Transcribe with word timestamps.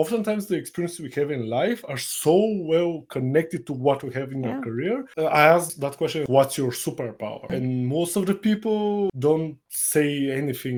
oftentimes 0.00 0.46
the 0.46 0.56
experiences 0.56 1.00
we 1.00 1.10
have 1.20 1.30
in 1.30 1.48
life 1.60 1.80
are 1.88 1.96
so 1.96 2.36
well 2.72 2.92
connected 3.08 3.66
to 3.66 3.72
what 3.72 4.02
we 4.04 4.12
have 4.12 4.30
in 4.32 4.42
Yeah. 4.42 4.50
our 4.50 4.60
career. 4.62 4.96
Uh, 5.16 5.24
I 5.24 5.42
asked 5.56 5.80
that 5.80 5.96
question, 5.96 6.24
what's 6.28 6.56
your 6.58 6.70
superpower? 6.70 7.46
And 7.56 7.86
most 7.86 8.16
of 8.16 8.26
the 8.26 8.34
people 8.48 9.10
don't 9.18 9.56
say 9.68 10.30
anything 10.30 10.76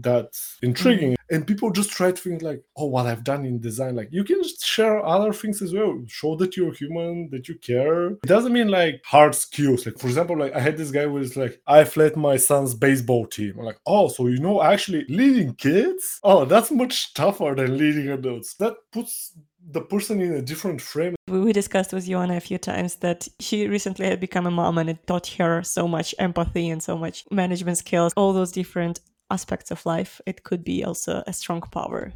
that's 0.00 0.40
intriguing. 0.62 1.15
And 1.30 1.46
people 1.46 1.70
just 1.70 1.90
try 1.90 2.12
to 2.12 2.16
think 2.16 2.42
like, 2.42 2.62
oh, 2.76 2.86
what 2.86 3.06
I've 3.06 3.24
done 3.24 3.44
in 3.44 3.60
design. 3.60 3.96
Like 3.96 4.08
you 4.10 4.24
can 4.24 4.42
share 4.62 5.04
other 5.04 5.32
things 5.32 5.62
as 5.62 5.72
well. 5.72 6.02
Show 6.06 6.36
that 6.36 6.56
you're 6.56 6.72
human, 6.72 7.28
that 7.30 7.48
you 7.48 7.56
care. 7.56 8.08
It 8.08 8.26
doesn't 8.26 8.52
mean 8.52 8.68
like 8.68 9.02
hard 9.04 9.34
skills. 9.34 9.86
Like 9.86 9.98
for 9.98 10.06
example, 10.06 10.38
like 10.38 10.54
I 10.54 10.60
had 10.60 10.76
this 10.76 10.90
guy 10.90 11.06
was 11.06 11.36
like, 11.36 11.60
I've 11.66 11.96
led 11.96 12.16
my 12.16 12.36
son's 12.36 12.74
baseball 12.74 13.26
team. 13.26 13.54
I'm 13.58 13.64
like, 13.64 13.80
oh, 13.86 14.08
so 14.08 14.28
you 14.28 14.38
know 14.38 14.62
actually 14.62 15.04
leading 15.08 15.54
kids? 15.54 16.20
Oh, 16.22 16.44
that's 16.44 16.70
much 16.70 17.14
tougher 17.14 17.54
than 17.56 17.76
leading 17.76 18.08
adults. 18.08 18.54
That 18.54 18.74
puts 18.92 19.32
the 19.68 19.80
person 19.80 20.20
in 20.20 20.32
a 20.32 20.42
different 20.42 20.80
frame. 20.80 21.16
We 21.28 21.52
discussed 21.52 21.92
with 21.92 22.06
Ioana 22.06 22.36
a 22.36 22.40
few 22.40 22.58
times 22.58 22.96
that 22.96 23.26
she 23.40 23.66
recently 23.66 24.06
had 24.06 24.20
become 24.20 24.46
a 24.46 24.50
mom 24.50 24.78
and 24.78 24.90
it 24.90 25.06
taught 25.06 25.26
her 25.38 25.62
so 25.62 25.88
much 25.88 26.14
empathy 26.18 26.70
and 26.70 26.82
so 26.82 26.96
much 26.96 27.24
management 27.30 27.78
skills, 27.78 28.12
all 28.16 28.32
those 28.32 28.52
different 28.52 29.00
aspects 29.30 29.70
of 29.70 29.84
life. 29.86 30.20
It 30.26 30.42
could 30.44 30.64
be 30.64 30.84
also 30.84 31.22
a 31.26 31.32
strong 31.32 31.60
power. 31.60 32.12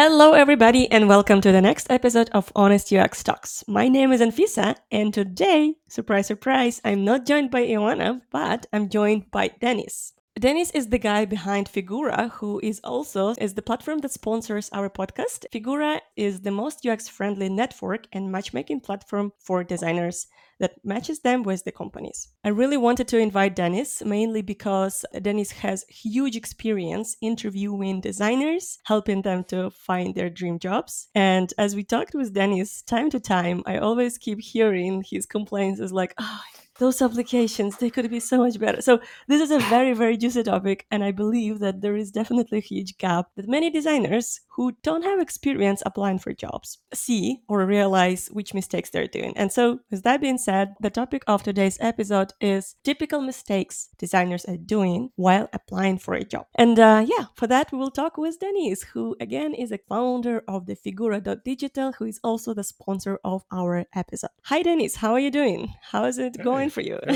Hello, 0.00 0.32
everybody, 0.32 0.88
and 0.92 1.08
welcome 1.08 1.40
to 1.40 1.50
the 1.50 1.60
next 1.60 1.90
episode 1.90 2.30
of 2.30 2.52
Honest 2.54 2.92
UX 2.92 3.24
Talks. 3.24 3.64
My 3.66 3.88
name 3.88 4.12
is 4.12 4.20
Anfisa, 4.20 4.76
and 4.92 5.12
today, 5.12 5.74
surprise, 5.88 6.28
surprise, 6.28 6.80
I'm 6.84 7.04
not 7.04 7.26
joined 7.26 7.50
by 7.50 7.62
Ioana, 7.62 8.20
but 8.30 8.66
I'm 8.72 8.90
joined 8.90 9.28
by 9.32 9.48
Dennis. 9.60 10.12
Dennis 10.38 10.70
is 10.70 10.88
the 10.88 10.98
guy 10.98 11.24
behind 11.24 11.68
Figura, 11.68 12.30
who 12.30 12.60
is 12.62 12.80
also 12.84 13.34
is 13.40 13.54
the 13.54 13.62
platform 13.62 13.98
that 13.98 14.12
sponsors 14.12 14.70
our 14.72 14.88
podcast. 14.88 15.46
Figura 15.52 16.00
is 16.16 16.42
the 16.42 16.52
most 16.52 16.86
UX-friendly 16.86 17.48
network 17.48 18.06
and 18.12 18.30
matchmaking 18.30 18.80
platform 18.80 19.32
for 19.40 19.64
designers 19.64 20.28
that 20.60 20.74
matches 20.84 21.20
them 21.20 21.42
with 21.42 21.64
the 21.64 21.72
companies. 21.72 22.28
I 22.44 22.50
really 22.50 22.76
wanted 22.76 23.08
to 23.08 23.18
invite 23.18 23.56
Dennis 23.56 24.04
mainly 24.04 24.42
because 24.42 25.04
Dennis 25.22 25.50
has 25.50 25.84
huge 25.88 26.36
experience 26.36 27.16
interviewing 27.20 28.00
designers, 28.00 28.78
helping 28.84 29.22
them 29.22 29.42
to 29.44 29.70
find 29.70 30.14
their 30.14 30.30
dream 30.30 30.60
jobs. 30.60 31.08
And 31.16 31.52
as 31.58 31.74
we 31.74 31.82
talked 31.82 32.14
with 32.14 32.32
Dennis 32.34 32.82
time 32.82 33.10
to 33.10 33.18
time, 33.18 33.64
I 33.66 33.78
always 33.78 34.18
keep 34.18 34.40
hearing 34.40 35.04
his 35.08 35.26
complaints 35.26 35.80
is 35.80 35.92
like, 35.92 36.14
oh, 36.18 36.40
those 36.78 37.02
applications 37.02 37.76
they 37.76 37.90
could 37.90 38.10
be 38.10 38.20
so 38.20 38.38
much 38.38 38.58
better. 38.58 38.80
So 38.80 39.00
this 39.26 39.42
is 39.42 39.50
a 39.50 39.58
very 39.68 39.92
very 39.94 40.16
juicy 40.16 40.42
topic 40.42 40.86
and 40.90 41.04
i 41.04 41.10
believe 41.10 41.58
that 41.58 41.80
there 41.80 41.96
is 41.96 42.10
definitely 42.10 42.58
a 42.58 42.68
huge 42.72 42.96
gap 42.98 43.26
that 43.36 43.48
many 43.48 43.70
designers 43.70 44.40
who 44.58 44.72
don't 44.82 45.04
have 45.04 45.20
experience 45.20 45.84
applying 45.86 46.18
for 46.18 46.32
jobs 46.32 46.78
see 46.92 47.40
or 47.48 47.64
realize 47.64 48.26
which 48.32 48.54
mistakes 48.54 48.90
they're 48.90 49.06
doing. 49.06 49.32
And 49.36 49.52
so 49.52 49.78
with 49.88 50.02
that 50.02 50.20
being 50.20 50.36
said 50.36 50.74
the 50.80 50.90
topic 50.90 51.22
of 51.28 51.44
today's 51.44 51.78
episode 51.80 52.32
is 52.40 52.74
typical 52.82 53.20
mistakes 53.20 53.88
designers 53.98 54.44
are 54.46 54.56
doing 54.56 55.10
while 55.14 55.48
applying 55.52 55.98
for 55.98 56.14
a 56.14 56.24
job. 56.24 56.46
And 56.56 56.78
uh, 56.78 57.04
yeah 57.06 57.26
for 57.36 57.46
that 57.46 57.70
we 57.70 57.78
will 57.78 57.92
talk 57.92 58.16
with 58.18 58.40
Dennis 58.40 58.82
who 58.82 59.16
again 59.20 59.54
is 59.54 59.70
a 59.70 59.78
founder 59.88 60.42
of 60.48 60.66
the 60.66 60.74
figura.digital 60.74 61.92
who 61.92 62.06
is 62.06 62.18
also 62.24 62.52
the 62.52 62.64
sponsor 62.64 63.20
of 63.24 63.44
our 63.52 63.86
episode. 63.94 64.30
Hi 64.44 64.62
Dennis. 64.62 64.96
How 64.96 65.12
are 65.12 65.20
you 65.20 65.30
doing? 65.30 65.72
How 65.92 66.04
is 66.04 66.18
it 66.18 66.42
going 66.42 66.67
for 66.70 66.80
you 66.80 66.98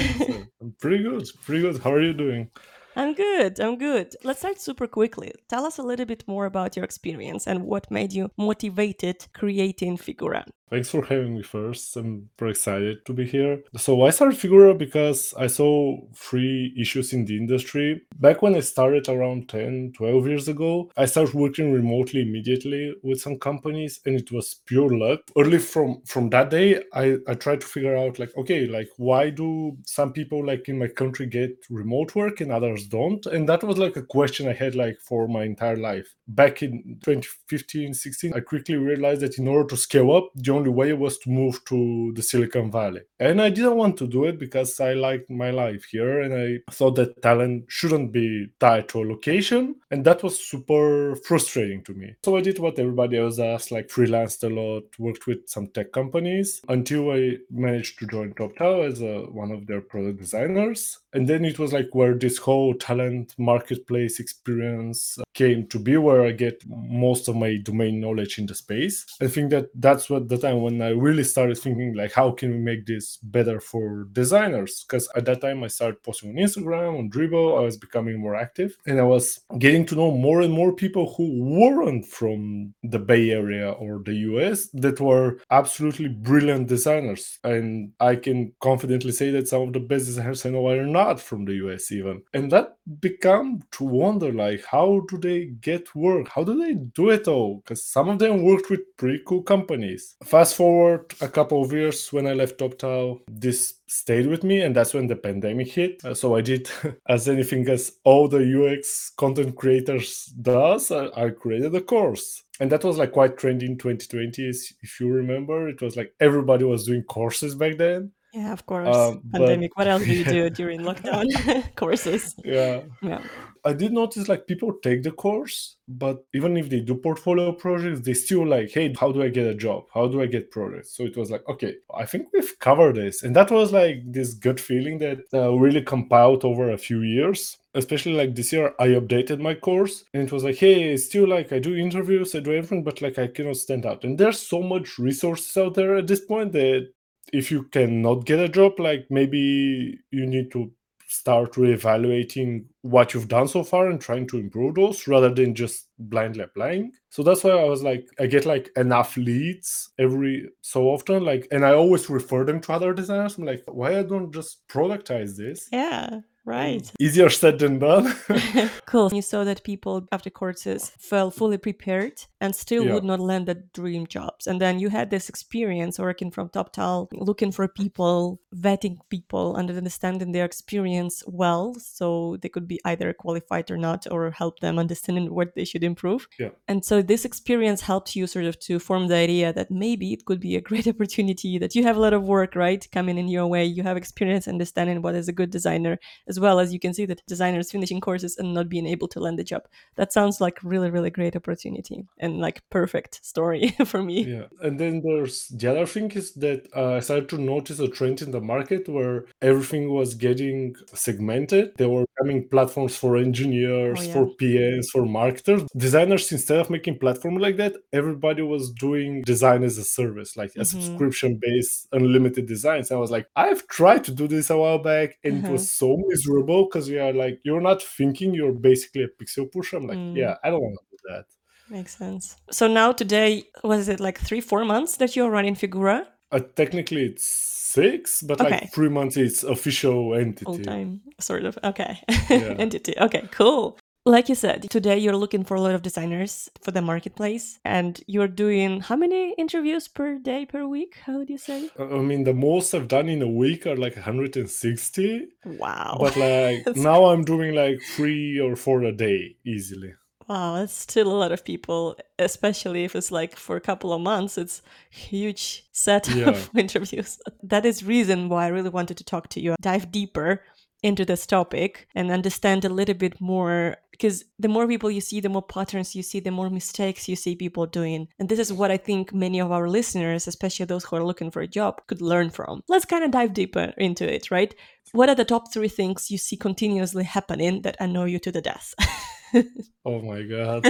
I'm 0.62 0.75
pretty 0.81 1.03
good. 1.03 1.28
Pretty 1.45 1.62
good. 1.62 1.83
How 1.83 1.92
are 1.92 2.03
you 2.03 2.12
doing? 2.12 2.50
I'm 2.95 3.14
good. 3.14 3.58
I'm 3.58 3.78
good. 3.78 4.14
Let's 4.22 4.41
start 4.41 4.61
super 4.61 4.86
quickly. 4.86 5.33
Tell 5.48 5.64
us 5.64 5.78
a 5.78 5.83
little 5.83 6.05
bit 6.06 6.24
more 6.27 6.45
about 6.46 6.77
your 6.77 6.85
experience 6.85 7.46
and 7.46 7.64
what 7.64 7.91
made 7.91 8.12
you 8.12 8.30
motivated 8.36 9.27
creating 9.33 9.96
Figura. 9.96 10.45
Thanks 10.72 10.88
for 10.88 11.05
having 11.05 11.34
me 11.34 11.42
first. 11.42 11.94
I'm 11.98 12.30
very 12.38 12.52
excited 12.52 13.05
to 13.05 13.12
be 13.12 13.27
here. 13.27 13.62
So 13.77 14.06
I 14.06 14.08
started 14.08 14.38
Figura 14.38 14.72
because 14.72 15.34
I 15.36 15.46
saw 15.46 15.98
three 16.16 16.74
issues 16.78 17.12
in 17.12 17.27
the 17.27 17.36
industry. 17.36 18.00
Back 18.18 18.40
when 18.40 18.55
I 18.55 18.60
started 18.60 19.06
around 19.06 19.50
10, 19.50 19.92
12 19.94 20.27
years 20.27 20.48
ago, 20.48 20.90
I 20.96 21.05
started 21.05 21.34
working 21.34 21.74
remotely 21.74 22.22
immediately 22.22 22.94
with 23.02 23.20
some 23.20 23.38
companies 23.38 24.00
and 24.06 24.18
it 24.18 24.32
was 24.32 24.62
pure 24.64 24.96
luck. 24.96 25.20
Early 25.36 25.58
from 25.58 26.00
from 26.06 26.30
that 26.30 26.48
day, 26.48 26.82
I, 26.94 27.18
I 27.28 27.34
tried 27.34 27.61
to 27.61 27.66
figure 27.66 27.94
out 27.94 28.18
like, 28.18 28.34
okay, 28.38 28.66
like 28.66 28.88
why 28.96 29.28
do 29.28 29.77
some 29.84 30.14
people 30.14 30.42
like 30.42 30.70
in 30.70 30.78
my 30.78 30.88
country 30.88 31.27
get 31.27 31.50
remote 31.68 32.14
work 32.14 32.40
and 32.40 32.50
others 32.50 32.86
don't? 32.86 33.27
And 33.27 33.46
that 33.46 33.62
was 33.62 33.77
like 33.77 33.96
a 33.96 34.06
question 34.16 34.48
I 34.48 34.55
had 34.55 34.74
like 34.74 34.98
for 35.00 35.28
my 35.28 35.44
entire 35.44 35.77
life. 35.77 36.14
Back 36.28 36.62
in 36.62 36.98
2015, 37.05 37.92
16, 37.92 38.32
I 38.32 38.40
quickly 38.40 38.77
realized 38.77 39.20
that 39.20 39.36
in 39.38 39.46
order 39.46 39.68
to 39.68 39.77
scale 39.77 40.11
up, 40.16 40.30
the 40.34 40.61
only 40.61 40.61
way 40.70 40.92
was 40.92 41.18
to 41.18 41.30
move 41.30 41.64
to 41.67 42.12
the 42.14 42.23
Silicon 42.23 42.70
Valley. 42.70 43.00
And 43.18 43.40
I 43.40 43.50
didn't 43.50 43.77
want 43.77 43.96
to 43.98 44.06
do 44.06 44.24
it 44.24 44.39
because 44.39 44.78
I 44.80 44.95
liked 44.95 45.30
my 45.30 45.50
life 45.50 45.84
here 45.90 46.20
and 46.20 46.34
I 46.34 46.73
thought 46.73 46.96
that 46.96 47.23
talent 47.23 47.64
shouldn't 47.68 48.12
be 48.12 48.48
tied 48.61 48.89
to 48.90 49.02
a 49.02 49.05
location. 49.05 49.77
And 49.90 50.05
that 50.05 50.23
was 50.23 50.42
super 50.42 51.17
frustrating 51.17 51.83
to 51.84 51.95
me. 51.95 52.14
So 52.24 52.36
I 52.36 52.40
did 52.40 52.58
what 52.58 52.78
everybody 52.78 53.18
else 53.18 53.36
does, 53.36 53.70
like 53.70 53.89
freelanced 53.89 54.45
a 54.45 54.52
lot, 54.52 54.84
worked 54.98 55.27
with 55.27 55.48
some 55.48 55.68
tech 55.68 55.92
companies 55.92 56.61
until 56.68 57.11
I 57.11 57.39
managed 57.50 57.98
to 57.98 58.06
join 58.06 58.34
TopTal 58.34 58.86
as 58.90 59.02
a, 59.02 59.30
one 59.30 59.50
of 59.50 59.67
their 59.67 59.80
product 59.80 60.18
designers. 60.18 60.98
And 61.12 61.29
then 61.29 61.44
it 61.44 61.58
was 61.58 61.73
like 61.73 61.90
where 61.92 62.14
this 62.14 62.39
whole 62.39 62.74
talent 62.74 63.34
marketplace 63.39 64.18
experience 64.18 65.18
came 65.34 65.67
to 65.68 65.79
be, 65.79 65.96
where 65.96 66.24
I 66.24 66.33
get 66.33 66.62
most 66.67 67.29
of 67.29 67.36
my 67.36 67.56
domain 67.56 68.00
knowledge 68.00 68.39
in 68.39 68.46
the 68.46 68.55
space. 68.55 69.05
I 69.20 69.27
think 69.27 69.50
that 69.50 69.68
that's 69.74 70.08
what 70.08 70.29
the 70.29 70.39
time 70.52 70.63
when 70.63 70.83
I 70.83 70.90
really 70.90 71.24
started 71.24 71.58
thinking 71.58 71.95
like, 71.95 72.13
how 72.13 72.30
can 72.33 72.51
we 72.51 72.58
make 72.58 72.86
this 72.86 73.17
better 73.18 73.61
for 73.61 74.05
designers? 74.13 74.85
Because 74.85 75.08
at 75.17 75.24
that 75.27 75.40
time 75.40 75.64
I 75.64 75.68
started 75.68 76.02
posting 76.02 76.30
on 76.30 76.36
Instagram, 76.36 76.98
on 76.98 77.11
Dribbble, 77.11 77.58
I 77.58 77.64
was 77.64 77.77
becoming 77.77 78.20
more 78.20 78.36
active, 78.36 78.77
and 78.86 79.01
I 79.01 79.05
was 79.05 79.41
getting 79.58 79.86
to 79.86 79.95
know 79.95 80.11
more 80.11 80.42
and 80.42 80.52
more 80.52 80.73
people 80.73 81.14
who 81.14 81.42
weren't 81.42 82.07
from 82.07 82.74
the 82.83 82.98
Bay 82.98 83.30
Area 83.30 83.70
or 83.73 84.01
the 84.05 84.14
US 84.33 84.68
that 84.74 85.01
were 85.01 85.39
absolutely 85.51 86.08
brilliant 86.08 86.68
designers. 86.68 87.39
And 87.45 87.92
I 88.01 88.17
can 88.17 88.52
confidently 88.61 89.12
say 89.12 89.30
that 89.30 89.48
some 89.48 89.62
of 89.62 89.73
the 89.73 89.80
best 89.80 90.07
designers 90.07 90.45
I 90.46 90.51
know 90.51 90.68
are 90.68 90.86
not 90.86 91.20
from 91.20 91.45
the 91.45 91.55
US 91.67 91.91
even. 91.92 92.23
And 92.35 92.51
that 92.52 92.77
become 93.01 93.62
to 93.73 93.85
wonder 93.85 94.33
like 94.33 94.64
how 94.64 95.02
do 95.08 95.18
they 95.18 95.46
get 95.61 95.95
work? 95.95 96.29
How 96.29 96.45
do 96.45 96.58
they 96.58 96.74
do 96.74 97.11
it 97.11 97.29
all? 97.29 97.57
Because 97.57 97.85
some 97.85 98.08
of 98.08 98.18
them 98.18 98.42
worked 98.42 98.70
with 98.70 98.80
pretty 98.96 99.23
cool 99.27 99.42
companies. 99.42 100.17
Fast 100.42 100.57
forward 100.57 101.14
a 101.20 101.29
couple 101.29 101.63
of 101.63 101.73
years 101.73 102.13
when 102.13 102.27
I 102.27 102.33
left 102.33 102.58
TopTal, 102.58 103.20
this 103.30 103.75
stayed 103.86 104.27
with 104.27 104.42
me 104.42 104.63
and 104.63 104.75
that's 104.75 104.92
when 104.92 105.07
the 105.07 105.14
pandemic 105.14 105.69
hit. 105.69 106.05
Uh, 106.05 106.14
so 106.14 106.35
I 106.35 106.41
did 106.41 106.69
as 107.08 107.29
anything 107.29 107.69
as 107.69 107.92
all 108.03 108.27
the 108.27 108.42
UX 108.42 109.13
content 109.17 109.55
creators 109.55 110.35
does, 110.42 110.91
I, 110.91 111.07
I 111.14 111.30
created 111.30 111.73
a 111.77 111.80
course. 111.80 112.42
And 112.58 112.73
that 112.73 112.83
was 112.83 112.98
like 112.98 113.13
quite 113.13 113.36
trendy 113.36 113.69
in 113.69 113.79
2020, 113.79 114.48
if 114.83 114.98
you 114.98 115.13
remember. 115.13 115.69
It 115.69 115.80
was 115.80 115.97
like 115.97 116.13
everybody 116.19 116.64
was 116.64 116.86
doing 116.86 117.05
courses 117.05 117.55
back 117.55 117.77
then. 117.77 118.11
Yeah, 118.32 118.52
of 118.52 118.64
course. 118.64 118.96
Um, 118.96 119.20
but- 119.24 119.38
Pandemic. 119.40 119.76
What 119.76 119.88
else 119.88 120.04
do 120.04 120.12
you 120.14 120.24
do 120.24 120.48
during 120.60 120.80
lockdown? 120.80 121.26
Courses. 121.76 122.34
Yeah. 122.44 122.80
Yeah. 123.02 123.22
I 123.64 123.72
did 123.72 123.92
notice 123.92 124.26
like 124.28 124.46
people 124.48 124.72
take 124.82 125.02
the 125.04 125.12
course, 125.12 125.76
but 125.86 126.24
even 126.34 126.56
if 126.56 126.68
they 126.68 126.80
do 126.80 126.96
portfolio 126.96 127.52
projects, 127.52 128.00
they 128.00 128.14
still 128.14 128.44
like, 128.44 128.70
hey, 128.72 128.93
how 128.98 129.12
do 129.12 129.22
I 129.22 129.28
get 129.28 129.46
a 129.46 129.54
job? 129.54 129.84
How 129.94 130.08
do 130.08 130.20
I 130.20 130.26
get 130.26 130.50
projects? 130.50 130.96
So 130.96 131.04
it 131.04 131.16
was 131.16 131.31
like, 131.31 131.46
okay, 131.48 131.76
I 131.94 132.04
think 132.04 132.26
we've 132.32 132.58
covered 132.58 132.96
this. 132.96 133.22
And 133.22 133.37
that 133.37 133.52
was 133.52 133.70
like 133.72 134.02
this 134.10 134.35
gut 134.35 134.58
feeling 134.58 134.99
that 134.99 135.19
uh, 135.32 135.52
really 135.52 135.82
compiled 135.82 136.44
over 136.44 136.73
a 136.73 136.78
few 136.78 137.02
years. 137.02 137.58
Especially 137.75 138.14
like 138.14 138.35
this 138.35 138.52
year, 138.52 138.75
I 138.81 138.88
updated 138.88 139.38
my 139.40 139.55
course 139.55 140.05
and 140.12 140.25
it 140.25 140.32
was 140.32 140.43
like, 140.44 140.56
hey, 140.56 140.93
it's 140.93 141.05
still 141.06 141.28
like 141.28 141.52
I 141.52 141.58
do 141.58 141.76
interviews, 141.76 142.35
I 142.35 142.40
do 142.40 142.52
everything, 142.52 142.82
but 142.82 143.00
like 143.00 143.19
I 143.19 143.28
cannot 143.28 143.56
stand 143.58 143.87
out. 143.87 144.05
And 144.05 144.19
there's 144.19 144.40
so 144.40 144.61
much 144.62 144.99
resources 144.99 145.56
out 145.56 145.75
there 145.75 145.96
at 145.96 146.06
this 146.06 146.20
point 146.20 146.52
that 146.52 146.88
if 147.33 147.51
you 147.51 147.65
cannot 147.65 148.25
get 148.25 148.39
a 148.39 148.49
job, 148.49 148.79
like 148.79 149.07
maybe 149.11 149.99
you 150.11 150.27
need 150.27 150.51
to 150.53 150.73
start 151.13 151.53
reevaluating 151.53 152.65
what 152.81 153.13
you've 153.13 153.29
done 153.29 153.47
so 153.47 153.63
far 153.63 153.91
and 153.91 154.01
trying 154.01 154.27
to 154.27 154.39
improve 154.39 154.75
those 154.75 155.07
rather 155.07 155.33
than 155.33 155.55
just 155.55 155.89
blindly 155.99 156.43
applying. 156.43 156.91
So 157.11 157.23
that's 157.23 157.45
why 157.45 157.51
I 157.51 157.65
was 157.65 157.83
like, 157.83 158.09
I 158.19 158.27
get 158.27 158.47
like 158.47 158.71
enough 158.77 159.17
leads 159.19 159.91
every 159.99 160.49
so 160.63 160.85
often, 160.85 161.23
like, 161.23 161.47
and 161.53 161.67
I 161.67 161.75
always 161.75 162.09
refer 162.09 162.45
them 162.45 162.61
to 162.63 162.73
other 162.73 162.95
designers. 162.95 163.37
I'm 163.37 163.45
like, 163.45 163.63
why 163.67 163.99
I 163.99 164.03
don't 164.03 164.33
just 164.33 164.67
productize 164.69 165.37
this? 165.37 165.69
Yeah. 165.71 166.21
Right. 166.44 166.91
Easier 167.00 167.31
said 167.31 167.59
than 167.59 167.79
done. 167.79 168.12
cool. 168.87 169.11
You 169.12 169.23
saw 169.23 169.44
that 169.44 169.62
people 169.62 170.06
after 170.11 170.31
courses 170.31 170.91
felt 170.99 171.35
fully 171.35 171.59
prepared 171.59 172.15
and 172.41 172.55
still 172.55 172.85
Yeah. 172.85 172.94
would 172.94 173.05
not 173.05 173.21
land 173.21 173.47
the 173.47 173.62
dream 173.75 174.06
jobs. 174.09 174.47
And 174.49 174.61
then 174.61 174.81
you 174.81 174.89
had 174.89 175.11
this 175.11 175.29
experience 175.29 175.99
working 176.00 176.33
from 176.33 176.49
TopTal, 176.49 177.09
looking 177.12 177.53
for 177.53 177.69
people, 177.69 178.41
vetting 178.55 178.97
people, 179.09 179.55
and 179.56 179.71
understanding 179.71 180.33
their 180.33 180.44
experience 180.44 181.23
well, 181.27 181.75
so 181.79 182.37
they 182.43 182.49
could 182.49 182.67
be 182.67 182.81
either 182.85 183.12
qualified 183.12 183.71
or 183.71 183.77
not, 183.77 184.06
or 184.11 184.33
help 184.33 184.59
them 184.59 184.79
understanding 184.79 185.33
what 185.33 185.55
they 185.55 185.65
should 185.65 185.85
improve. 185.85 186.27
Yeah. 186.41 186.50
And 186.67 186.85
so 186.85 187.03
this 187.03 187.25
experience 187.25 187.83
helped 187.83 188.17
you 188.17 188.27
sort 188.27 188.47
of 188.47 188.59
to 188.61 188.81
form 188.81 189.06
the 189.06 189.17
idea 189.17 189.53
that 189.53 189.71
maybe 189.71 190.12
it 190.12 190.25
could 190.25 190.41
be 190.41 190.56
a 190.56 190.61
great 190.61 190.88
opportunity, 190.88 191.59
that 191.59 191.77
you 191.77 191.85
have 191.85 191.97
a 191.97 192.00
lot 192.00 192.12
of 192.12 192.25
work, 192.25 192.56
right, 192.56 192.85
coming 192.91 193.17
in 193.17 193.29
your 193.29 193.47
way. 193.47 193.65
You 193.65 193.85
have 193.85 193.97
experience 193.97 194.49
understanding 194.49 195.03
what 195.03 195.15
is 195.15 195.29
a 195.29 195.33
good 195.33 195.50
designer 195.50 195.99
as 196.32 196.38
well 196.44 196.56
as 196.62 196.69
you 196.75 196.81
can 196.84 196.93
see 196.99 197.06
that 197.11 197.20
designers 197.34 197.70
finishing 197.75 198.00
courses 198.08 198.32
and 198.38 198.49
not 198.58 198.69
being 198.75 198.87
able 198.94 199.08
to 199.12 199.19
land 199.25 199.38
a 199.40 199.44
job. 199.52 199.62
That 199.99 200.11
sounds 200.17 200.37
like 200.44 200.56
really, 200.73 200.90
really 200.96 201.11
great 201.19 201.37
opportunity 201.40 201.99
and 202.25 202.32
like 202.46 202.58
perfect 202.79 203.12
story 203.32 203.62
for 203.93 204.00
me. 204.11 204.19
Yeah, 204.34 204.46
and 204.64 204.75
then 204.81 204.94
there's 205.06 205.37
the 205.61 205.67
other 205.73 205.87
thing 205.94 206.08
is 206.20 206.26
that 206.44 206.61
uh, 206.81 206.93
I 206.99 207.00
started 207.08 207.29
to 207.32 207.38
notice 207.55 207.79
a 207.87 207.88
trend 207.99 208.19
in 208.25 208.31
the 208.37 208.40
market 208.55 208.82
where 208.96 209.17
everything 209.50 209.84
was 209.99 210.11
getting 210.26 210.58
segmented. 211.06 211.67
There 211.81 211.88
were 211.96 212.06
coming 212.19 212.40
platforms 212.55 212.94
for 213.02 213.11
engineers, 213.28 213.99
Oh, 214.00 214.02
yeah. 214.08 214.12
for 214.14 214.25
PMs, 214.40 214.87
for 214.94 215.05
marketers. 215.20 215.62
Designers, 215.76 216.25
instead 216.37 216.58
of 216.62 216.70
making 216.76 216.99
platform 217.05 217.37
like 217.46 217.56
that, 217.62 217.75
everybody 218.00 218.43
was 218.55 218.64
doing 218.87 219.11
design 219.35 219.61
as 219.70 219.76
a 219.78 219.87
service, 219.99 220.31
like 220.43 220.52
a 220.56 220.64
Mhm. 220.64 220.67
subscription-based 220.75 221.88
unlimited 221.93 222.46
designs. 222.46 222.90
I 222.90 222.96
was 222.96 223.11
like, 223.17 223.26
I've 223.37 223.62
tried 223.78 224.02
to 224.05 224.12
do 224.20 224.26
this 224.28 224.50
a 224.50 224.56
while 224.56 224.78
back, 224.93 225.08
and 225.25 225.35
it 225.38 225.44
Uh-huh. 225.44 225.52
was 225.55 225.64
so 225.82 225.88
miserable 226.08 226.22
because 226.25 226.89
you 226.89 227.01
are 227.01 227.13
like, 227.13 227.41
you're 227.45 227.61
not 227.61 227.83
thinking, 227.83 228.35
you're 228.35 228.53
basically 228.53 229.05
a 229.05 229.09
pixel 229.09 229.51
pusher. 229.51 229.77
I'm 229.77 229.87
like, 229.87 229.99
Mm. 229.99 230.17
yeah, 230.17 230.37
I 230.45 230.51
don't 230.51 230.61
want 230.63 230.77
to 230.79 230.87
do 230.91 230.97
that. 231.15 231.25
Makes 231.71 231.97
sense. 231.97 232.37
So 232.51 232.67
now 232.67 232.93
today, 232.93 233.45
was 233.65 233.89
it 233.89 234.01
like 234.01 234.19
three, 234.21 234.41
four 234.41 234.65
months 234.65 234.97
that 234.99 235.17
you're 235.17 235.31
running 235.31 235.55
Figura 235.57 236.07
Uh, 236.33 236.41
technically, 236.57 237.05
it's 237.05 237.25
six, 237.25 238.23
but 238.23 238.41
Okay. 238.41 238.51
like 238.51 238.73
three 238.73 238.89
months 238.89 239.17
it's 239.17 239.45
official 239.45 240.15
entity. 240.15 240.45
full 240.45 240.59
time, 240.59 241.01
sort 241.21 241.45
of? 241.45 241.59
Okay. 241.65 241.99
Yeah. 242.31 242.55
Entity. 242.59 242.95
Okay, 242.99 243.23
cool. 243.31 243.79
Like 244.04 244.28
you 244.28 244.34
said, 244.34 244.69
today 244.69 244.99
you're 244.99 245.16
looking 245.16 245.44
for 245.44 245.54
a 245.54 245.60
lot 245.60 245.75
of 245.76 245.82
designers 245.82 246.49
for 246.60 246.72
the 246.72 246.82
marketplace, 246.82 247.60
and 247.64 248.00
you're 248.08 248.26
doing 248.26 248.81
how 248.81 248.96
many 248.96 249.32
interviews 249.38 249.87
per 249.87 250.19
day, 250.19 250.44
per 250.44 250.66
week? 250.66 250.96
How 251.06 251.19
would 251.19 251.31
you 251.31 251.38
say? 251.38 251.70
I 251.78 251.84
mean, 251.99 252.25
the 252.25 252.34
most 252.34 252.75
I've 252.75 252.88
done 252.88 253.08
in 253.08 253.22
a 253.22 253.28
week 253.28 253.64
are 253.64 253.76
like 253.76 253.94
160, 253.94 255.28
Wow. 255.44 255.99
but 256.00 256.16
like 256.16 256.66
now 256.76 257.04
I'm 257.06 257.22
doing 257.25 257.54
like 257.54 257.81
three 257.94 258.40
or 258.40 258.56
four 258.56 258.82
a 258.82 258.90
day 258.90 259.37
easily. 259.46 259.94
Wow, 260.28 260.56
that's 260.56 260.72
still 260.72 261.06
a 261.06 261.14
lot 261.19 261.31
of 261.31 261.44
people, 261.44 261.96
especially 262.19 262.82
if 262.82 262.96
it's 262.96 263.12
like 263.12 263.37
for 263.37 263.54
a 263.54 263.60
couple 263.60 263.93
of 263.93 264.00
months. 264.00 264.37
It's 264.37 264.62
huge 264.90 265.64
set 265.70 266.08
Yeah. 266.08 266.31
of 266.31 266.50
interviews. 266.56 267.20
That 267.44 267.64
is 267.64 267.84
reason 267.84 268.28
why 268.28 268.46
I 268.46 268.49
really 268.49 268.70
wanted 268.70 268.96
to 268.96 269.04
talk 269.04 269.28
to 269.28 269.40
you, 269.40 269.54
dive 269.60 269.93
deeper 269.93 270.43
into 270.82 271.04
this 271.04 271.25
topic 271.25 271.87
and 271.94 272.10
understand 272.10 272.64
a 272.64 272.69
little 272.69 272.96
bit 272.96 273.20
more 273.20 273.76
because 273.93 274.25
the 274.39 274.49
more 274.49 274.67
people 274.67 274.91
you 274.91 275.00
see, 275.00 275.21
the 275.21 275.29
more 275.29 275.43
patterns 275.43 275.94
you 275.94 276.03
see, 276.03 276.19
the 276.19 276.33
more 276.33 276.50
mistakes 276.50 277.09
you 277.09 277.15
see 277.15 277.37
people 277.37 277.67
doing. 277.67 278.09
And 278.19 278.29
this 278.29 278.41
is 278.41 278.53
what 278.53 278.73
I 278.73 278.77
think 278.77 279.15
many 279.15 279.41
of 279.41 279.53
our 279.53 279.69
listeners, 279.69 280.27
especially 280.27 280.67
those 280.67 280.85
who 280.85 280.97
are 280.97 281.05
looking 281.05 281.31
for 281.31 281.43
a 281.43 281.47
job, 281.47 281.81
could 281.87 282.03
learn 282.03 282.31
from. 282.31 282.62
Let's 282.69 282.87
kind 282.87 283.05
of 283.05 283.12
dive 283.12 283.35
deeper 283.35 283.73
into 283.77 284.12
it, 284.12 284.31
right? 284.31 284.53
What 284.93 285.09
are 285.09 285.15
the 285.15 285.25
top 285.25 285.53
three 285.53 285.69
things 285.69 286.11
you 286.11 286.19
see 286.19 286.37
continuously 286.37 287.05
happening 287.05 287.62
that 287.62 287.77
annoy 287.79 288.06
you 288.06 288.19
to 288.21 288.33
the 288.33 288.43
death? 288.43 288.75
Oh 289.84 290.00
my 290.00 290.23
god, 290.23 290.64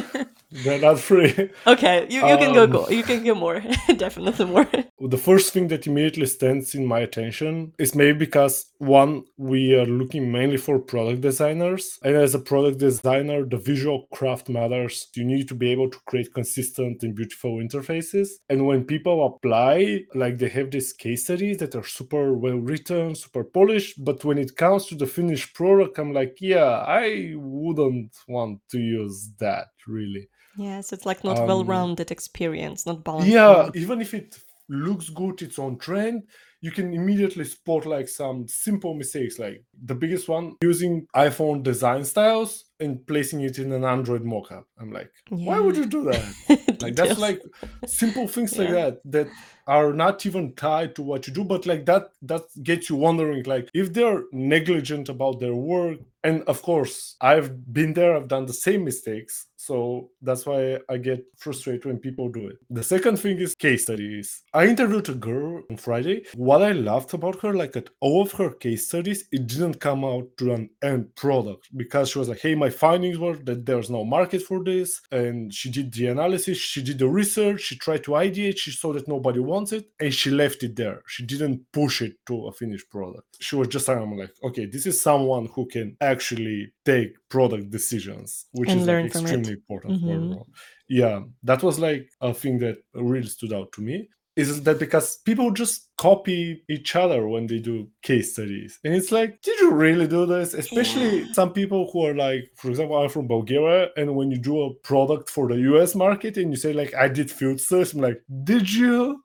they're 0.50 0.80
not 0.80 0.98
free. 0.98 1.50
Okay, 1.66 2.06
you, 2.08 2.26
you 2.26 2.38
can 2.38 2.54
go 2.54 2.64
Um, 2.64 2.70
go. 2.70 2.88
You 2.88 3.02
can 3.02 3.22
go 3.24 3.34
more. 3.34 3.60
Definitely 3.96 4.46
more. 4.46 4.66
The 5.00 5.18
first 5.18 5.52
thing 5.52 5.68
that 5.68 5.86
immediately 5.86 6.24
stands 6.24 6.74
in 6.74 6.86
my 6.86 7.00
attention 7.00 7.74
is 7.78 7.94
maybe 7.94 8.18
because 8.20 8.70
one, 8.78 9.24
we 9.36 9.74
are 9.74 9.84
looking 9.84 10.32
mainly 10.32 10.56
for 10.56 10.78
product 10.78 11.20
designers. 11.20 11.98
And 12.02 12.16
as 12.16 12.34
a 12.34 12.38
product 12.38 12.78
designer, 12.78 13.44
the 13.44 13.58
visual 13.58 14.06
craft 14.14 14.48
matters. 14.48 15.08
You 15.14 15.24
need 15.24 15.46
to 15.48 15.54
be 15.54 15.70
able 15.72 15.90
to 15.90 15.98
create 16.06 16.32
consistent 16.32 17.02
and 17.02 17.14
beautiful 17.14 17.56
interfaces. 17.58 18.28
And 18.48 18.66
when 18.66 18.84
people 18.84 19.26
apply, 19.26 20.04
like 20.14 20.38
they 20.38 20.48
have 20.50 20.70
these 20.70 20.94
case 20.94 21.24
studies 21.24 21.58
that 21.58 21.74
are 21.74 21.84
super 21.84 22.32
well 22.32 22.56
written, 22.56 23.14
super 23.14 23.44
polished. 23.44 24.02
But 24.02 24.24
when 24.24 24.38
it 24.38 24.56
comes 24.56 24.86
to 24.86 24.94
the 24.94 25.06
finished 25.06 25.54
product, 25.54 25.98
I'm 25.98 26.14
like, 26.14 26.38
yeah, 26.40 26.82
I 26.88 27.34
wouldn't 27.36 28.16
want 28.26 28.51
to 28.70 28.78
use 28.78 29.30
that 29.38 29.68
really. 29.86 30.28
Yes, 30.56 30.92
it's 30.92 31.06
like 31.06 31.24
not 31.24 31.38
Um, 31.38 31.46
well-rounded 31.46 32.10
experience, 32.10 32.86
not 32.86 33.04
balanced. 33.04 33.28
Yeah, 33.28 33.70
even 33.74 34.00
if 34.00 34.12
it 34.12 34.38
looks 34.68 35.08
good, 35.08 35.40
it's 35.42 35.58
on 35.58 35.78
trend, 35.78 36.24
you 36.60 36.70
can 36.70 36.94
immediately 36.94 37.44
spot 37.44 37.86
like 37.86 38.08
some 38.08 38.46
simple 38.46 38.94
mistakes. 38.94 39.38
Like 39.38 39.64
the 39.84 39.94
biggest 39.94 40.28
one, 40.28 40.54
using 40.62 41.06
iPhone 41.16 41.62
design 41.62 42.04
styles 42.04 42.64
and 42.80 43.04
placing 43.06 43.40
it 43.40 43.58
in 43.58 43.72
an 43.72 43.84
Android 43.84 44.24
mockup. 44.24 44.64
I'm 44.78 44.92
like, 44.92 45.10
why 45.28 45.58
would 45.58 45.76
you 45.76 45.86
do 45.86 46.04
that? 46.04 46.24
Like 46.82 46.96
that's 47.00 47.18
like 47.18 47.42
simple 47.86 48.28
things 48.28 48.58
like 48.58 48.70
that 48.70 49.00
that 49.06 49.28
are 49.66 49.92
not 49.92 50.26
even 50.26 50.54
tied 50.54 50.94
to 50.96 51.02
what 51.02 51.26
you 51.26 51.32
do, 51.32 51.44
but 51.44 51.66
like 51.66 51.86
that 51.86 52.10
that 52.22 52.42
gets 52.62 52.90
you 52.90 52.96
wondering 52.96 53.44
like 53.44 53.68
if 53.74 53.92
they're 53.92 54.24
negligent 54.32 55.08
about 55.08 55.40
their 55.40 55.54
work. 55.54 55.98
And 56.24 56.42
of 56.44 56.62
course, 56.62 57.16
I've 57.20 57.72
been 57.72 57.94
there, 57.94 58.16
I've 58.16 58.28
done 58.28 58.46
the 58.46 58.52
same 58.52 58.84
mistakes. 58.84 59.46
So 59.66 60.10
that's 60.20 60.44
why 60.44 60.78
I 60.88 60.96
get 60.96 61.24
frustrated 61.36 61.84
when 61.84 61.98
people 61.98 62.28
do 62.28 62.48
it. 62.48 62.56
The 62.68 62.82
second 62.82 63.18
thing 63.18 63.38
is 63.38 63.54
case 63.54 63.84
studies. 63.84 64.42
I 64.52 64.66
interviewed 64.66 65.08
a 65.08 65.14
girl 65.14 65.62
on 65.70 65.76
Friday. 65.76 66.24
What 66.34 66.62
I 66.62 66.72
loved 66.72 67.14
about 67.14 67.40
her, 67.42 67.54
like 67.54 67.76
at 67.76 67.90
all 68.00 68.22
of 68.22 68.32
her 68.32 68.50
case 68.50 68.88
studies, 68.88 69.20
it 69.30 69.46
didn't 69.46 69.78
come 69.78 70.04
out 70.04 70.26
to 70.38 70.52
an 70.52 70.70
end 70.82 71.14
product 71.14 71.68
because 71.76 72.10
she 72.10 72.18
was 72.18 72.28
like, 72.28 72.40
hey, 72.40 72.56
my 72.56 72.70
findings 72.70 73.18
were 73.18 73.36
that 73.44 73.64
there's 73.64 73.88
no 73.88 74.04
market 74.04 74.42
for 74.42 74.64
this. 74.64 75.00
And 75.12 75.54
she 75.54 75.70
did 75.70 75.92
the 75.92 76.08
analysis, 76.08 76.58
she 76.58 76.82
did 76.82 76.98
the 76.98 77.08
research, 77.08 77.60
she 77.60 77.76
tried 77.76 78.02
to 78.04 78.12
ideate, 78.12 78.58
she 78.58 78.72
saw 78.72 78.92
that 78.94 79.06
nobody 79.06 79.38
wants 79.38 79.70
it, 79.70 79.84
and 80.00 80.12
she 80.12 80.30
left 80.32 80.64
it 80.64 80.74
there. 80.74 81.02
She 81.06 81.24
didn't 81.24 81.60
push 81.72 82.02
it 82.02 82.14
to 82.26 82.48
a 82.48 82.52
finished 82.52 82.90
product. 82.90 83.28
She 83.38 83.54
was 83.54 83.68
just 83.68 83.88
I'm 83.88 84.18
like, 84.18 84.34
okay, 84.42 84.66
this 84.66 84.86
is 84.86 85.00
someone 85.00 85.46
who 85.54 85.66
can 85.66 85.96
actually 86.00 86.72
take 86.84 87.14
product 87.28 87.70
decisions, 87.70 88.46
which 88.52 88.68
And 88.68 88.80
is 88.80 88.86
like 88.86 89.06
extremely 89.06 89.51
important 89.52 90.02
Mhm. 90.02 90.14
everyone. 90.14 90.50
Yeah, 90.88 91.22
that 91.44 91.62
was 91.62 91.78
like 91.78 92.08
a 92.20 92.32
thing 92.34 92.58
that 92.58 92.76
really 92.94 93.28
stood 93.28 93.52
out 93.52 93.72
to 93.72 93.82
me. 93.82 94.08
Is 94.34 94.62
that 94.62 94.78
because 94.78 95.18
people 95.26 95.50
just 95.50 95.90
copy 95.98 96.64
each 96.70 96.96
other 96.96 97.28
when 97.28 97.46
they 97.46 97.58
do 97.58 97.86
case 98.02 98.32
studies? 98.32 98.78
And 98.82 98.94
it's 98.94 99.12
like, 99.12 99.30
did 99.42 99.60
you 99.60 99.70
really 99.72 100.06
do 100.06 100.24
this? 100.24 100.54
Especially 100.54 101.18
Yeah. 101.20 101.32
some 101.32 101.52
people 101.52 101.90
who 101.90 102.06
are 102.06 102.14
like, 102.14 102.44
for 102.56 102.70
example, 102.70 102.96
I'm 102.96 103.10
from 103.10 103.28
Bulgaria, 103.28 103.90
and 103.98 104.16
when 104.16 104.30
you 104.30 104.38
do 104.38 104.62
a 104.62 104.74
product 104.90 105.28
for 105.28 105.48
the 105.48 105.58
US 105.72 105.94
market 105.94 106.38
and 106.38 106.50
you 106.50 106.56
say, 106.56 106.72
like, 106.72 106.94
I 106.94 107.08
did 107.08 107.30
field 107.30 107.60
studies, 107.60 107.92
I'm 107.92 108.00
like, 108.00 108.22
did 108.44 108.72
you? 108.72 109.22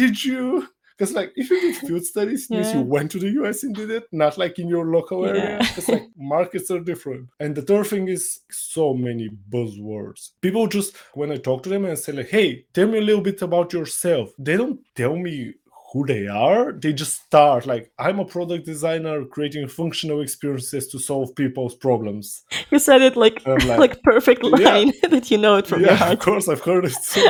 Did 0.00 0.24
you? 0.24 0.66
Because 0.98 1.14
like 1.14 1.32
if 1.36 1.48
you 1.50 1.60
did 1.60 1.76
field 1.86 2.04
studies, 2.04 2.50
it 2.50 2.54
means 2.54 2.74
you 2.74 2.80
went 2.80 3.10
to 3.12 3.18
the 3.18 3.30
US 3.42 3.62
and 3.62 3.74
did 3.74 3.90
it, 3.90 4.08
not 4.10 4.36
like 4.36 4.58
in 4.58 4.68
your 4.68 4.86
local 4.86 5.24
area. 5.24 5.58
Yeah. 5.60 5.84
Like 5.88 6.08
markets 6.16 6.70
are 6.70 6.80
different. 6.80 7.28
And 7.38 7.54
the 7.54 7.62
third 7.62 7.86
thing 7.86 8.08
is 8.08 8.40
so 8.50 8.94
many 8.94 9.28
buzzwords. 9.50 10.30
People 10.40 10.66
just 10.66 10.96
when 11.14 11.30
I 11.30 11.36
talk 11.36 11.62
to 11.62 11.68
them 11.68 11.84
and 11.84 11.98
say 11.98 12.12
like, 12.12 12.28
"Hey, 12.28 12.66
tell 12.72 12.88
me 12.88 12.98
a 12.98 13.02
little 13.02 13.22
bit 13.22 13.40
about 13.42 13.72
yourself," 13.72 14.30
they 14.38 14.56
don't 14.56 14.80
tell 14.96 15.16
me 15.16 15.54
who 15.92 16.04
they 16.04 16.26
are. 16.26 16.72
They 16.72 16.92
just 16.92 17.22
start 17.26 17.64
like, 17.66 17.92
"I'm 17.98 18.18
a 18.18 18.24
product 18.24 18.66
designer 18.66 19.24
creating 19.24 19.68
functional 19.68 20.20
experiences 20.20 20.88
to 20.88 20.98
solve 20.98 21.34
people's 21.34 21.76
problems." 21.76 22.42
You 22.70 22.78
said 22.78 23.02
it 23.02 23.16
like 23.16 23.46
like, 23.46 23.78
like 23.78 24.02
perfect 24.02 24.42
yeah. 24.44 24.68
line 24.68 24.92
that 25.10 25.30
you 25.30 25.38
know 25.38 25.56
it 25.56 25.66
from 25.66 25.80
yeah, 25.82 25.98
your 25.98 26.12
of 26.14 26.18
course, 26.18 26.48
I've 26.48 26.60
heard 26.60 26.84
it 26.84 26.92
so. 26.92 27.22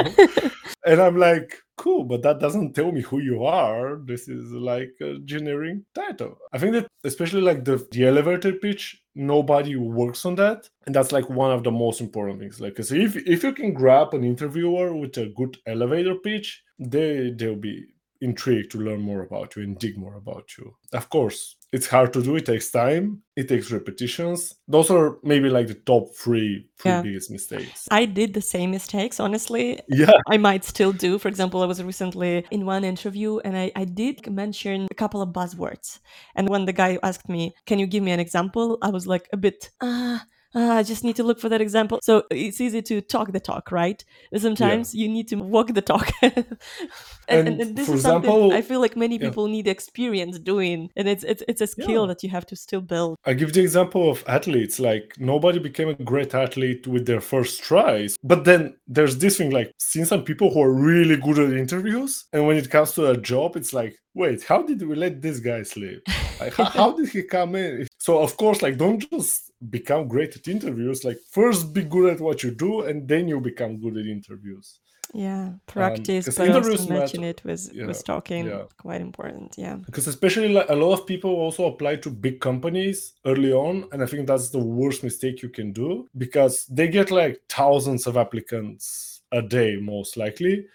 and 0.87 1.01
I'm 1.01 1.17
like, 1.17 1.63
cool, 1.79 2.05
but 2.05 2.23
that 2.23 2.41
doesn't 2.41 2.75
tell 2.75 2.93
me 2.93 3.01
who 3.01 3.19
you 3.21 3.45
are. 3.45 4.01
This 4.05 4.29
is 4.29 4.53
like 4.53 4.93
a 5.01 5.19
generic 5.25 5.79
title. 5.95 6.39
I 6.53 6.59
think 6.59 6.73
that 6.75 6.89
especially 7.05 7.41
like 7.41 7.65
the, 7.65 7.87
the 7.93 8.07
elevator 8.07 8.53
pitch, 8.53 9.03
nobody 9.15 9.77
works 9.77 10.27
on 10.27 10.35
that. 10.37 10.69
And 10.87 10.95
that's 10.95 11.13
like 11.13 11.31
one 11.31 11.53
of 11.53 11.65
the 11.65 11.71
most 11.71 12.01
important 12.01 12.41
things. 12.41 12.61
Like 12.61 12.79
if 12.79 13.17
if 13.17 13.43
you 13.43 13.53
can 13.53 13.73
grab 13.73 14.13
an 14.15 14.25
interviewer 14.25 14.95
with 14.95 15.17
a 15.17 15.27
good 15.37 15.57
elevator 15.67 16.17
pitch, 16.17 16.63
they 16.79 17.33
they'll 17.37 17.57
be 17.57 17.87
intrigued 18.21 18.71
to 18.73 18.79
learn 18.79 19.01
more 19.01 19.23
about 19.23 19.55
you 19.57 19.63
and 19.63 19.79
dig 19.79 19.97
more 19.97 20.15
about 20.17 20.57
you. 20.59 20.75
Of 20.93 21.09
course, 21.09 21.57
it's 21.73 21.87
hard 21.87 22.13
to 22.15 22.23
do. 22.23 22.37
It 22.37 22.47
takes 22.47 22.71
time. 22.71 23.23
It 23.37 23.49
takes 23.49 23.71
repetitions. 23.71 24.55
Those 24.67 24.91
are 24.91 25.19
maybe 25.23 25.49
like 25.51 25.67
the 25.69 25.75
top 25.75 26.15
three, 26.17 26.69
three 26.79 26.91
Yeah. 26.91 27.03
biggest 27.03 27.31
mistakes. 27.31 27.87
I 27.91 28.07
did 28.07 28.35
the 28.35 28.41
same 28.41 28.71
mistakes, 28.71 29.21
honestly. 29.21 29.81
Yeah. 29.89 30.13
I 30.29 30.39
might 30.39 30.65
still 30.65 30.93
do. 30.93 31.19
For 31.19 31.29
example, 31.29 31.63
I 31.63 31.67
was 31.67 31.83
recently 31.83 32.45
in 32.51 32.65
one 32.67 32.85
interview 32.85 33.39
and 33.45 33.57
I, 33.57 33.71
I 33.77 33.85
did 33.85 34.31
mention 34.31 34.87
a 34.91 34.95
couple 34.95 35.21
of 35.23 35.31
buzzwords. 35.31 35.99
And 36.35 36.49
when 36.49 36.65
the 36.65 36.73
guy 36.73 36.99
asked 37.03 37.29
me, 37.29 37.55
Can 37.67 37.79
you 37.79 37.87
give 37.87 38.03
me 38.03 38.13
an 38.13 38.21
example? 38.21 38.79
I 38.83 38.91
was 38.91 39.07
like 39.07 39.29
a 39.33 39.37
bit, 39.37 39.71
ah. 39.83 40.17
Uh, 40.17 40.19
Ah, 40.55 40.77
I 40.79 40.83
just 40.83 41.05
need 41.05 41.17
to 41.17 41.23
look 41.23 41.39
for 41.41 41.49
that 41.51 41.61
example. 41.61 41.99
So 42.03 42.23
it's 42.31 42.61
easy 42.61 42.81
to 42.83 43.01
talk 43.03 43.33
the 43.33 43.41
talk, 43.41 43.71
right? 43.71 44.03
But 44.33 44.41
sometimes 44.41 44.95
you 44.95 45.07
need 45.09 45.29
to 45.29 45.37
walk 45.37 45.75
the 45.75 45.83
talk. 45.83 46.11
and, 46.23 46.47
and, 47.29 47.61
And 47.61 47.77
this 47.77 47.89
is 47.89 48.03
something 48.03 48.31
example- 48.31 48.53
I 48.53 48.63
feel 48.63 48.81
like 48.81 48.97
many 48.97 49.17
Yeah. 49.17 49.29
people 49.29 49.47
need 49.49 49.69
experience 49.69 50.39
doing, 50.39 50.91
and 50.97 51.09
it's 51.09 51.25
it's 51.25 51.43
it's 51.49 51.61
a 51.61 51.67
skill 51.67 52.03
Yeah. 52.03 52.07
that 52.09 52.23
you 52.23 52.31
have 52.31 52.47
to 52.47 52.57
still 52.57 52.81
build. 52.81 53.17
I 53.27 53.35
give 53.35 53.53
the 53.53 53.61
example 53.61 54.11
of 54.11 54.25
athletes. 54.27 54.79
Like 54.81 55.15
nobody 55.19 55.59
became 55.59 55.89
a 55.89 55.95
great 55.95 56.35
athlete 56.35 56.87
with 56.87 57.05
their 57.07 57.21
first 57.21 57.63
tries. 57.63 58.17
But 58.25 58.45
then 58.45 58.75
there's 58.87 59.19
this 59.19 59.37
thing 59.37 59.51
like 59.51 59.71
seeing 59.79 60.07
some 60.07 60.23
people 60.25 60.51
who 60.53 60.63
are 60.63 60.73
really 60.73 61.17
good 61.17 61.39
at 61.39 61.53
interviews, 61.53 62.25
and 62.33 62.47
when 62.47 62.57
it 62.57 62.71
comes 62.71 62.93
to 62.93 63.11
a 63.11 63.17
job, 63.17 63.57
it's 63.57 63.73
like, 63.75 63.99
wait, 64.15 64.43
how 64.45 64.63
did 64.63 64.81
we 64.83 64.95
let 64.95 65.21
this 65.21 65.41
guy 65.41 65.63
sleep? 65.63 66.01
Like, 66.41 66.55
how, 66.55 66.65
how 66.65 66.93
did 66.93 67.09
he 67.11 67.23
come 67.23 67.55
in? 67.57 67.87
So 67.99 68.19
of 68.21 68.37
course, 68.37 68.63
like 68.63 68.79
don't 68.79 69.01
just 69.11 69.48
become 69.71 70.09
great 70.09 70.37
at 70.37 70.49
interviews. 70.49 71.05
Like 71.05 71.19
first 71.31 71.73
be 71.75 71.83
good 71.85 72.13
at 72.15 72.21
what 72.21 72.43
you 72.43 72.51
do, 72.51 72.83
and 72.83 73.07
then 73.09 73.29
you 73.29 73.41
become 73.41 73.79
good 73.81 73.97
at 73.97 74.07
interviews. 74.07 74.81
Yeah, 75.15 75.45
um, 75.47 75.61
practice, 75.67 76.27
'cause 76.27 76.37
but 76.37 76.49
also 76.51 76.59
interviews 76.59 76.89
matching 76.89 77.21
matter. 77.23 77.31
it 77.31 77.45
with 77.45 77.71
Yeah, 77.73 77.87
with 77.87 78.05
talking. 78.05 78.45
yeah. 78.47 78.65
Quite 78.77 79.01
important. 79.01 79.55
Yeah. 79.57 79.77
because 79.87 80.07
especially 80.07 80.51
like, 80.51 80.69
a 80.69 80.75
lot 80.75 80.93
of 80.93 81.07
people 81.07 81.31
also 81.31 81.65
apply 81.67 81.97
to 81.97 82.11
big 82.11 82.41
companies 82.41 83.15
early 83.25 83.51
on 83.53 83.75
and 83.93 84.03
i 84.03 84.07
think 84.07 84.27
that's 84.27 84.51
the 84.51 84.59
worst 84.59 85.03
mistake 85.03 85.41
you 85.43 85.49
can 85.49 85.73
do 85.73 86.07
because 86.19 86.67
they 86.67 86.89
get 86.89 87.11
like 87.11 87.41
thousands 87.49 88.07
of 88.07 88.17
applicants 88.19 89.23
a 89.33 89.41
day 89.41 89.77
most 89.81 90.17
likely 90.19 90.67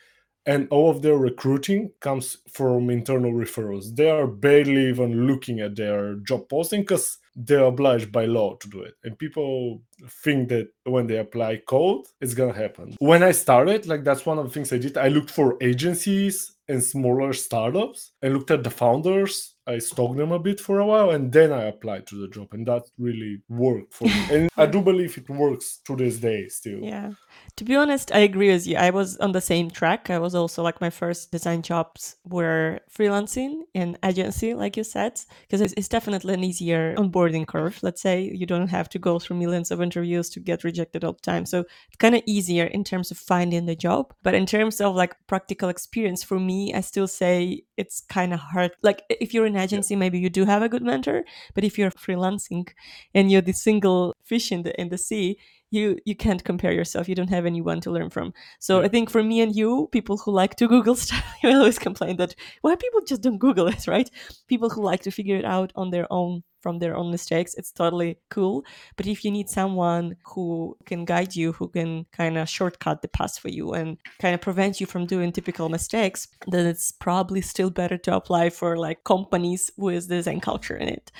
and 0.47 0.67
all 0.71 0.89
of 0.89 1.01
their 1.03 1.17
recruiting 1.17 1.91
comes 1.99 2.37
from 2.51 2.89
internal 2.89 3.31
referrals 3.31 3.95
they 3.95 4.09
are 4.09 4.25
barely 4.27 4.89
even 4.89 5.27
looking 5.27 5.59
at 5.59 5.75
their 5.75 6.15
job 6.27 6.49
posting 6.49 6.81
because 6.81 7.19
they're 7.35 7.65
obliged 7.65 8.11
by 8.11 8.25
law 8.25 8.55
to 8.55 8.69
do 8.69 8.81
it. 8.81 8.93
And 9.03 9.17
people 9.17 9.81
think 10.07 10.49
that 10.49 10.69
when 10.83 11.07
they 11.07 11.17
apply 11.17 11.61
code 11.67 12.05
it's 12.21 12.33
gonna 12.33 12.53
happen. 12.53 12.95
When 12.99 13.23
i 13.23 13.31
started 13.31 13.87
like 13.87 14.03
that's 14.03 14.25
one 14.25 14.37
of 14.37 14.45
the 14.45 14.51
things 14.51 14.71
i 14.71 14.77
did. 14.77 14.97
I 14.97 15.07
looked 15.07 15.31
for 15.31 15.57
agencies 15.61 16.53
and 16.67 16.83
smaller 16.83 17.33
startups 17.33 18.11
and 18.21 18.33
looked 18.33 18.51
at 18.51 18.63
the 18.63 18.69
founders 18.69 19.52
i 19.67 19.77
stalked 19.77 20.17
them 20.17 20.31
a 20.31 20.39
bit 20.39 20.59
for 20.59 20.79
a 20.79 20.85
while 20.85 21.11
and 21.11 21.31
then 21.31 21.51
i 21.51 21.63
applied 21.63 22.05
to 22.07 22.15
the 22.15 22.27
job 22.27 22.47
and 22.53 22.67
that 22.67 22.83
really 22.97 23.41
worked 23.49 23.93
for 23.93 24.05
me 24.05 24.25
and 24.31 24.49
i 24.57 24.65
do 24.65 24.81
believe 24.81 25.17
it 25.17 25.29
works 25.29 25.79
to 25.85 25.95
this 25.95 26.17
day 26.17 26.47
still 26.47 26.79
Yeah. 26.83 27.11
To 27.57 27.63
be 27.63 27.75
honest, 27.75 28.11
I 28.11 28.19
agree 28.19 28.51
with 28.51 28.65
you. 28.65 28.77
I 28.77 28.89
was 28.89 29.17
on 29.17 29.31
the 29.31 29.41
same 29.41 29.69
track. 29.69 30.09
I 30.09 30.17
was 30.17 30.33
also 30.33 30.63
like 30.63 30.81
my 30.81 30.89
first 30.89 31.31
design 31.31 31.61
jobs 31.61 32.15
were 32.25 32.79
freelancing 32.91 33.61
in 33.73 33.97
agency, 34.03 34.55
like 34.55 34.75
you 34.75 34.83
said, 34.83 35.19
because 35.41 35.61
it's, 35.61 35.73
it's 35.77 35.87
definitely 35.87 36.33
an 36.33 36.43
easier 36.43 36.95
onboarding 36.95 37.45
curve. 37.45 37.77
Let's 37.83 38.01
say 38.01 38.21
you 38.33 38.45
don't 38.47 38.67
have 38.67 38.89
to 38.89 38.99
go 38.99 39.19
through 39.19 39.37
millions 39.37 39.69
of 39.69 39.81
interviews 39.81 40.29
to 40.31 40.39
get 40.39 40.63
rejected 40.63 41.03
all 41.03 41.13
the 41.13 41.21
time. 41.21 41.45
So 41.45 41.59
it's 41.59 41.97
kind 41.99 42.15
of 42.15 42.23
easier 42.25 42.65
in 42.65 42.83
terms 42.83 43.11
of 43.11 43.17
finding 43.17 43.67
the 43.67 43.75
job. 43.75 44.13
But 44.23 44.33
in 44.33 44.47
terms 44.47 44.81
of 44.81 44.95
like 44.95 45.15
practical 45.27 45.69
experience, 45.69 46.23
for 46.23 46.39
me, 46.39 46.73
I 46.73 46.81
still 46.81 47.07
say 47.07 47.63
it's 47.77 48.01
kind 48.01 48.33
of 48.33 48.39
hard. 48.39 48.71
Like 48.81 49.03
if 49.09 49.33
you're 49.33 49.45
in 49.45 49.52
agency, 49.57 49.95
maybe 49.95 50.19
you 50.19 50.29
do 50.29 50.45
have 50.45 50.61
a 50.61 50.69
good 50.69 50.83
mentor. 50.83 51.23
But 51.53 51.63
if 51.63 51.77
you're 51.77 51.91
freelancing 51.91 52.67
and 53.13 53.31
you're 53.31 53.41
the 53.41 53.53
single 53.53 54.15
fish 54.23 54.51
in 54.51 54.63
the 54.63 54.79
in 54.79 54.89
the 54.89 54.97
sea, 54.97 55.37
you 55.71 55.97
you 56.05 56.15
can't 56.15 56.43
compare 56.43 56.71
yourself 56.71 57.09
you 57.09 57.15
don't 57.15 57.29
have 57.31 57.47
anyone 57.47 57.81
to 57.81 57.89
learn 57.91 58.09
from 58.09 58.31
so 58.59 58.79
Yeah. 58.79 58.85
i 58.85 58.87
think 58.89 59.09
for 59.09 59.23
me 59.23 59.41
and 59.41 59.55
you 59.55 59.89
people 59.91 60.17
who 60.17 60.31
like 60.31 60.55
to 60.57 60.67
google 60.67 60.95
stuff 61.05 61.23
you 61.41 61.49
always 61.49 61.79
complain 61.79 62.17
that 62.17 62.35
why 62.61 62.75
people 62.75 63.01
just 63.01 63.21
don't 63.23 63.39
google 63.39 63.67
it 63.67 63.87
right 63.95 64.09
people 64.47 64.69
who 64.69 64.83
like 64.83 65.01
to 65.01 65.11
figure 65.11 65.35
it 65.35 65.45
out 65.45 65.71
on 65.75 65.89
their 65.89 66.05
own 66.13 66.43
from 66.63 66.79
their 66.79 66.95
own 66.95 67.11
mistakes 67.11 67.53
it's 67.55 67.71
totally 67.71 68.17
cool. 68.29 68.65
But 68.95 69.05
if 69.07 69.23
you 69.23 69.31
need 69.31 69.49
someone 69.49 70.15
who 70.25 70.77
can 70.85 71.05
guide 71.05 71.35
you 71.35 71.51
who 71.51 71.67
can 71.67 72.05
kind 72.11 72.37
of 72.37 72.49
shortcut 72.49 73.01
the 73.01 73.07
path 73.07 73.37
for 73.37 73.49
you 73.49 73.73
and 73.73 73.97
kind 74.19 74.33
of 74.33 74.41
prevent 74.41 74.79
you 74.79 74.87
from 74.87 75.05
doing 75.05 75.31
typical 75.31 75.69
mistakes 75.69 76.27
then 76.47 76.65
it's 76.65 76.91
probably 76.91 77.41
still 77.41 77.69
better 77.69 77.97
to 77.97 78.15
apply 78.15 78.49
for 78.49 78.77
like 78.77 79.03
companies 79.03 79.69
with 79.77 80.07
design 80.07 80.39
culture 80.39 80.77
in 80.77 80.87
it 80.87 81.11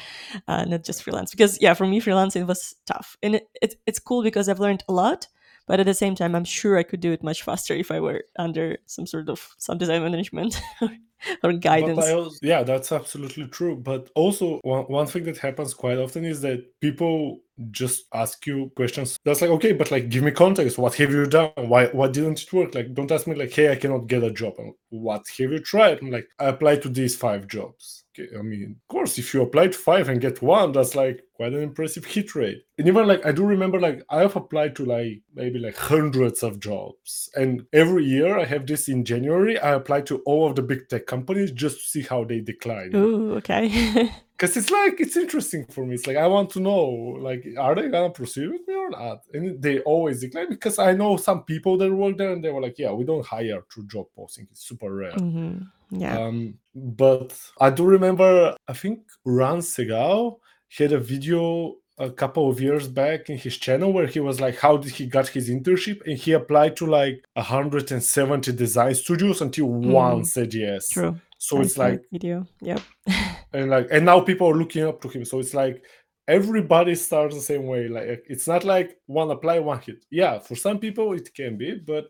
uh, 0.48 0.64
not 0.66 0.84
just 0.84 1.04
freelance. 1.04 1.32
Because 1.32 1.62
yeah 1.62 1.74
for 1.74 1.86
me 1.86 2.00
freelancing 2.02 2.48
was 2.48 2.76
tough. 2.86 3.18
And 3.22 3.36
it, 3.36 3.50
it, 3.62 3.76
it's 3.86 4.00
cool 4.00 4.24
because 4.24 4.48
i've 4.50 4.60
learned 4.60 4.84
a 4.88 4.94
lot 4.94 5.28
but 5.68 5.80
at 5.80 5.86
the 5.86 5.94
same 5.94 6.16
time 6.16 6.36
i'm 6.36 6.44
sure 6.44 6.78
i 6.78 6.84
could 6.84 7.00
do 7.00 7.12
it 7.12 7.24
much 7.24 7.44
faster 7.44 7.74
if 7.74 7.92
i 7.92 8.00
were 8.00 8.24
under 8.38 8.78
some 8.86 9.06
sort 9.06 9.30
of 9.30 9.56
some 9.58 9.78
design 9.78 10.02
management 10.04 10.60
or 11.44 11.54
guidance 11.54 12.08
also, 12.10 12.38
yeah, 12.42 12.64
that's 12.64 12.92
absolutely 12.92 13.48
true. 13.48 13.76
But 13.76 14.10
also, 14.16 14.60
one, 14.64 14.84
one 14.84 15.08
thing 15.08 15.24
that 15.24 15.38
happens 15.38 15.74
quite 15.74 15.98
often 15.98 16.26
is 16.26 16.42
that 16.42 16.66
people 16.82 17.40
just 17.72 18.06
ask 18.14 18.46
you 18.48 18.72
questions. 18.76 19.18
That's 19.24 19.42
like, 19.42 19.52
okay, 19.52 19.74
but 19.74 19.92
like, 19.92 20.10
give 20.10 20.24
me 20.24 20.32
context. 20.32 20.78
What 20.78 20.96
have 20.96 21.12
you 21.12 21.26
done? 21.26 21.52
Why? 21.56 21.88
Why 21.88 22.08
didn't 22.08 22.42
it 22.42 22.52
work? 22.54 22.76
Like, 22.76 22.94
don't 22.94 23.12
ask 23.12 23.28
me 23.28 23.36
like, 23.36 23.54
hey, 23.54 23.72
I 23.72 23.76
cannot 23.76 24.08
get 24.08 24.24
a 24.24 24.32
job. 24.32 24.56
I'm, 24.60 24.74
what 24.90 25.24
have 25.38 25.52
you 25.52 25.60
tried? 25.60 26.00
I'm 26.02 26.12
like, 26.12 26.28
I 26.40 26.46
applied 26.46 26.82
to 26.84 26.90
these 26.90 27.16
five 27.16 27.48
jobs. 27.48 28.03
I 28.20 28.42
mean, 28.42 28.76
of 28.82 28.88
course, 28.88 29.18
if 29.18 29.34
you 29.34 29.42
applied 29.42 29.76
five 29.76 30.10
and 30.10 30.22
get 30.22 30.42
one, 30.42 30.72
that's 30.72 30.96
like 30.96 31.24
quite 31.34 31.54
an 31.54 31.62
impressive 31.62 32.06
hit 32.06 32.36
rate. 32.36 32.64
And 32.78 32.88
even 32.88 33.08
like, 33.08 33.26
I 33.26 33.32
do 33.32 33.44
remember 33.44 33.80
like 33.80 34.04
I 34.10 34.22
have 34.22 34.36
applied 34.36 34.76
to 34.78 34.86
like 34.86 35.22
maybe 35.34 35.60
like 35.60 35.76
hundreds 35.76 36.44
of 36.44 36.60
jobs, 36.60 37.30
and 37.36 37.66
every 37.74 38.06
year 38.06 38.38
I 38.38 38.46
have 38.46 38.66
this 38.68 38.88
in 38.88 39.06
January. 39.06 39.60
I 39.60 39.74
apply 39.74 40.02
to 40.02 40.20
all 40.26 40.48
of 40.48 40.56
the 40.56 40.62
big 40.62 40.90
tech 40.90 41.06
companies 41.06 41.52
just 41.52 41.80
to 41.80 41.86
see 41.88 42.02
how 42.02 42.24
they 42.24 42.40
decline. 42.42 42.96
Ooh, 42.96 43.36
okay 43.36 44.12
because 44.44 44.58
it's 44.58 44.70
like 44.70 45.00
it's 45.00 45.16
interesting 45.16 45.66
for 45.68 45.86
me 45.86 45.96
it's 45.96 46.08
like 46.08 46.18
i 46.18 46.28
want 46.28 46.50
to 46.50 46.60
know 46.60 46.84
like 47.22 47.46
are 47.58 47.76
they 47.76 47.88
gonna 47.88 48.10
proceed 48.10 48.50
with 48.50 48.68
me 48.68 48.74
or 48.74 48.90
not 48.90 49.20
and 49.34 49.62
they 49.62 49.80
always 49.82 50.20
decline 50.20 50.50
because 50.50 50.80
i 50.80 50.92
know 50.92 51.16
some 51.16 51.44
people 51.44 51.78
that 51.78 51.94
work 51.94 52.18
there 52.18 52.34
and 52.34 52.44
they 52.44 52.50
were 52.50 52.62
like 52.62 52.78
yeah 52.78 52.92
we 52.92 53.06
don't 53.06 53.26
hire 53.26 53.64
through 53.72 53.86
job 53.88 54.06
posting 54.16 54.48
it's 54.52 54.68
super 54.68 54.94
rare 54.94 55.12
hmm 55.12 55.60
yeah. 56.00 56.20
Um 56.20 56.56
but 56.76 57.40
i 57.62 57.70
do 57.70 57.84
remember 57.84 58.56
i 58.68 58.74
think 58.74 59.02
Ran 59.26 59.60
Segall 59.60 60.38
had 60.76 60.92
a 60.92 61.00
video 61.00 61.76
a 62.00 62.10
couple 62.10 62.50
of 62.50 62.60
years 62.60 62.88
back 62.88 63.30
in 63.30 63.38
his 63.38 63.58
channel 63.58 63.94
where 63.94 64.08
he 64.08 64.20
was 64.20 64.42
like 64.42 64.58
how 64.58 64.78
did 64.78 64.92
he 64.92 65.06
got 65.06 65.28
his 65.28 65.50
internship? 65.50 66.02
And 66.06 66.18
he 66.18 66.32
applied 66.32 66.76
to 66.78 66.88
like 66.88 67.24
170 67.34 68.52
design 68.54 68.96
studios 68.96 69.42
until 69.42 69.68
one 69.68 70.26
said 70.26 70.54
yes. 70.54 70.90
True. 70.90 71.20
So 71.38 71.62
it's 71.62 71.78
like 71.78 72.02
video. 72.12 72.48
Yep. 72.62 72.82
And 73.54 73.70
like 73.70 73.88
and 73.92 74.04
now 74.04 74.20
people 74.20 74.48
are 74.48 74.56
looking 74.56 74.84
up 74.84 75.00
to 75.02 75.08
him. 75.08 75.26
So 75.26 75.38
it's 75.40 75.54
like 75.54 75.84
everybody 76.28 76.96
starts 76.96 77.36
the 77.36 77.42
same 77.42 77.68
way. 77.68 77.88
Like 77.88 78.26
it's 78.28 78.48
not 78.48 78.64
like 78.64 78.98
one 79.06 79.30
apply 79.30 79.60
one 79.60 79.80
hit. 79.80 80.04
Yeah 80.10 80.40
for 80.40 80.56
some 80.56 80.80
people 80.80 81.14
it 81.14 81.32
can 81.36 81.58
be 81.58 81.76
but 81.76 82.06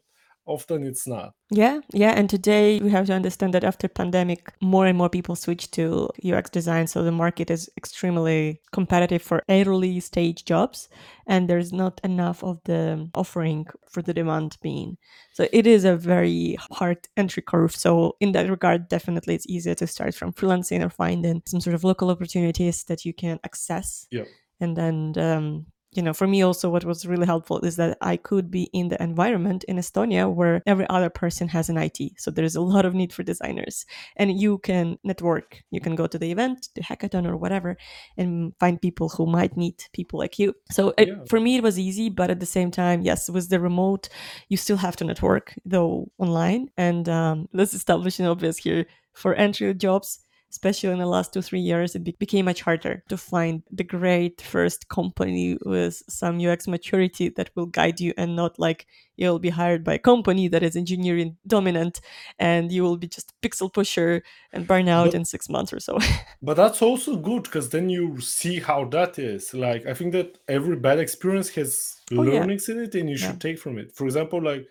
often 0.46 0.84
it's 0.84 1.08
not 1.08 1.34
Yeah, 1.50 1.82
yeah, 1.94 2.12
and 2.12 2.30
today 2.30 2.80
we 2.80 2.90
have 2.90 3.06
to 3.08 3.14
understand 3.14 3.54
that 3.54 3.64
after 3.64 3.88
pandemic, 3.88 4.54
more 4.62 4.88
and 4.88 4.98
more 4.98 5.10
people 5.10 5.36
switch 5.36 5.70
to 5.72 6.10
UX 6.24 6.50
design, 6.50 6.88
so 6.88 7.04
the 7.04 7.12
market 7.12 7.52
is 7.52 7.70
extremely 7.78 8.60
competitive 8.72 9.22
for 9.22 9.44
early 9.50 10.00
stage 10.00 10.46
jobs, 10.46 10.90
and 11.28 11.48
there's 11.48 11.72
not 11.72 12.02
enough 12.04 12.44
of 12.44 12.60
the 12.66 13.10
offering 13.14 13.68
for 13.90 14.02
the 14.02 14.14
demand 14.14 14.58
being. 14.62 14.98
So 15.34 15.48
it 15.54 15.68
is 15.68 15.86
a 15.86 15.96
very 15.96 16.58
hard 16.72 17.08
entry 17.18 17.44
curve. 17.44 17.76
So 17.76 18.16
in 18.20 18.32
that 18.32 18.50
regard, 18.50 18.88
definitely 18.88 19.36
it's 19.36 19.48
easier 19.48 19.76
to 19.76 19.88
start 19.88 20.16
from 20.16 20.34
freelancing 20.34 20.84
or 20.84 20.90
finding 20.90 21.44
some 21.46 21.62
sort 21.62 21.76
of 21.76 21.84
local 21.84 22.10
opportunities 22.10 22.84
that 22.86 23.06
you 23.06 23.14
can 23.14 23.40
access. 23.44 24.08
yeah 24.12 24.26
And 24.60 24.76
then 24.76 25.14
um, 25.18 25.66
you 25.96 26.02
know, 26.04 26.14
for 26.14 26.28
me 26.28 26.42
also 26.42 26.70
what 26.70 26.86
was 26.86 27.06
really 27.06 27.26
helpful 27.26 27.60
is 27.60 27.76
that 27.78 27.98
I 28.02 28.18
could 28.18 28.50
be 28.52 28.64
in 28.74 28.90
the 28.90 29.02
environment 29.02 29.64
in 29.66 29.78
Estonia 29.78 30.32
where 30.34 30.62
every 30.66 30.88
other 30.90 31.10
person 31.10 31.48
has 31.50 31.70
an 31.70 31.78
IT. 31.78 32.00
So 32.18 32.32
there's 32.32 32.56
a 32.56 32.62
lot 32.62 32.86
of 32.86 32.94
need 32.94 33.14
for 33.14 33.24
designers. 33.24 33.86
And 34.16 34.40
you 34.40 34.58
can 34.60 34.98
network. 35.04 35.64
You 35.72 35.80
can 35.82 35.96
go 35.96 36.08
to 36.08 36.18
the 36.18 36.32
event, 36.32 36.70
the 36.76 36.82
hackathon 36.82 37.28
or 37.28 37.38
whatever, 37.38 37.78
and 38.18 38.54
find 38.60 38.82
people 38.82 39.10
who 39.10 39.26
might 39.26 39.56
need 39.58 39.84
people 39.94 40.20
like 40.20 40.40
you. 40.40 40.56
So 40.72 40.94
it, 40.98 41.08
Yeah. 41.08 41.16
for 41.28 41.40
me 41.40 41.58
it 41.58 41.64
was 41.64 41.78
easy, 41.80 42.10
but 42.10 42.30
at 42.30 42.40
the 42.40 42.46
same 42.46 42.72
time, 42.72 43.02
yes, 43.02 43.30
with 43.30 43.50
the 43.50 43.60
remote, 43.60 44.10
you 44.50 44.58
still 44.58 44.78
have 44.78 44.96
to 44.98 45.04
network 45.06 45.54
though 45.66 46.10
online. 46.18 46.70
And 46.78 47.08
um, 47.10 47.48
let's 47.54 47.74
establish 47.74 48.20
an 48.20 48.26
obvious 48.26 48.58
here 48.58 48.86
for 49.14 49.36
entry 49.36 49.74
jobs 49.76 50.23
especially 50.54 50.92
in 50.94 51.00
the 51.00 51.06
last 51.16 51.34
two, 51.34 51.42
three 51.42 51.60
years, 51.60 51.96
it 51.96 52.04
be- 52.04 52.16
became 52.20 52.46
much 52.46 52.62
harder 52.62 53.04
to 53.10 53.18
find 53.18 53.64
the 53.80 53.84
great 53.84 54.40
first 54.42 54.88
company 54.88 55.58
with 55.66 55.96
some 56.08 56.40
UX 56.40 56.68
maturity 56.68 57.30
that 57.38 57.50
will 57.56 57.66
guide 57.66 58.00
you 58.00 58.14
and 58.18 58.36
not 58.36 58.60
like 58.60 58.86
you'll 59.18 59.40
be 59.40 59.50
hired 59.50 59.84
by 59.84 59.96
a 59.96 60.00
company 60.12 60.48
that 60.50 60.62
is 60.64 60.76
engineering 60.76 61.36
dominant 61.48 62.02
and 62.38 62.72
you 62.72 62.84
will 62.84 62.98
be 62.98 63.08
just 63.08 63.34
pixel 63.42 63.72
pusher 63.74 64.22
and 64.54 64.68
burn 64.68 64.88
out 64.88 65.08
But- 65.08 65.16
in 65.16 65.26
six 65.26 65.50
months 65.50 65.74
or 65.74 65.80
so. 65.80 65.98
But 66.48 66.56
that's 66.58 66.82
also 66.84 67.16
good 67.30 67.44
because 67.44 67.70
then 67.70 67.90
you 67.90 68.20
see 68.22 68.60
how 68.60 68.86
that 68.96 69.18
is. 69.18 69.54
Like 69.56 69.88
I 69.88 69.94
think 69.96 70.12
that 70.14 70.38
every 70.48 70.76
bad 70.76 71.00
experience 71.00 71.50
has 71.58 71.96
Oh, 72.12 72.22
yeah. 72.24 72.40
learnings 72.40 72.70
in 72.70 72.78
it 72.80 72.94
and 72.96 73.10
you 73.10 73.16
Yeah. 73.18 73.26
should 73.32 73.42
take 73.42 73.58
from 73.64 73.78
it. 73.82 73.88
For 73.96 74.06
example, 74.06 74.40
like 74.52 74.68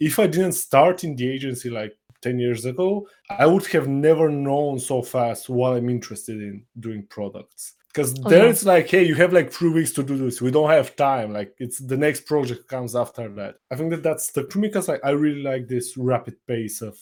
if 0.00 0.18
I 0.18 0.26
didn't 0.26 0.52
start 0.66 1.04
in 1.04 1.14
the 1.16 1.28
agency 1.36 1.70
like 1.70 1.92
10 2.22 2.38
years 2.38 2.64
ago, 2.64 3.06
I 3.30 3.46
would 3.46 3.66
have 3.66 3.88
never 3.88 4.30
known 4.30 4.78
so 4.78 5.02
fast 5.02 5.48
what 5.48 5.74
I'm 5.76 5.88
interested 5.90 6.36
in 6.40 6.64
doing 6.78 7.06
products. 7.08 7.74
Because 7.88 8.14
Oh, 8.24 8.28
there 8.30 8.44
yeah. 8.44 8.50
it's 8.50 8.64
like, 8.64 8.88
hey, 8.88 9.04
you 9.04 9.14
have 9.16 9.34
like 9.34 9.52
three 9.52 9.70
weeks 9.70 9.92
to 9.92 10.02
do 10.02 10.16
this. 10.16 10.40
We 10.40 10.50
don't 10.50 10.70
have 10.70 10.96
time. 10.96 11.32
Like 11.32 11.54
it's 11.58 11.78
the 11.78 11.96
next 11.96 12.24
project 12.24 12.66
comes 12.68 12.96
after 12.96 13.28
that. 13.34 13.56
I 13.70 13.76
think 13.76 13.90
that 13.90 14.02
that's 14.02 14.32
the 14.32 14.42
me 14.54 14.68
because 14.68 14.88
like 14.88 15.04
I 15.04 15.10
really 15.10 15.42
like 15.42 15.68
this 15.68 15.96
rapid 15.96 16.36
pace 16.46 16.80
of 16.80 16.96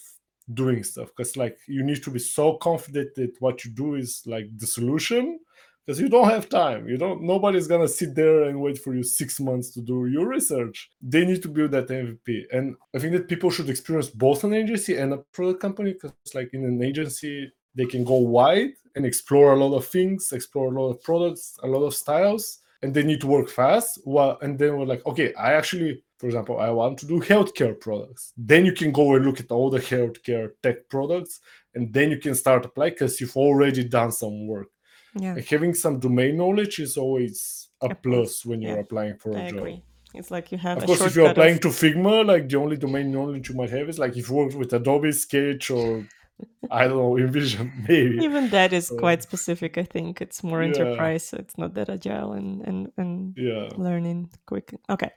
doing 0.53 0.83
stuff 0.83 1.09
because 1.15 1.37
like 1.37 1.57
you 1.67 1.83
need 1.83 2.03
to 2.03 2.11
be 2.11 2.19
so 2.19 2.57
confident 2.57 3.15
that 3.15 3.31
what 3.39 3.63
you 3.63 3.71
do 3.71 3.95
is 3.95 4.21
like 4.25 4.47
the 4.57 4.67
solution 4.67 5.39
because 5.85 5.99
you 5.99 6.09
don't 6.09 6.29
have 6.29 6.49
time. 6.49 6.87
You 6.87 6.97
don't 6.97 7.21
nobody's 7.23 7.67
gonna 7.67 7.87
sit 7.87 8.15
there 8.15 8.43
and 8.43 8.61
wait 8.61 8.77
for 8.77 8.93
you 8.93 9.03
six 9.03 9.39
months 9.39 9.71
to 9.71 9.81
do 9.81 10.07
your 10.07 10.27
research. 10.27 10.89
They 11.01 11.25
need 11.25 11.41
to 11.43 11.49
build 11.49 11.71
that 11.71 11.87
mvp 11.87 12.45
and 12.51 12.75
i 12.95 12.99
think 12.99 13.13
that 13.13 13.27
people 13.27 13.49
should 13.49 13.69
experience 13.69 14.09
both 14.09 14.43
an 14.43 14.53
agency 14.53 14.97
and 14.97 15.13
a 15.13 15.17
product 15.33 15.59
company 15.59 15.93
because 15.93 16.13
like 16.33 16.53
in 16.53 16.63
an 16.65 16.81
agency 16.83 17.51
they 17.75 17.85
can 17.85 18.03
go 18.03 18.15
wide 18.15 18.71
and 18.95 19.05
explore 19.05 19.53
a 19.53 19.55
lot 19.63 19.75
of 19.75 19.85
things 19.85 20.31
explore 20.31 20.67
a 20.67 20.81
lot 20.81 20.89
of 20.89 21.01
products 21.03 21.57
a 21.63 21.67
lot 21.67 21.83
of 21.83 21.95
styles 21.95 22.59
and 22.83 22.93
they 22.95 23.03
need 23.03 23.21
to 23.21 23.27
work 23.27 23.47
fast. 23.47 23.99
Well 24.05 24.37
and 24.41 24.57
then 24.57 24.77
we're 24.77 24.85
like 24.85 25.05
okay 25.05 25.33
i 25.35 25.53
actually 25.53 26.03
for 26.17 26.27
example 26.27 26.59
i 26.59 26.69
want 26.69 26.97
to 26.99 27.05
do 27.05 27.19
healthcare 27.19 27.79
products. 27.79 28.33
Then 28.37 28.65
you 28.65 28.73
can 28.73 28.91
go 28.91 29.15
and 29.15 29.25
look 29.25 29.39
at 29.39 29.51
all 29.51 29.69
the 29.69 29.79
healthcare 29.79 30.51
tech 30.63 30.89
products 30.89 31.41
and 31.75 31.91
then 31.93 32.11
you 32.11 32.17
can 32.17 32.35
start 32.35 32.65
apply 32.65 32.91
because 32.91 33.19
you've 33.19 33.37
already 33.37 33.83
done 33.83 34.11
some 34.11 34.47
work 34.47 34.67
yeah, 35.15 35.35
having 35.49 35.73
some 35.73 35.99
domain 35.99 36.37
knowledge 36.37 36.79
is 36.79 36.97
always 36.97 37.67
a, 37.81 37.87
A 37.87 37.95
plus, 37.95 38.45
when 38.45 38.61
you're 38.61 38.75
yeah. 38.75 38.81
applying 38.81 39.17
for 39.17 39.31
a 39.31 39.41
I 39.43 39.49
job 39.49 39.57
I 39.57 39.61
agree. 39.61 39.83
It's 40.13 40.29
like 40.31 40.51
you 40.51 40.57
have 40.57 40.77
of 40.79 40.85
course 40.85 41.01
if 41.01 41.15
you're 41.15 41.29
applying 41.29 41.55
of- 41.55 41.61
to 41.61 41.67
figma 41.69 42.25
like 42.25 42.49
the 42.49 42.57
only 42.57 42.77
domain 42.77 43.11
knowledge 43.11 43.49
you 43.49 43.55
might 43.55 43.69
have 43.69 43.87
is 43.89 43.97
like 43.97 44.17
if 44.17 44.29
you 44.29 44.35
worked 44.35 44.55
with 44.55 44.73
adobe 44.73 45.11
sketch 45.13 45.71
or 45.71 46.05
i 46.71 46.85
don't 46.87 46.97
know 46.97 47.13
InVision 47.13 47.71
maybe 47.87 48.17
even 48.25 48.49
that 48.49 48.73
is 48.73 48.87
So- 48.87 48.97
quite 48.97 49.21
specific. 49.23 49.77
I 49.77 49.83
think 49.83 50.21
it's 50.21 50.43
more 50.43 50.61
Yeah. 50.61 50.69
enterprise. 50.69 51.23
So 51.29 51.37
it's 51.37 51.57
not 51.57 51.75
that 51.75 51.89
agile 51.89 52.33
and 52.33 52.61
and 52.67 52.91
and 52.97 53.33
yeah 53.37 53.69
learning 53.77 54.29
quick. 54.45 54.67
Okay. 54.89 55.11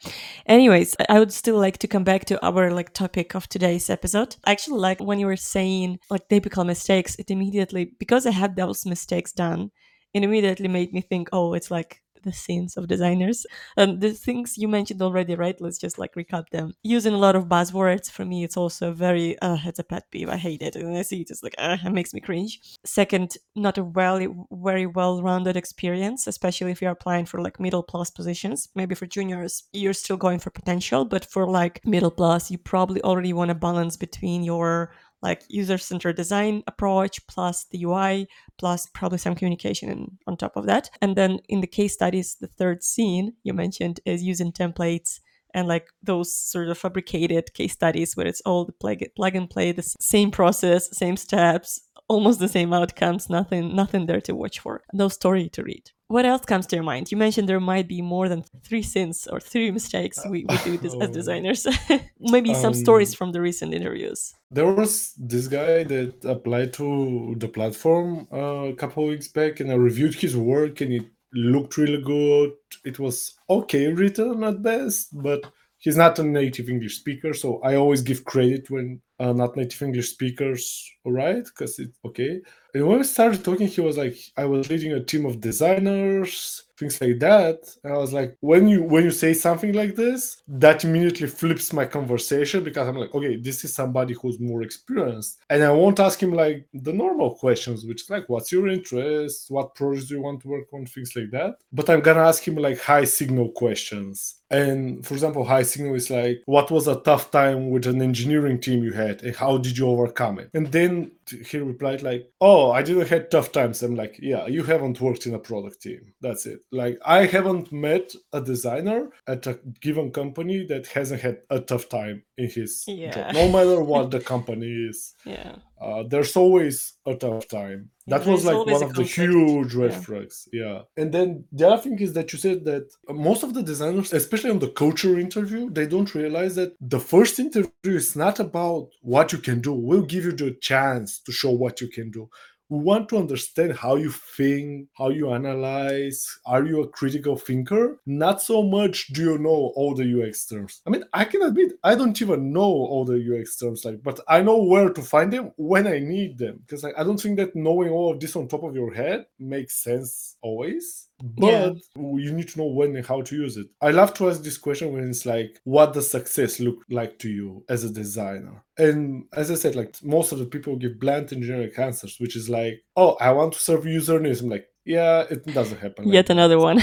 Anyways, 0.47 0.95
I- 1.01 1.07
I 1.15 1.19
would 1.19 1.33
still 1.33 1.59
like 1.59 1.79
to 1.79 1.89
come 1.89 2.05
back 2.05 2.25
to 2.27 2.35
our 2.47 2.71
like 2.71 2.93
topic 2.93 3.35
of 3.35 3.49
today's 3.49 3.89
episode. 3.91 4.37
I 4.45 4.53
actually 4.53 4.79
like 4.89 5.01
when 5.01 5.19
you 5.19 5.27
were 5.27 5.37
saying 5.57 5.99
like 6.11 6.29
typical 6.29 6.65
mistakes, 6.65 7.17
it 7.19 7.31
immediately 7.31 7.85
because 7.99 8.27
I 8.27 8.33
had 8.33 8.55
those 8.57 8.87
mistakes 8.87 9.33
done, 9.33 9.71
it 10.15 10.23
immediately 10.23 10.69
made 10.69 10.93
me 10.93 11.01
think, 11.01 11.29
oh, 11.33 11.55
it's 11.55 11.71
like 11.71 12.01
the 12.25 12.33
sins 12.33 12.77
of 12.77 12.89
designers. 12.89 13.47
And 13.77 14.01
the 14.01 14.13
things 14.13 14.59
you 14.59 14.67
mentioned 14.67 15.03
already, 15.03 15.35
right? 15.37 15.61
Let's 15.61 15.79
just 15.79 15.99
like 15.99 16.15
recap 16.15 16.49
them. 16.51 16.75
Using 16.83 17.15
a 17.15 17.19
lot 17.19 17.37
of 17.37 17.45
buzzwords 17.47 18.11
for 18.11 18.25
me, 18.25 18.45
it's 18.45 18.57
also 18.57 18.93
very 18.93 19.39
uh 19.41 19.59
it's 19.65 19.79
a 19.79 19.85
pet 19.85 20.11
peeve. 20.11 20.29
I 20.29 20.37
hate 20.37 20.63
it. 20.63 20.77
And 20.77 20.97
I 20.97 21.03
see 21.03 21.21
it, 21.21 21.31
it's 21.31 21.43
like 21.43 21.55
uh, 21.59 21.77
it 21.85 21.91
makes 21.91 22.13
me 22.13 22.21
cringe. 22.21 22.61
Second, 22.85 23.37
not 23.55 23.79
a 23.79 23.85
well 23.85 24.47
very 24.51 24.87
well-rounded 24.87 25.57
experience, 25.57 26.27
especially 26.27 26.71
if 26.71 26.81
you're 26.83 26.91
applying 26.91 27.27
for 27.27 27.41
like 27.41 27.61
middle 27.61 27.83
plus 27.83 28.11
positions. 28.11 28.69
Maybe 28.75 28.95
for 28.95 29.07
juniors, 29.07 29.65
you're 29.73 29.93
still 29.93 30.17
going 30.17 30.39
for 30.39 30.51
potential, 30.51 31.05
but 31.05 31.25
for 31.25 31.47
like 31.47 31.85
middle 31.85 32.11
plus, 32.11 32.51
you 32.51 32.59
probably 32.59 33.03
already 33.03 33.33
want 33.33 33.51
a 33.51 33.55
balance 33.55 33.97
between 33.97 34.43
your 34.43 34.93
like 35.25 35.43
user-centered 35.49 36.15
design 36.15 36.63
approach 36.69 37.27
plus 37.27 37.65
the 37.71 37.83
UI 37.83 38.29
plus 38.59 38.87
probably 38.95 39.19
some 39.19 39.35
communication 39.35 40.19
on 40.27 40.37
top 40.37 40.55
of 40.55 40.67
that. 40.67 40.91
And 41.01 41.17
then 41.17 41.41
in 41.49 41.63
the 41.63 41.67
case 41.67 41.95
studies, 41.95 42.37
the 42.41 42.47
third 42.47 42.85
scene 42.85 43.33
you 43.43 43.55
mentioned 43.55 43.99
is 44.05 44.23
using 44.23 44.53
templates 44.53 45.21
and 45.55 45.67
like 45.67 45.89
those 46.03 46.37
sort 46.37 46.69
of 46.69 46.77
fabricated 46.77 47.55
case 47.55 47.73
studies 47.73 48.17
where 48.17 48.27
it's 48.27 48.43
all 48.45 48.65
the 48.65 48.73
plug, 48.73 49.03
plug 49.17 49.35
and 49.35 49.49
play, 49.49 49.73
the 49.73 49.83
same 50.01 50.31
process, 50.31 50.97
same 50.97 51.17
steps, 51.17 51.81
almost 52.09 52.39
the 52.39 52.49
same 52.49 52.73
outcomes, 52.73 53.31
nothing, 53.31 53.75
nothing 53.75 54.07
there 54.07 54.21
to 54.23 54.35
watch 54.35 54.59
for, 54.61 54.83
no 54.93 55.09
story 55.09 55.49
to 55.51 55.63
read. 55.63 55.91
What 56.09 56.27
else 56.27 56.45
comes 56.45 56.67
to 56.69 56.77
your 56.77 56.85
mind? 56.85 57.11
You 57.11 57.17
mentioned 57.17 57.49
there 57.49 57.61
might 57.61 57.89
be 57.89 58.03
more 58.03 58.29
than 58.29 58.45
three 58.63 58.83
sins 58.83 59.27
or 59.27 59.41
three 59.41 59.71
mistakes 59.71 60.21
we, 60.29 60.45
we 60.49 60.57
do 60.65 60.77
this 60.77 60.95
as 61.01 61.09
Oh. 61.09 61.13
designers. 61.13 61.67
Maybe 62.21 62.53
some 62.55 62.75
stories 62.75 63.13
Um, 63.13 63.17
from 63.17 63.33
the 63.33 63.41
recent 63.41 63.73
interviews. 63.75 64.35
There 64.51 64.67
was 64.71 65.15
this 65.17 65.49
guy 65.49 65.85
that 65.85 66.25
applied 66.25 66.73
to 66.75 67.35
the 67.39 67.49
platform 67.49 68.29
uh, 68.33 68.69
a 68.73 68.75
couple 68.75 69.07
weeks 69.07 69.29
back, 69.29 69.61
and 69.61 69.71
I 69.73 69.75
reviewed 69.75 70.15
his 70.15 70.37
work, 70.37 70.81
and 70.83 70.93
it 70.93 71.07
looked 71.33 71.77
really 71.79 72.03
good. 72.03 72.53
It 72.85 72.99
was 72.99 73.35
okay 73.49 73.87
written 73.93 74.45
at 74.45 74.63
best, 74.63 75.09
but 75.13 75.43
he's 75.85 75.99
not 75.99 76.19
a 76.19 76.23
native 76.23 76.71
English 76.71 76.97
speaker, 76.97 77.35
so 77.35 77.61
I 77.63 77.77
always 77.77 78.01
give 78.01 78.25
credit 78.25 78.71
when 78.71 79.03
uh, 79.21 79.35
not 79.35 79.55
native 79.55 79.83
English 79.83 80.09
speakers 80.09 80.91
write 81.05 81.45
because 81.45 81.79
it's 81.79 81.99
okay. 82.07 82.41
And 82.73 82.87
when 82.89 82.99
we 82.99 83.05
started 83.05 83.45
talking, 83.45 83.69
he 83.69 83.83
was 83.83 83.99
like, 83.99 84.17
"I 84.37 84.47
was 84.47 84.71
leading 84.71 84.93
a 84.93 85.05
team 85.05 85.27
of 85.27 85.41
designers." 85.41 86.65
Things 86.79 87.01
like 87.01 87.19
that. 87.21 87.59
And 87.85 87.93
i 87.93 87.99
was 87.99 88.13
like 88.13 88.37
when 88.41 88.69
you 88.69 88.83
when 88.83 89.05
you 89.05 89.11
say 89.11 89.33
something 89.33 89.73
like 89.73 89.95
this 89.95 90.43
that 90.49 90.85
immediately 90.85 91.29
flips 91.29 91.73
my 91.73 91.85
conversation 91.85 92.65
because 92.65 92.89
i'm 92.89 92.97
like 92.97 93.15
okay 93.15 93.37
this 93.37 93.65
is 93.65 93.75
somebody 93.75 94.15
who's 94.15 94.41
more 94.41 94.63
experienced. 94.63 95.39
And 95.51 95.63
i 95.63 95.71
won't 95.71 96.01
ask 96.01 96.23
him 96.23 96.33
like 96.33 96.67
the 96.73 96.93
normal 96.93 97.35
questions 97.35 97.85
which 97.85 98.03
is 98.03 98.11
like 98.11 98.29
what's 98.29 98.53
your 98.53 98.69
interest? 98.69 99.51
What 99.51 99.75
projects 99.75 100.09
do 100.09 100.15
you 100.15 100.23
want 100.23 100.41
to 100.43 100.49
work 100.49 100.73
on? 100.73 100.87
Things 100.87 101.15
like 101.17 101.31
that. 101.31 101.57
But 101.73 101.89
i'm 101.91 102.01
gonna 102.01 102.21
ask 102.21 102.47
him 102.47 102.57
like 102.57 102.81
high 102.81 103.05
signal 103.05 103.51
questions. 103.51 104.37
And 104.51 105.05
for 105.05 105.15
example 105.15 105.45
high 105.45 105.63
signal 105.63 105.95
is 105.95 106.11
like 106.11 106.43
what 106.47 106.71
was 106.71 106.89
a 106.89 107.01
tough 107.01 107.31
time 107.31 107.71
with 107.71 107.87
an 107.87 108.03
engineering 108.03 108.61
team 108.61 108.83
you 108.85 108.93
had 108.93 109.23
and 109.23 109.35
how 109.35 109.59
did 109.59 109.79
you 109.79 109.89
overcome 109.89 110.39
it? 110.39 110.51
And 110.55 110.71
then 110.71 111.11
he 111.47 111.59
replied 111.59 112.03
like 112.03 112.31
oh 112.41 112.71
i 112.71 112.83
didn't 112.83 113.09
have 113.09 113.31
tough 113.31 113.53
times. 113.53 113.83
I'm 113.83 113.95
like 113.95 114.19
yeah 114.21 114.47
you 114.47 114.63
haven't 114.63 115.01
worked 115.01 115.27
in 115.27 115.35
a 115.35 115.39
product 115.39 115.83
team. 115.83 116.13
That's 116.21 116.47
it 116.47 116.64
like 116.73 116.99
i 117.05 117.25
haven't 117.27 117.71
met 117.73 118.13
a 118.33 118.41
designer 118.41 119.09
at 119.29 119.47
a 119.47 119.59
given 119.81 120.11
company 120.11 120.65
that 120.67 120.87
hasn't 120.89 121.21
had 121.21 121.39
a 121.51 121.61
tough 121.61 121.89
time 121.89 122.23
in 122.39 122.49
his 122.51 122.85
Yeah. 122.87 123.11
job 123.11 123.35
no 123.35 123.49
matter 123.51 123.81
what 123.93 124.11
the 124.11 124.21
company 124.21 124.67
is 124.91 125.15
Yeah. 125.25 125.57
uh, 125.81 126.03
there's 126.11 126.35
always 126.37 126.95
a 127.07 127.15
tough 127.15 127.47
time. 127.49 127.91
Yeah, 128.07 128.19
that 128.19 128.27
was 128.27 128.45
like 128.45 128.67
one 128.67 128.83
of 128.83 128.95
the 128.95 129.03
huge 129.03 129.75
red 129.75 129.93
Yeah. 129.93 130.01
flags. 130.07 130.37
Yeah. 130.53 130.79
And 131.01 131.09
then 131.13 131.45
the 131.53 131.65
other 131.69 131.83
thing 131.83 131.99
is 132.07 132.13
that 132.15 132.33
you 132.33 132.39
said 132.39 132.65
that 132.71 132.87
most 133.09 133.43
of 133.47 133.51
the 133.55 133.63
designers 133.63 134.13
especially 134.13 134.51
on 134.51 134.59
the 134.65 134.73
culture 134.85 135.15
interview 135.27 135.63
they 135.71 135.87
don't 135.87 136.15
realize 136.15 136.55
that 136.61 136.73
the 136.81 137.01
first 137.13 137.39
interview 137.39 137.71
is 138.03 138.15
not 138.25 138.37
about 138.41 138.89
what 139.03 139.33
you 139.33 139.39
can 139.49 139.59
do. 139.61 139.73
We'll 139.73 140.03
give 140.15 140.25
you 140.29 140.33
the 140.33 140.53
chance 140.71 141.21
to 141.27 141.33
show 141.41 141.51
what 141.51 141.81
you 141.83 141.89
can 141.89 142.11
do 142.11 142.29
we 142.75 142.83
want 142.83 143.09
to 143.11 143.19
understand 143.19 143.77
how 143.77 143.95
you 143.95 144.11
think, 144.11 144.89
how 144.99 145.11
you 145.11 145.33
analyze. 145.33 146.27
Are 146.45 146.65
you 146.65 146.83
a 146.83 146.89
critical 146.89 147.37
thinker? 147.37 148.01
Not 148.07 148.43
so 148.43 148.63
much 148.63 149.09
do 149.09 149.23
you 149.23 149.39
know 149.39 149.73
all 149.77 149.95
the 149.95 150.23
UX 150.23 150.47
terms. 150.47 150.81
I 150.87 150.91
mean, 150.91 151.05
I 151.13 151.25
can 151.25 151.43
admit 151.43 151.75
I 151.85 151.95
don't 151.95 152.21
even 152.21 152.53
know 152.53 152.63
all 152.63 153.05
the 153.05 153.19
UX 153.19 153.57
terms, 153.57 153.85
like, 153.85 154.03
but 154.03 154.21
I 154.29 154.43
know 154.43 154.63
where 154.63 154.91
to 154.91 155.03
find 155.03 155.33
them 155.33 155.53
when 155.57 155.87
I 155.87 156.01
need 156.01 156.37
them. 156.39 156.61
Because 156.67 156.83
like, 156.83 156.99
I 156.99 157.05
don't 157.05 157.21
think 157.21 157.37
that 157.37 157.55
knowing 157.55 157.91
all 157.91 158.13
of 158.13 158.19
this 158.19 158.35
on 158.35 158.49
top 158.49 158.65
of 158.65 158.75
your 158.75 158.93
head 158.93 159.27
makes 159.39 159.83
sense 159.83 160.37
always. 160.43 161.09
Yeah. 161.39 161.71
But 161.95 162.03
you 162.17 162.33
need 162.33 162.49
to 162.49 162.59
know 162.59 162.67
when 162.67 162.95
and 162.97 163.07
how 163.07 163.23
to 163.23 163.37
use 163.37 163.57
it. 163.57 163.67
I 163.81 163.91
love 163.91 164.15
to 164.15 164.29
ask 164.29 164.43
this 164.43 164.59
question 164.59 164.93
when 164.93 165.09
it's 165.09 165.25
like, 165.27 165.59
what 165.65 165.93
does 165.93 166.11
success 166.11 166.61
look 166.61 166.79
like 166.91 167.19
to 167.21 167.29
you 167.31 167.65
as 167.69 167.85
a 167.85 167.91
designer? 167.91 168.63
And 168.79 169.25
as 169.33 169.51
I 169.51 169.55
said, 169.55 169.75
like 169.75 169.95
most 170.03 170.33
of 170.33 170.39
the 170.39 170.47
people 170.47 170.77
give 170.77 170.99
blunt 171.01 171.33
and 171.33 171.43
generic 171.43 171.79
answers, 171.79 172.17
which 172.19 172.37
is 172.37 172.49
like, 172.51 172.83
oh, 172.97 173.17
I 173.21 173.33
want 173.33 173.55
to 173.55 173.61
serve 173.61 173.87
user 173.87 174.19
needs. 174.21 174.41
I'm 174.41 174.51
like, 174.51 174.67
yeah, 174.85 175.25
it 175.31 175.45
doesn't 175.47 175.79
happen. 175.81 176.05
like 176.07 176.15
Yet 176.15 176.27
that. 176.27 176.33
another 176.35 176.59
one. 176.59 176.81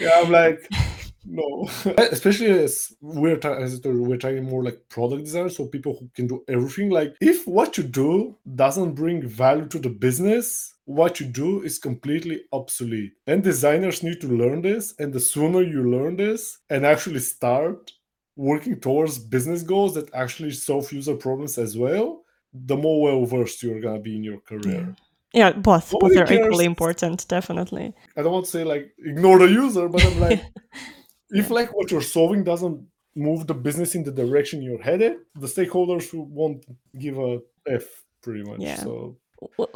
Yeah, 0.00 0.12
I'm 0.22 0.30
like, 0.30 0.66
no. 1.28 1.68
Eh, 1.84 2.08
especially 2.10 2.50
as 2.50 2.92
we're 3.00 3.36
ta- 3.36 3.54
as 3.54 3.80
were, 3.82 4.02
we're 4.02 4.16
talking 4.16 4.44
more 4.44 4.64
like 4.64 4.88
product 4.88 5.24
design, 5.24 5.50
so 5.50 5.66
people 5.66 5.96
who 5.98 6.08
can 6.14 6.26
do 6.26 6.44
everything. 6.48 6.90
Like, 6.90 7.14
if 7.20 7.46
what 7.46 7.76
you 7.76 7.84
do 7.84 8.36
doesn't 8.54 8.94
bring 8.94 9.26
value 9.26 9.66
to 9.66 9.78
the 9.78 9.90
business, 9.90 10.74
what 10.84 11.20
you 11.20 11.26
do 11.26 11.62
is 11.62 11.78
completely 11.78 12.42
obsolete. 12.52 13.12
And 13.26 13.42
designers 13.42 14.02
need 14.02 14.20
to 14.22 14.28
learn 14.28 14.62
this. 14.62 14.94
And 14.98 15.12
the 15.12 15.20
sooner 15.20 15.62
you 15.62 15.90
learn 15.90 16.16
this 16.16 16.58
and 16.70 16.86
actually 16.86 17.20
start 17.20 17.92
working 18.36 18.80
towards 18.80 19.18
business 19.18 19.62
goals 19.62 19.94
that 19.94 20.14
actually 20.14 20.52
solve 20.52 20.90
user 20.92 21.14
problems 21.14 21.58
as 21.58 21.76
well, 21.76 22.24
the 22.54 22.76
more 22.76 23.02
well 23.02 23.26
versed 23.26 23.62
you're 23.62 23.80
gonna 23.80 24.00
be 24.00 24.16
in 24.16 24.24
your 24.24 24.40
career. 24.40 24.94
Yeah, 25.34 25.52
both. 25.52 25.92
Nobody 25.92 26.14
both 26.14 26.22
are 26.22 26.26
cares. 26.26 26.46
equally 26.46 26.64
important, 26.64 27.28
definitely. 27.28 27.92
I 28.16 28.22
don't 28.22 28.32
want 28.32 28.46
to 28.46 28.50
say 28.50 28.64
like 28.64 28.90
ignore 28.98 29.38
the 29.38 29.46
user, 29.46 29.88
but 29.88 30.04
I'm 30.04 30.20
like, 30.20 30.42
if 31.30 31.50
like 31.50 31.74
what 31.74 31.90
you're 31.90 32.00
solving 32.16 32.44
doesn't 32.44 32.80
move 33.14 33.46
the 33.46 33.54
business 33.54 33.94
in 33.94 34.04
the 34.04 34.12
direction 34.12 34.62
you're 34.62 34.82
headed, 34.82 35.16
the 35.34 35.46
stakeholders 35.46 36.12
won't 36.14 36.64
give 36.98 37.18
a 37.18 37.40
f 37.66 37.84
pretty 38.22 38.42
much. 38.42 38.60
Yeah. 38.60 38.76
So 38.76 39.16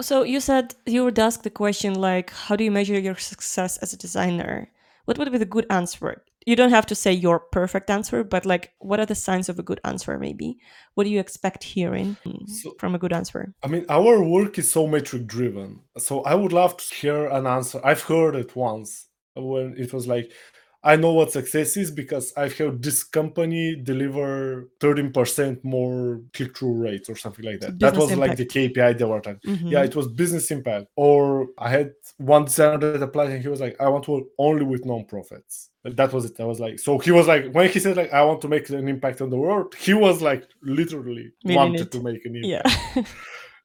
So 0.01 0.23
you 0.23 0.41
said 0.41 0.75
you 0.87 1.05
would 1.05 1.19
ask 1.19 1.43
the 1.43 1.51
question 1.51 1.95
like, 1.95 2.31
how 2.31 2.57
do 2.57 2.65
you 2.65 2.71
measure 2.71 2.99
your 2.99 3.17
success 3.17 3.79
as 3.79 3.93
a 3.93 3.97
designer? 3.97 4.71
What 5.05 5.19
would 5.19 5.33
be 5.33 5.39
the 5.39 5.45
good 5.57 5.67
answer? 5.71 6.23
You 6.47 6.57
don't 6.57 6.71
have 6.71 6.87
to 6.87 6.95
say 6.97 7.13
your 7.13 7.39
perfect 7.39 7.89
answer, 7.91 8.25
but 8.25 8.45
like, 8.45 8.73
what 8.79 8.99
are 8.99 9.07
the 9.07 9.15
signs 9.15 9.49
of 9.49 9.59
a 9.59 9.63
good 9.63 9.81
answer? 9.85 10.19
Maybe 10.19 10.59
what 10.95 11.05
do 11.05 11.11
you 11.11 11.21
expect 11.21 11.63
hearing 11.63 12.17
So- 12.47 12.75
from 12.79 12.95
a 12.95 12.99
good 12.99 13.13
answer? 13.13 13.55
I 13.63 13.69
mean, 13.69 13.85
our 13.89 14.23
work 14.23 14.59
is 14.59 14.71
so 14.71 14.87
metric 14.87 15.27
driven. 15.27 15.81
So 15.99 16.23
I 16.23 16.35
would 16.35 16.53
love 16.53 16.77
to 16.77 16.95
hear 16.95 17.27
an 17.27 17.47
answer. 17.47 17.81
I've 17.85 18.03
heard 18.03 18.35
it 18.35 18.57
once 18.57 19.07
when 19.35 19.75
it 19.79 19.93
was 19.93 20.07
like, 20.07 20.33
I 20.85 20.97
know 20.97 21.13
what 21.13 21.31
success 21.31 21.77
is 21.77 21.91
because 21.93 22.33
I've 22.37 22.57
heard 22.59 22.83
this 22.83 23.05
company 23.05 23.77
deliver 23.77 24.69
13% 24.81 25.63
more 25.63 26.21
click 26.35 26.57
through 26.59 26.75
rates 26.75 27.09
or 27.09 27.15
something 27.17 27.45
like 27.45 27.61
that. 27.61 27.79
That 27.79 27.95
was 27.95 28.09
business 28.11 28.19
like 28.29 28.37
the 28.37 28.47
KPI 28.47 28.99
they 28.99 29.05
were 29.05 29.21
talking. 29.21 29.41
Mhm. 29.47 29.71
Yeah, 29.71 29.85
it 29.85 29.95
was 29.95 30.09
business 30.09 30.51
impact. 30.51 30.87
Or 30.97 31.49
I 31.57 31.69
had 31.71 31.93
one 32.19 32.47
designer 32.47 32.79
that 32.79 33.03
applied 33.03 33.31
and 33.31 33.41
he 33.43 33.49
was 33.49 33.61
like, 33.61 33.77
I 33.81 33.89
want 33.89 34.05
to 34.07 34.11
work 34.11 34.25
only 34.39 34.65
with 34.65 34.85
non-profits. 34.85 35.71
That 35.85 36.13
was 36.13 36.25
it. 36.27 36.41
I 36.41 36.45
was 36.45 36.61
like, 36.61 36.79
so 36.79 36.99
he 36.99 37.11
was 37.13 37.27
like, 37.29 37.53
when 37.53 37.69
he 37.69 37.79
said 37.79 37.97
like, 37.97 38.13
I 38.13 38.25
want 38.25 38.41
to 38.43 38.49
make 38.49 38.69
an 38.71 38.89
impact 38.89 39.21
on 39.21 39.31
the 39.31 39.37
world, 39.37 39.75
he 39.77 39.95
was 39.95 40.21
like 40.21 40.45
literally 40.63 41.31
Meaning 41.45 41.57
wanted 41.57 41.81
it. 41.83 41.93
to 41.93 42.01
make 42.01 42.25
an 42.25 42.37
impact. 42.37 42.69
yeah. 42.97 43.03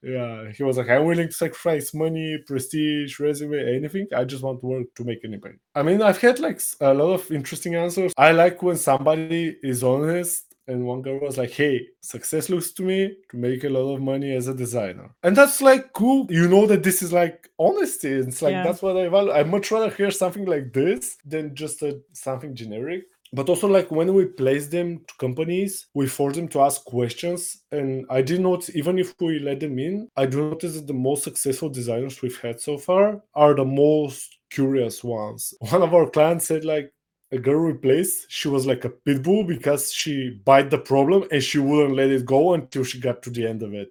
Yeah, 0.08 0.52
he 0.52 0.64
was 0.64 0.78
like, 0.78 0.90
I'm 0.90 1.06
willing 1.06 1.28
to 1.28 1.34
sacrifice 1.34 1.94
money, 1.94 2.38
prestige, 2.48 3.20
resume, 3.20 3.60
anything. 3.76 4.08
I 4.16 4.24
just 4.24 4.44
want 4.44 4.62
to 4.62 4.66
work 4.66 4.88
to 4.96 5.04
make 5.04 5.24
an 5.24 5.34
impact. 5.34 5.58
I 5.76 5.84
mean, 5.84 6.02
I've 6.02 6.22
had 6.22 6.40
like 6.40 6.62
a 6.80 6.94
lot 6.94 7.12
of 7.14 7.32
interesting 7.32 7.76
answers. 7.76 8.14
I 8.18 8.32
like 8.32 8.64
when 8.64 8.78
somebody 8.78 9.58
is 9.62 9.84
honest. 9.84 10.44
And 10.70 10.86
one 10.86 11.02
girl 11.02 11.20
was 11.22 11.38
like, 11.38 11.52
Hey, 11.52 11.88
success 12.02 12.50
looks 12.50 12.74
to 12.74 12.84
me 12.84 13.16
to 13.32 13.38
make 13.38 13.64
a 13.64 13.70
lot 13.70 13.94
of 13.96 14.02
money 14.02 14.36
as 14.36 14.50
a 14.50 14.54
designer. 14.54 15.10
And 15.24 15.34
that's 15.36 15.62
like 15.62 15.94
cool. 15.94 16.28
You 16.30 16.50
know 16.50 16.66
that 16.68 16.84
this 16.84 17.02
is 17.02 17.14
like 17.14 17.50
honesty. 17.58 18.10
It's 18.10 18.42
like 18.42 18.52
Yeah. 18.52 18.64
that's 18.64 18.82
what 18.82 18.98
I 18.98 19.08
value. 19.08 19.32
I 19.32 19.44
much 19.44 19.72
rather 19.72 19.90
hear 19.90 20.12
something 20.12 20.44
like 20.44 20.74
this 20.74 21.16
than 21.26 21.56
just 21.56 21.82
a, 21.84 22.02
something 22.12 22.54
generic 22.54 23.04
but 23.34 23.50
also 23.50 23.68
like 23.68 23.92
when 23.92 24.14
we 24.14 24.26
place 24.26 24.68
them 24.68 25.00
to 25.08 25.14
companies 25.20 25.88
we 25.94 26.08
force 26.08 26.36
them 26.36 26.48
to 26.50 26.62
ask 26.62 26.84
questions. 26.86 27.64
And 27.72 28.06
i 28.10 28.22
did 28.22 28.42
not 28.42 28.70
even 28.72 29.00
if 29.00 29.14
we 29.20 29.40
let 29.40 29.60
them 29.60 29.80
in 29.80 30.10
i 30.16 30.26
do 30.26 30.50
notice 30.50 30.76
that 30.76 30.88
the 30.88 30.94
most 30.94 31.24
successful 31.24 31.70
designers 31.70 32.22
we've 32.22 32.40
had 32.42 32.60
so 32.62 32.78
far 32.78 33.22
are 33.34 33.54
the 33.54 33.66
most 33.66 34.38
curious 34.50 35.04
ones. 35.04 35.54
One 35.72 35.82
of 35.82 35.94
our 35.94 36.10
clients 36.10 36.48
said 36.48 36.66
like 36.66 36.92
a 37.34 37.38
girl 37.38 37.66
we 37.66 37.74
placed 37.74 38.26
she 38.30 38.48
was 38.48 38.66
like 38.66 38.86
a 38.86 38.90
pit 38.90 39.22
bull 39.22 39.44
because 39.44 39.92
she 39.92 40.40
bite 40.46 40.70
the 40.70 40.78
problem 40.78 41.26
and 41.32 41.44
she 41.44 41.60
wouldn't 41.60 41.96
let 41.96 42.10
it 42.10 42.26
go 42.26 42.54
until 42.54 42.86
she 42.86 43.00
got 43.00 43.22
to 43.24 43.30
the 43.30 43.46
end 43.46 43.64
of 43.64 43.74
it. 43.74 43.90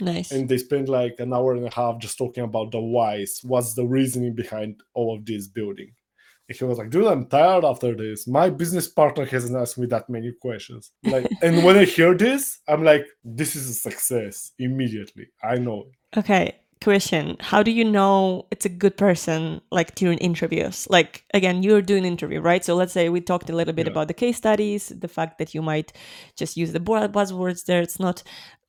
Nice. 0.00 0.32
and 0.32 0.48
they 0.48 0.58
spent 0.58 0.88
like 0.88 1.14
an 1.20 1.32
hour 1.32 1.54
and 1.54 1.64
a 1.64 1.72
half 1.72 2.00
just 2.00 2.18
talking 2.18 2.42
about 2.42 2.72
the 2.72 2.80
whys 2.80 3.40
what's 3.44 3.74
the 3.74 3.84
reasoning 3.84 4.34
behind 4.34 4.80
all 4.94 5.14
of 5.14 5.24
this 5.24 5.46
building 5.46 5.92
he 6.58 6.64
was 6.64 6.78
like 6.78 6.90
dude 6.90 7.06
i'm 7.06 7.26
tired 7.26 7.64
after 7.64 7.94
this 7.94 8.26
my 8.26 8.48
business 8.50 8.88
partner 8.88 9.24
hasn't 9.24 9.56
asked 9.56 9.78
me 9.78 9.86
that 9.86 10.08
many 10.08 10.32
questions 10.40 10.92
like 11.04 11.26
and 11.42 11.64
when 11.64 11.76
i 11.76 11.84
hear 11.84 12.14
this 12.14 12.60
i'm 12.68 12.82
like 12.84 13.06
this 13.24 13.56
is 13.56 13.68
a 13.68 13.74
success 13.74 14.52
immediately 14.58 15.26
i 15.42 15.56
know. 15.56 15.86
Okay, 16.16 16.56
question. 16.84 17.36
How 17.40 17.62
do 17.62 17.70
you 17.70 17.84
know 17.84 18.46
it's 18.50 18.66
a 18.66 18.68
good 18.68 18.96
person 18.98 19.62
like 19.70 19.94
during 19.94 20.18
interviews? 20.18 20.86
Like 20.90 21.24
again, 21.32 21.62
you're 21.62 21.80
doing 21.80 22.04
interview, 22.04 22.40
right? 22.40 22.62
So 22.64 22.74
let's 22.74 22.92
say 22.92 23.08
we 23.08 23.20
talked 23.22 23.48
a 23.48 23.56
little 23.56 23.72
bit 23.72 23.86
Yeah. 23.86 23.92
about 23.92 24.08
the 24.08 24.14
case 24.14 24.36
studies, 24.36 24.88
the 24.88 25.08
fact 25.08 25.38
that 25.38 25.54
you 25.54 25.62
might 25.62 25.92
just 26.36 26.56
use 26.56 26.72
the 26.72 26.80
buzzwords 26.80 27.64
there. 27.64 27.80
It's 27.80 27.98
not 28.00 28.22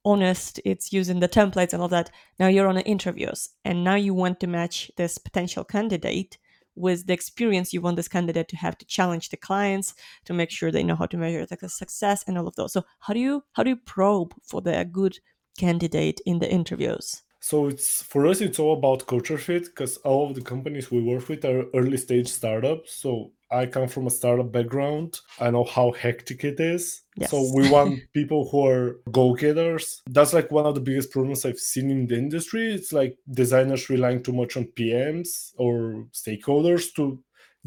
honest, 0.05 0.59
it's 0.63 0.93
using 0.93 1.19
the 1.19 1.29
templates 1.29 1.73
and 1.73 1.81
all 1.81 1.89
that. 1.89 2.11
Now 2.39 2.47
you're 2.47 2.67
on 2.67 2.77
interviews 2.77 3.49
and 3.65 3.83
now 3.83 3.95
you 3.95 4.13
want 4.13 4.39
to 4.39 4.47
match 4.47 4.91
this 4.95 5.17
potential 5.17 5.63
candidate 5.63 6.37
with 6.75 7.05
the 7.07 7.13
experience 7.13 7.73
you 7.73 7.81
want 7.81 7.95
this 7.97 8.07
candidate 8.07 8.47
to 8.49 8.57
have 8.57 8.77
to 8.77 8.85
challenge 8.85 9.29
the 9.29 9.37
clients 9.37 9.93
to 10.25 10.33
make 10.33 10.49
sure 10.49 10.71
they 10.71 10.83
know 10.83 10.95
how 10.95 11.05
to 11.05 11.17
measure 11.17 11.45
the 11.45 11.69
success 11.69 12.23
and 12.27 12.37
all 12.37 12.47
of 12.47 12.55
those. 12.55 12.73
So 12.73 12.83
how 12.99 13.13
do 13.13 13.19
you 13.19 13.43
how 13.53 13.63
do 13.63 13.69
you 13.69 13.77
probe 13.77 14.33
for 14.43 14.61
the 14.61 14.83
good 14.91 15.19
candidate 15.57 16.21
in 16.25 16.39
the 16.39 16.51
interviews? 16.51 17.21
so 17.45 17.67
it's 17.67 18.01
for 18.03 18.25
us 18.25 18.39
it's 18.39 18.57
all 18.57 18.77
about 18.77 19.05
culture 19.05 19.37
fit 19.37 19.65
because 19.65 19.97
all 19.97 20.29
of 20.29 20.33
the 20.33 20.41
companies 20.41 20.89
we 20.89 21.01
work 21.03 21.27
with 21.27 21.43
are 21.43 21.65
early 21.73 21.97
stage 21.97 22.29
startups 22.29 22.93
so 22.93 23.31
i 23.61 23.65
come 23.65 23.87
from 23.87 24.07
a 24.07 24.09
startup 24.09 24.51
background. 24.51 25.19
I 25.39 25.51
know 25.51 25.63
how 25.63 25.91
hectic 25.91 26.43
it 26.43 26.59
is. 26.59 27.01
So 27.29 27.37
we 27.55 27.69
want 27.69 27.99
people 28.13 28.41
who 28.49 28.65
are 28.67 28.97
go-getters. 29.11 30.01
That's 30.09 30.33
like 30.33 30.49
one 30.51 30.65
of 30.65 30.75
the 30.75 30.81
biggest 30.81 31.11
problems 31.11 31.45
i've 31.45 31.59
seen 31.59 31.89
in 31.91 32.07
the 32.07 32.17
industry. 32.17 32.73
It's 32.73 32.91
like 32.93 33.15
designers 33.31 33.89
relying 33.89 34.23
too 34.23 34.33
much 34.33 34.57
on 34.57 34.65
pms 34.77 35.53
or 35.57 36.07
stakeholders 36.13 36.93
to 36.95 37.19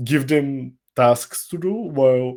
give 0.04 0.26
them 0.28 0.46
tasks 0.94 1.48
to 1.48 1.56
do 1.58 1.72
while 1.98 2.28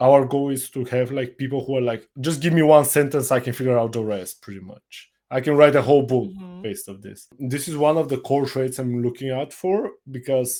our 0.00 0.24
goal 0.24 0.50
is 0.50 0.70
to 0.70 0.84
have 0.86 1.12
like 1.12 1.36
people 1.42 1.64
who 1.64 1.76
are 1.78 1.86
like 1.92 2.08
just 2.20 2.40
give 2.42 2.52
me 2.52 2.62
one 2.62 2.84
sentence 2.84 3.30
i 3.30 3.40
can 3.40 3.52
figure 3.52 3.78
out 3.78 3.92
the 3.92 4.02
rest 4.02 4.42
pretty 4.42 4.60
much. 4.60 5.10
I 5.30 5.40
can 5.40 5.56
write 5.56 5.76
a 5.76 5.82
whole 5.88 6.02
book 6.14 6.28
Mhm. 6.30 6.62
based 6.62 6.88
of 6.92 7.00
this. 7.00 7.26
This 7.52 7.66
is 7.70 7.76
one 7.88 7.96
of 8.02 8.06
the 8.08 8.18
core 8.28 8.46
traits 8.52 8.78
i'm 8.78 9.02
looking 9.06 9.30
out 9.38 9.50
for 9.60 9.76
because 10.10 10.50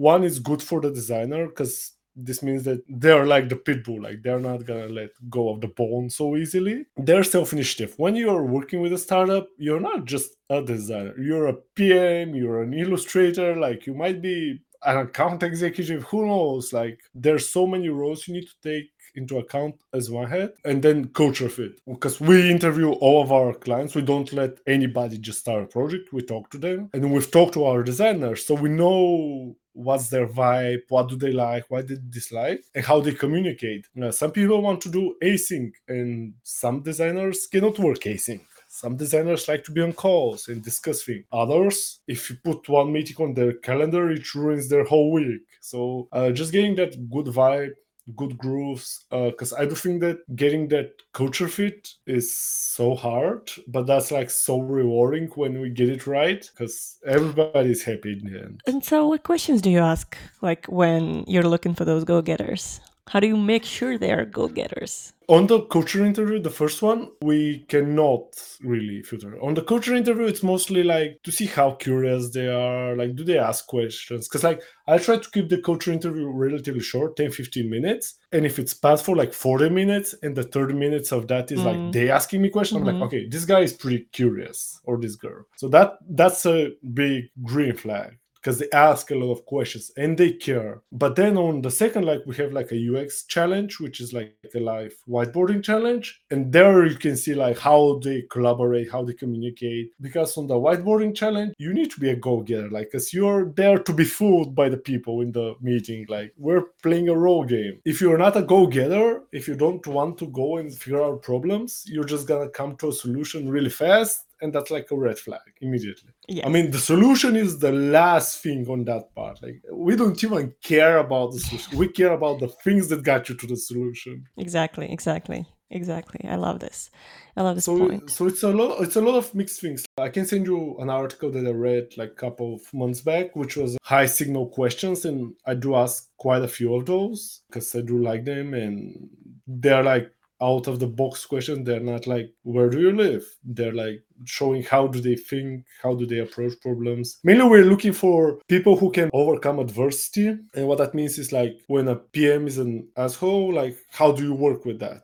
one 0.00 0.24
is 0.24 0.38
good 0.38 0.62
for 0.62 0.80
the 0.80 0.90
designer 0.90 1.46
because 1.46 1.92
this 2.16 2.42
means 2.42 2.64
that 2.64 2.82
they're 2.88 3.26
like 3.26 3.50
the 3.50 3.56
pit 3.56 3.84
bull 3.84 4.00
like 4.02 4.22
they're 4.22 4.40
not 4.40 4.64
gonna 4.64 4.88
let 4.88 5.10
go 5.28 5.50
of 5.50 5.60
the 5.60 5.68
bone 5.68 6.08
so 6.08 6.36
easily. 6.36 6.86
They're 6.96 7.22
self-initiative. 7.22 7.94
When 7.98 8.16
you're 8.16 8.44
working 8.44 8.80
with 8.80 8.94
a 8.94 8.98
startup 8.98 9.46
you're 9.58 9.86
not 9.90 10.06
just 10.06 10.30
a 10.48 10.62
designer. 10.62 11.14
You're 11.20 11.48
a 11.48 11.58
pm 11.76 12.34
you're 12.34 12.62
an 12.62 12.72
illustrator 12.72 13.56
like 13.56 13.86
you 13.86 13.94
might 13.94 14.22
be 14.22 14.62
an 14.86 14.96
account 14.96 15.42
executive 15.42 16.02
who 16.04 16.26
knows? 16.26 16.72
Like 16.72 16.98
there's 17.14 17.50
so 17.50 17.66
many 17.66 17.90
roles 17.90 18.26
you 18.26 18.34
need 18.34 18.48
to 18.48 18.58
take 18.70 18.88
into 19.16 19.38
account 19.38 19.74
as 19.92 20.10
one 20.10 20.30
head 20.30 20.52
and 20.64 20.82
then 20.82 21.08
culture 21.08 21.50
fit. 21.50 21.72
Because 21.86 22.20
we 22.20 22.50
interview 22.50 22.92
all 23.04 23.22
of 23.22 23.32
our 23.32 23.52
clients 23.52 23.94
we 23.94 24.02
don't 24.02 24.32
let 24.32 24.52
anybody 24.66 25.18
just 25.18 25.40
start 25.40 25.64
a 25.64 25.66
project 25.66 26.12
we 26.14 26.22
talk 26.22 26.48
to 26.50 26.58
them 26.58 26.88
and 26.94 27.12
we've 27.12 27.30
talked 27.30 27.54
to 27.54 27.64
our 27.64 27.82
designers 27.82 28.46
so 28.46 28.54
we 28.54 28.70
know 28.70 29.54
what's 29.72 30.08
their 30.08 30.26
vibe 30.26 30.80
what 30.88 31.08
do 31.08 31.16
they 31.16 31.32
like 31.32 31.64
what 31.70 31.86
they 31.86 31.96
dislike 32.10 32.62
and 32.74 32.84
how 32.84 33.00
they 33.00 33.12
communicate 33.12 33.86
Now, 33.94 34.10
some 34.10 34.32
people 34.32 34.60
want 34.62 34.80
to 34.82 34.88
do 34.88 35.14
async 35.22 35.72
and 35.88 36.34
some 36.42 36.82
designers 36.82 37.46
cannot 37.46 37.78
work 37.78 38.00
async 38.00 38.40
some 38.72 38.96
designers 38.96 39.48
like 39.48 39.64
to 39.64 39.72
be 39.72 39.82
on 39.82 39.92
calls 39.92 40.46
and 40.46 40.62
discuss 40.62 41.02
things. 41.02 41.24
Others, 41.32 42.00
if 42.06 42.30
you 42.30 42.36
put 42.44 42.68
one 42.68 42.92
meeting 42.92 43.16
on 43.18 43.34
their 43.34 43.54
calendar, 43.54 44.12
it 44.12 44.32
ruins 44.32 44.68
their 44.68 44.84
whole 44.84 45.10
week. 45.10 45.42
So 45.60 46.06
uh, 46.12 46.30
just 46.30 46.52
getting 46.52 46.76
that 46.76 46.92
good 47.10 47.26
vibe, 47.26 47.72
good 48.16 48.38
grooves, 48.38 49.04
uh, 49.10 49.30
because 49.30 49.52
I 49.52 49.64
do 49.64 49.74
think 49.74 50.00
that 50.00 50.18
getting 50.36 50.68
that 50.68 50.92
culture 51.12 51.48
fit 51.48 51.88
is 52.06 52.32
so 52.32 52.94
hard, 52.94 53.50
but 53.66 53.86
that's 53.86 54.10
like 54.10 54.30
so 54.30 54.60
rewarding 54.60 55.28
when 55.34 55.60
we 55.60 55.70
get 55.70 55.88
it 55.88 56.06
right, 56.06 56.48
because 56.52 56.98
everybody's 57.06 57.82
happy 57.82 58.12
in 58.12 58.32
the 58.32 58.40
end. 58.40 58.62
And 58.66 58.84
so, 58.84 59.06
what 59.08 59.22
questions 59.22 59.62
do 59.62 59.70
you 59.70 59.80
ask, 59.80 60.16
like 60.42 60.66
when 60.66 61.24
you're 61.26 61.42
looking 61.42 61.74
for 61.74 61.84
those 61.84 62.04
go-getters? 62.04 62.80
How 63.10 63.18
do 63.20 63.26
you 63.26 63.36
make 63.36 63.64
sure 63.64 63.98
they 63.98 64.12
are 64.12 64.24
go-getters? 64.24 65.12
on 65.28 65.46
the 65.46 65.60
culture 65.66 66.04
interview, 66.04 66.40
the 66.40 66.50
first 66.50 66.82
one, 66.82 67.08
we 67.22 67.60
cannot 67.68 68.24
really 68.64 69.00
filter. 69.02 69.40
On 69.40 69.54
the 69.54 69.62
culture 69.62 69.94
interview, 69.94 70.24
it's 70.26 70.42
mostly 70.42 70.82
like 70.82 71.20
to 71.22 71.30
see 71.30 71.46
how 71.46 71.70
curious 71.86 72.30
they 72.30 72.48
are, 72.48 72.96
like 72.96 73.14
do 73.14 73.22
they 73.22 73.38
ask 73.38 73.64
questions? 73.68 74.26
Because 74.26 74.42
like 74.42 74.60
I 74.88 74.98
try 74.98 75.18
to 75.18 75.30
keep 75.30 75.48
the 75.48 75.58
culture 75.62 75.92
interview 75.92 76.26
relatively 76.28 76.80
short, 76.82 77.14
10, 77.16 77.30
15 77.30 77.70
minutes. 77.70 78.14
And 78.32 78.44
if 78.44 78.58
it's 78.58 78.74
passed 78.74 79.04
for 79.04 79.14
like 79.14 79.32
40 79.32 79.70
minutes 79.70 80.16
and 80.24 80.34
the 80.36 80.42
30 80.42 80.74
minutes 80.74 81.12
of 81.12 81.28
that 81.28 81.52
is 81.52 81.60
Mm. 81.60 81.64
like 81.64 81.92
they 81.92 82.10
asking 82.10 82.42
me 82.42 82.48
questions, 82.50 82.78
I'm 82.80 82.84
Mhm. 82.88 82.92
like, 83.00 83.02
okay, 83.06 83.28
this 83.28 83.44
guy 83.44 83.60
is 83.60 83.72
pretty 83.72 84.08
curious 84.12 84.80
or 84.84 84.98
this 84.98 85.14
girl. 85.14 85.44
So 85.56 85.68
that 85.68 85.98
that's 86.10 86.44
a 86.44 86.72
big 86.92 87.26
green 87.44 87.76
flag 87.76 88.18
because 88.40 88.58
they 88.58 88.68
ask 88.72 89.10
a 89.10 89.14
lot 89.14 89.32
of 89.32 89.44
questions 89.44 89.90
and 89.96 90.16
they 90.16 90.32
care. 90.32 90.82
But 90.92 91.16
then 91.16 91.36
on 91.36 91.60
the 91.62 91.70
second, 91.70 92.04
like 92.04 92.22
we 92.26 92.36
have 92.36 92.52
like 92.52 92.72
a 92.72 92.96
UX 92.96 93.24
challenge, 93.24 93.80
which 93.80 94.00
is 94.00 94.12
like 94.12 94.34
a 94.54 94.60
live 94.60 94.94
whiteboarding 95.08 95.62
challenge, 95.62 96.22
and 96.30 96.52
there 96.52 96.86
you 96.86 96.96
can 96.96 97.16
see 97.16 97.34
like 97.34 97.58
how 97.58 98.00
they 98.02 98.22
collaborate, 98.30 98.90
how 98.90 99.04
they 99.04 99.12
communicate. 99.12 99.90
Because 100.00 100.36
on 100.36 100.46
the 100.46 100.54
whiteboarding 100.54 101.14
challenge, 101.14 101.54
you 101.58 101.74
need 101.74 101.90
to 101.90 102.00
be 102.00 102.10
a 102.10 102.16
go-getter, 102.16 102.70
like 102.70 102.90
because 102.90 103.12
you're 103.12 103.52
there 103.56 103.78
to 103.78 103.92
be 103.92 104.04
fooled 104.04 104.54
by 104.54 104.68
the 104.68 104.76
people 104.76 105.20
in 105.20 105.32
the 105.32 105.54
meeting. 105.60 106.06
Like 106.08 106.32
we're 106.38 106.66
playing 106.82 107.08
a 107.08 107.16
role 107.16 107.44
game. 107.44 107.80
If 107.84 108.00
you're 108.00 108.18
not 108.18 108.36
a 108.36 108.42
go-getter, 108.42 109.22
if 109.32 109.46
you 109.48 109.54
don't 109.54 109.86
want 109.86 110.18
to 110.18 110.26
go 110.28 110.56
and 110.56 110.74
figure 110.74 111.02
out 111.02 111.22
problems, 111.22 111.84
you're 111.86 112.04
just 112.04 112.26
gonna 112.26 112.48
come 112.48 112.76
to 112.76 112.88
a 112.88 112.92
solution 112.92 113.48
really 113.48 113.70
fast 113.70 114.26
and 114.42 114.52
that's 114.52 114.70
like 114.70 114.90
a 114.90 114.96
red 114.96 115.18
flag 115.18 115.40
immediately. 115.60 116.10
Yes. 116.28 116.46
I 116.46 116.48
mean, 116.48 116.70
the 116.70 116.78
solution 116.78 117.36
is 117.36 117.58
the 117.58 117.72
last 117.72 118.42
thing 118.42 118.66
on 118.68 118.84
that 118.84 119.14
part. 119.14 119.42
Like 119.42 119.62
we 119.72 119.96
don't 119.96 120.22
even 120.24 120.54
care 120.62 120.98
about 120.98 121.32
the 121.32 121.40
solution. 121.40 121.78
We 121.78 121.88
care 121.88 122.12
about 122.12 122.40
the 122.40 122.48
things 122.48 122.88
that 122.88 123.02
got 123.02 123.28
you 123.28 123.34
to 123.36 123.46
the 123.46 123.56
solution. 123.56 124.24
exactly, 124.36 124.90
exactly, 124.90 125.46
exactly. 125.70 126.20
I 126.28 126.36
love 126.36 126.60
this. 126.60 126.90
I 127.36 127.42
love 127.42 127.54
this 127.56 127.64
So, 127.66 127.78
point. 127.78 128.10
so 128.10 128.26
it's 128.26 128.42
a 128.42 128.48
lot. 128.50 128.82
It's 128.82 128.96
a 128.96 129.00
lot 129.00 129.16
of 129.16 129.34
mixed 129.34 129.60
things. 129.60 129.84
I 129.98 130.08
can 130.08 130.26
send 130.26 130.46
you 130.46 130.76
an 130.80 130.90
article 130.90 131.30
that 131.30 131.46
I 131.46 131.50
read 131.50 131.96
like 131.96 132.10
a 132.10 132.14
couple 132.14 132.54
of 132.54 132.62
months 132.74 133.00
back, 133.00 133.36
which 133.36 133.56
was 133.56 133.76
high 133.82 134.06
signal 134.06 134.48
questions, 134.48 135.04
and 135.04 135.32
I 135.46 135.54
do 135.54 135.74
ask 135.76 136.08
quite 136.16 136.42
a 136.42 136.48
few 136.48 136.74
of 136.74 136.86
those 136.86 137.42
because 137.48 137.74
I 137.74 137.82
do 137.82 137.98
like 137.98 138.24
them, 138.24 138.54
and 138.54 139.08
they're 139.46 139.82
like 139.82 140.10
out 140.42 140.66
of 140.66 140.78
the 140.78 140.86
box 140.86 141.26
questions. 141.26 141.66
They're 141.66 141.80
not 141.80 142.06
like 142.06 142.32
where 142.42 142.68
do 142.68 142.80
you 142.80 142.92
live. 142.92 143.24
They're 143.44 143.72
like 143.72 144.02
showing 144.24 144.62
how 144.62 144.86
do 144.86 145.00
they 145.00 145.16
think, 145.16 145.64
how 145.82 145.94
do 145.94 146.06
they 146.06 146.18
approach 146.18 146.60
problems. 146.60 147.18
Mainly, 147.24 147.48
we're 147.48 147.64
looking 147.64 147.92
for 147.92 148.38
people 148.48 148.76
who 148.76 148.90
can 148.90 149.10
overcome 149.12 149.58
adversity, 149.58 150.36
and 150.54 150.66
what 150.68 150.78
that 150.78 150.94
means 150.94 151.18
is 151.18 151.32
like 151.32 151.60
when 151.66 151.88
a 151.88 151.96
PM 151.96 152.46
is 152.46 152.58
an 152.58 152.88
asshole, 152.96 153.52
like 153.54 153.76
how 153.90 154.12
do 154.12 154.22
you 154.22 154.34
work 154.34 154.64
with 154.64 154.78
that? 154.80 155.02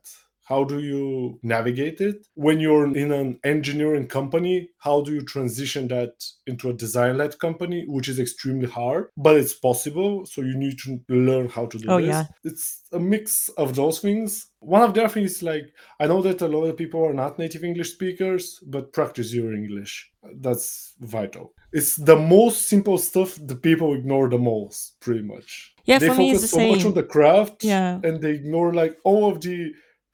How 0.51 0.63
do 0.65 0.79
you 0.91 1.39
navigate 1.43 2.01
it? 2.01 2.19
When 2.35 2.61
you're 2.61 2.87
in 3.05 3.11
an 3.13 3.39
engineering 3.45 4.07
company 4.19 4.57
how 4.87 4.97
do 5.03 5.11
you 5.17 5.23
transition 5.23 5.89
that 5.89 6.13
into 6.47 6.71
a 6.71 6.73
design-led 6.85 7.33
company 7.47 7.85
which 7.95 8.09
is 8.09 8.19
extremely 8.21 8.69
hard 8.79 9.05
but 9.17 9.37
it's 9.37 9.55
possible 9.69 10.25
so 10.25 10.43
you 10.43 10.57
need 10.65 10.77
to 10.85 10.91
learn 11.09 11.49
how 11.57 11.67
to 11.67 11.77
do 11.79 11.87
Oh, 11.91 12.01
this. 12.01 12.09
yeah. 12.15 12.25
it's 12.45 12.67
a 12.93 13.01
mix 13.15 13.49
of 13.63 13.69
those 13.81 13.99
things. 14.07 14.29
One 14.61 14.83
of 14.83 14.95
the 14.95 15.01
other 15.05 15.13
things 15.15 15.33
is 15.37 15.43
like 15.53 15.67
i 16.03 16.05
know 16.11 16.21
that 16.23 16.41
a 16.43 16.49
lot 16.55 16.65
of 16.71 16.77
people 16.83 17.01
are 17.09 17.19
not 17.23 17.39
native 17.45 17.63
english 17.71 17.91
speakers 17.99 18.45
but 18.75 18.93
practice 18.99 19.29
your 19.39 19.51
english. 19.61 19.93
That's 20.47 20.95
vital. 21.17 21.53
It's 21.79 21.95
the 22.11 22.17
most 22.37 22.59
simple 22.73 22.99
stuff 22.99 23.31
the 23.53 23.55
people 23.69 23.95
ignore 23.95 24.29
the 24.29 24.39
most 24.55 24.79
pretty 25.05 25.23
much. 25.35 25.51
Yeah, 25.85 25.99
they 26.01 26.09
for 26.09 26.15
me, 26.17 26.31
it's 26.33 26.41
focus 26.41 26.51
the 26.51 26.57
so 26.61 26.69
much 26.75 26.85
on 26.89 26.95
the 26.95 27.09
craft 27.15 27.57
Yeah. 27.65 28.01
and 28.07 28.21
they 28.23 28.33
ignore 28.41 28.71
like 28.83 28.95
all 29.05 29.23
of 29.31 29.37
the 29.47 29.59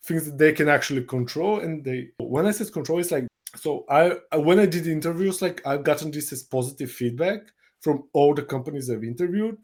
things 0.05 0.27
that 0.27 0.39
they 0.39 0.53
can 0.53 0.69
actually 0.69 1.05
control 1.05 1.61
and 1.61 1.85
they 1.85 2.09
when 2.19 2.47
i 2.47 2.51
said 2.51 2.73
control 2.73 2.99
it's 2.99 3.11
like 3.11 3.27
so 3.57 3.85
i 3.89 4.13
I- 4.33 4.37
when 4.39 4.59
i 4.59 4.67
did 4.67 4.87
interviews 4.87 5.43
like 5.43 5.61
i've 5.67 5.85
gotten 5.85 6.11
this 6.11 6.33
as 6.33 6.43
positive 6.43 6.91
feedback 6.91 7.41
from 7.81 8.05
all 8.13 8.35
the 8.35 8.43
companies 8.43 8.91
i've 8.91 9.05
interviewed 9.05 9.57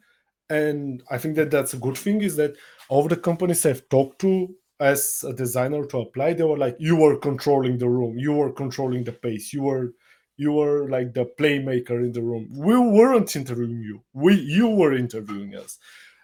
and 0.51 1.03
i 1.11 1.18
think 1.18 1.35
that 1.37 1.51
that's 1.51 1.74
a 1.74 1.79
good 1.79 1.96
thing 1.96 2.22
is 2.22 2.37
that 2.37 2.55
all 2.88 3.07
the 3.09 3.16
companies 3.16 3.64
i've 3.66 3.88
talked 3.88 4.20
to 4.20 4.55
as 4.81 5.24
a 5.27 5.33
designer 5.33 5.85
to 5.85 5.98
apply 5.98 6.33
they 6.33 6.44
were 6.44 6.57
like 6.57 6.77
you 6.79 6.94
were 6.96 7.16
controlling 7.18 7.77
the 7.79 7.88
room. 7.88 8.16
You 8.16 8.33
were 8.33 8.53
controlling 8.53 9.03
the 9.03 9.11
pace. 9.12 9.53
You 9.53 9.62
were 9.62 9.92
you 10.37 10.53
were 10.53 10.88
like 10.88 11.14
the 11.14 11.27
playmaker 11.37 11.98
in 12.05 12.12
the 12.12 12.22
room. 12.22 12.46
We 12.53 12.79
weren't 12.79 13.35
interviewing 13.35 13.83
you. 13.83 14.05
We 14.12 14.35
you 14.35 14.68
were 14.68 14.94
interviewing 14.94 15.57
us. 15.57 15.79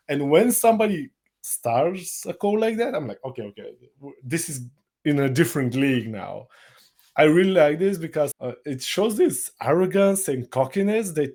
And 0.08 0.30
when 0.30 0.52
somebody 0.52 1.10
starts 1.44 2.26
a 2.26 2.34
call 2.34 2.58
like 2.58 2.76
that? 2.78 2.94
I'm 2.94 3.08
like 3.08 3.20
okay 3.24 3.42
okay 3.42 3.70
this 4.22 4.48
is 4.48 4.66
in 5.04 5.20
a 5.20 5.28
different 5.28 5.74
league 5.74 6.08
now. 6.08 6.46
I 7.16 7.24
really 7.24 7.52
like 7.52 7.78
this 7.78 7.98
because 7.98 8.32
uh, 8.40 8.52
it 8.64 8.82
shows 8.82 9.16
this 9.16 9.52
arrogance 9.62 10.28
and 10.28 10.50
cockiness 10.50 11.12
that 11.12 11.32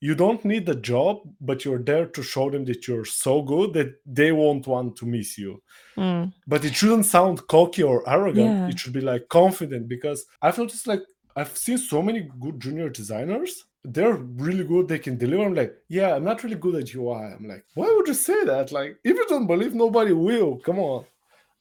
you 0.00 0.14
don't 0.14 0.44
need 0.44 0.66
the 0.66 0.74
job 0.74 1.18
but 1.40 1.64
you're 1.64 1.78
there 1.82 2.06
to 2.06 2.22
show 2.22 2.50
them 2.50 2.64
that 2.64 2.88
you're 2.88 3.04
so 3.04 3.42
good 3.42 3.74
that 3.74 3.94
they 4.06 4.32
won't 4.32 4.66
want 4.66 4.96
to 4.96 5.06
miss 5.06 5.38
you. 5.38 5.62
Mm. 5.96 6.32
but 6.46 6.64
it 6.64 6.74
shouldn't 6.74 7.04
sound 7.04 7.46
cocky 7.48 7.82
or 7.82 8.08
arrogant. 8.08 8.46
Yeah. 8.46 8.68
it 8.68 8.78
should 8.78 8.94
be 8.94 9.02
like 9.02 9.28
confident 9.28 9.86
because 9.88 10.24
i've 10.40 10.56
noticed 10.56 10.86
like 10.86 11.02
i've 11.36 11.54
seen 11.56 11.76
so 11.76 12.00
many 12.00 12.30
good 12.40 12.58
junior 12.58 12.88
designers 12.88 13.66
they're 13.84 14.14
really 14.14 14.64
good 14.64 14.88
they 14.88 14.98
can 14.98 15.16
deliver. 15.16 15.44
I'm 15.44 15.54
like 15.54 15.74
yeah 15.88 16.14
i'm 16.14 16.24
not 16.24 16.42
really 16.44 16.56
good 16.56 16.74
at 16.76 16.94
ui 16.94 17.12
i'm 17.14 17.48
like 17.48 17.64
why 17.74 17.86
would 17.86 18.06
you 18.06 18.14
say 18.14 18.44
that? 18.44 18.72
Like 18.72 18.98
if 19.04 19.16
you 19.16 19.26
don't 19.28 19.46
believe 19.46 19.74
nobody 19.74 20.12
will. 20.12 20.56
Come 20.58 20.78
on. 20.78 21.04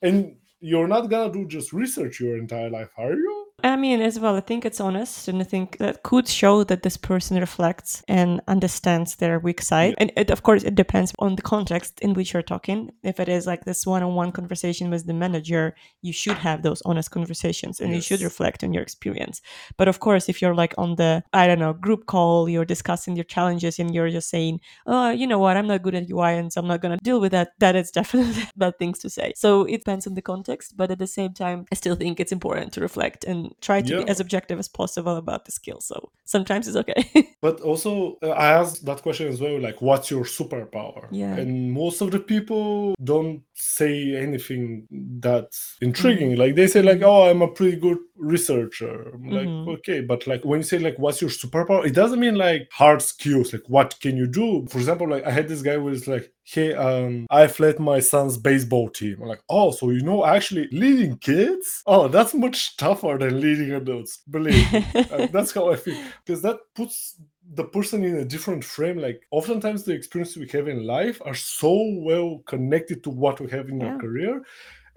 And 0.01 0.36
you're 0.60 0.88
not 0.88 1.10
gonna 1.10 1.32
do 1.32 1.45
just 1.47 1.71
research 1.71 2.19
your 2.19 2.38
entire 2.38 2.69
life 2.69 2.89
are 2.97 3.13
you 3.13 3.38
I 3.63 3.76
mean, 3.76 4.02
as 4.02 4.19
well, 4.19 4.36
I 4.36 4.41
think 4.41 4.65
it's 4.65 4.80
honest, 4.80 5.28
and 5.28 5.41
I 5.41 5.43
think 5.43 5.78
that 5.80 6.04
could 6.04 6.28
show 6.28 6.63
that 6.63 6.84
this 6.84 6.98
person 6.98 7.38
reflects 7.38 8.04
and 8.08 8.41
understands 8.48 9.15
their 9.15 9.39
weak 9.39 9.62
side. 9.62 9.95
And 9.98 10.12
it, 10.15 10.30
of 10.30 10.43
course, 10.43 10.63
it 10.63 10.76
depends 10.76 11.13
on 11.19 11.36
the 11.36 11.41
context 11.41 12.00
in 12.02 12.13
which 12.13 12.34
you're 12.34 12.41
talking. 12.41 12.91
If 13.04 13.19
it 13.19 13.28
is 13.28 13.48
like 13.48 13.65
this 13.65 13.86
one-on-one 13.86 14.32
conversation 14.32 14.89
with 14.89 15.08
the 15.08 15.13
manager, 15.13 15.76
you 16.02 16.13
should 16.13 16.38
have 16.38 16.62
those 16.62 16.82
honest 16.86 17.12
conversations, 17.12 17.80
and 17.80 17.93
you 17.93 18.02
should 18.02 18.22
reflect 18.22 18.63
on 18.63 18.74
your 18.74 18.84
experience. 18.84 19.41
But 19.78 19.88
of 19.88 20.00
course, 20.00 20.30
if 20.30 20.41
you're 20.41 20.56
like 20.56 20.74
on 20.78 20.95
the 20.95 21.24
I 21.34 21.48
don't 21.48 21.60
know 21.60 21.74
group 21.74 22.06
call, 22.06 22.48
you're 22.48 22.65
discussing 22.65 23.15
your 23.15 23.26
challenges, 23.26 23.80
and 23.80 23.93
you're 23.93 24.10
just 24.10 24.30
saying, 24.30 24.62
"Oh, 24.86 25.10
you 25.10 25.28
know 25.28 25.39
what? 25.39 25.58
I'm 25.58 25.67
not 25.67 25.84
good 25.84 25.95
at 25.95 26.10
UI, 26.10 26.34
and 26.38 26.52
so 26.54 26.62
I'm 26.62 26.67
not 26.67 26.82
gonna 26.82 26.98
deal 26.98 27.19
with 27.19 27.32
that." 27.34 27.52
That 27.60 27.76
is 27.76 27.91
definitely 27.91 28.43
bad 28.56 28.78
things 28.80 29.00
to 29.00 29.10
say. 29.10 29.34
So 29.36 29.63
it 29.65 29.80
depends 29.80 30.08
on 30.08 30.13
the 30.13 30.22
context, 30.22 30.78
but 30.78 30.91
at 30.91 31.00
the 31.00 31.08
same 31.08 31.34
time, 31.34 31.65
I 31.72 31.76
still 31.76 31.95
think 31.95 32.19
it's 32.19 32.32
important 32.32 32.74
to 32.74 32.82
reflect 32.82 33.24
and 33.26 33.48
try 33.62 33.81
to 33.81 34.03
be 34.03 34.09
as 34.09 34.19
objective 34.19 34.59
as 34.59 34.67
possible 34.67 35.15
about 35.15 35.45
the 35.45 35.51
skill. 35.51 35.81
So 35.81 36.12
sometimes 36.25 36.67
it's 36.67 36.77
okay. 36.77 37.03
But 37.41 37.62
also, 37.62 38.17
uh, 38.21 38.31
I 38.31 38.51
asked 38.51 38.85
that 38.85 39.01
question 39.01 39.27
as 39.29 39.39
well 39.39 39.59
like, 39.62 39.81
what's 39.81 40.12
your 40.12 40.25
superpower? 40.25 41.07
Yeah. 41.09 41.35
And 41.35 41.71
most 41.71 42.01
of 42.01 42.12
the 42.12 42.19
people 42.19 42.95
don't 43.01 43.43
say 43.53 44.15
anything 44.15 44.88
that's 44.91 45.77
intriguing. 45.81 46.35
Like, 46.35 46.55
they 46.55 46.67
say, 46.67 46.81
like, 46.81 47.01
oh, 47.01 47.29
I'm 47.29 47.41
a 47.41 47.47
pretty 47.47 47.77
good 47.77 47.99
researcher. 48.19 49.10
I'm 49.13 49.29
like, 49.29 49.47
Mhm. 49.47 49.67
okay. 49.77 50.01
But, 50.01 50.27
like, 50.27 50.43
when 50.45 50.60
you 50.60 50.63
say, 50.63 50.79
like, 50.79 50.97
what's 50.99 51.21
your 51.21 51.29
superpower, 51.29 51.86
it 51.86 51.95
doesn't 51.95 52.19
mean, 52.19 52.36
like, 52.36 52.67
hard 52.71 53.01
skills. 53.01 53.53
Like, 53.53 53.67
what 53.67 53.95
can 54.01 54.17
you 54.17 54.27
do? 54.27 54.65
For 54.69 54.77
example, 54.77 55.08
like, 55.10 55.25
I 55.25 55.32
had 55.32 55.47
this 55.47 55.62
guy 55.62 55.75
who 55.75 55.84
was 55.86 56.08
like, 56.08 56.32
hey, 56.43 56.73
um, 56.73 57.27
I've 57.29 57.60
led 57.60 57.79
my 57.79 57.99
son's 57.99 58.38
baseball 58.38 58.89
team. 58.89 59.17
I'm 59.21 59.27
like, 59.27 59.43
oh, 59.49 59.71
so 59.71 59.89
you 59.91 60.01
know, 60.01 60.25
actually 60.25 60.67
leading 60.71 61.17
kids? 61.17 61.84
Oh, 61.86 62.08
that's 62.08 62.34
much 62.34 62.75
tougher 62.77 63.17
than 63.19 63.39
leading 63.39 63.71
adults. 63.71 64.19
Believe 64.29 64.71
me. 64.73 64.86
Uh, 64.95 65.27
that's 65.32 65.51
how 65.53 65.71
I 65.71 65.75
feel 65.75 65.97
because 66.25 66.41
that 66.41 66.58
puts 66.75 67.15
the 67.53 67.63
person 67.63 68.03
in 68.03 68.15
a 68.17 68.25
different 68.25 68.63
frame. 68.63 68.97
Like 68.97 69.21
oftentimes 69.32 69.84
the 69.84 69.93
experiences 69.93 70.38
we 70.38 70.47
have 70.49 70.67
in 70.67 70.86
life 70.86 71.19
are 71.25 71.34
so 71.36 71.71
well 71.99 72.43
connected 72.45 73.03
to 73.03 73.10
what 73.10 73.39
we 73.39 73.49
have 73.51 73.69
in 73.69 73.79
Yeah. 73.82 73.88
our 73.93 73.97
career. 73.99 74.41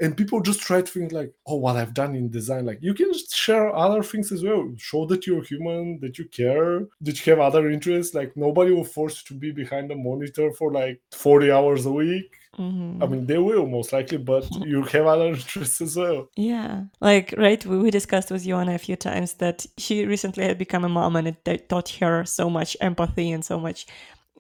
And 0.01 0.17
people 0.17 0.41
just 0.41 0.61
try 0.61 0.83
to 0.83 0.91
think 0.91 1.13
like, 1.13 1.33
oh, 1.47 1.57
what 1.57 1.77
I've 1.77 1.95
done 1.95 2.15
in 2.15 2.31
design. 2.31 2.67
Like 2.67 2.79
you 2.81 2.95
can 2.95 3.13
just 3.13 3.35
share 3.35 3.75
other 3.75 4.03
things 4.03 4.33
as 4.33 4.43
well. 4.43 4.73
Show 4.77 5.07
that 5.07 5.27
you're 5.27 5.43
human, 5.45 5.99
that 6.01 6.19
you 6.19 6.27
care, 6.27 6.87
that 7.01 7.27
you 7.27 7.31
have 7.33 7.41
other 7.41 7.71
interests. 7.71 8.15
Like 8.15 8.37
nobody 8.37 8.73
will 8.73 8.85
force 8.85 9.23
you 9.23 9.35
to 9.35 9.41
be 9.41 9.53
behind 9.53 9.91
a 9.91 9.97
monitor 9.97 10.53
for 10.53 10.73
like 10.73 11.01
40 11.13 11.51
hours 11.51 11.87
a 11.87 11.93
week. 11.93 12.35
Mhm. 12.59 13.03
I 13.03 13.07
mean, 13.07 13.25
they 13.27 13.39
will 13.39 13.67
most 13.67 13.93
likely, 13.93 14.19
but 14.19 14.47
you 14.67 14.83
have 14.83 15.07
other 15.07 15.29
interests 15.29 15.81
as 15.81 15.97
well. 15.97 16.29
Yeah, 16.37 16.83
like 17.01 17.35
right, 17.39 17.65
we, 17.65 17.79
we 17.79 17.91
discussed 17.91 18.31
with 18.31 18.45
Ioana 18.45 18.75
a 18.75 18.79
few 18.79 18.97
times 18.97 19.35
that 19.35 19.65
she 19.79 20.05
recently 20.05 20.45
had 20.45 20.59
become 20.59 20.85
a 20.85 20.89
mom, 20.89 21.17
and 21.17 21.29
it 21.29 21.69
taught 21.69 21.89
her 22.01 22.25
so 22.27 22.51
much 22.51 22.77
empathy 22.81 23.33
and 23.33 23.43
so 23.43 23.59
much 23.59 23.87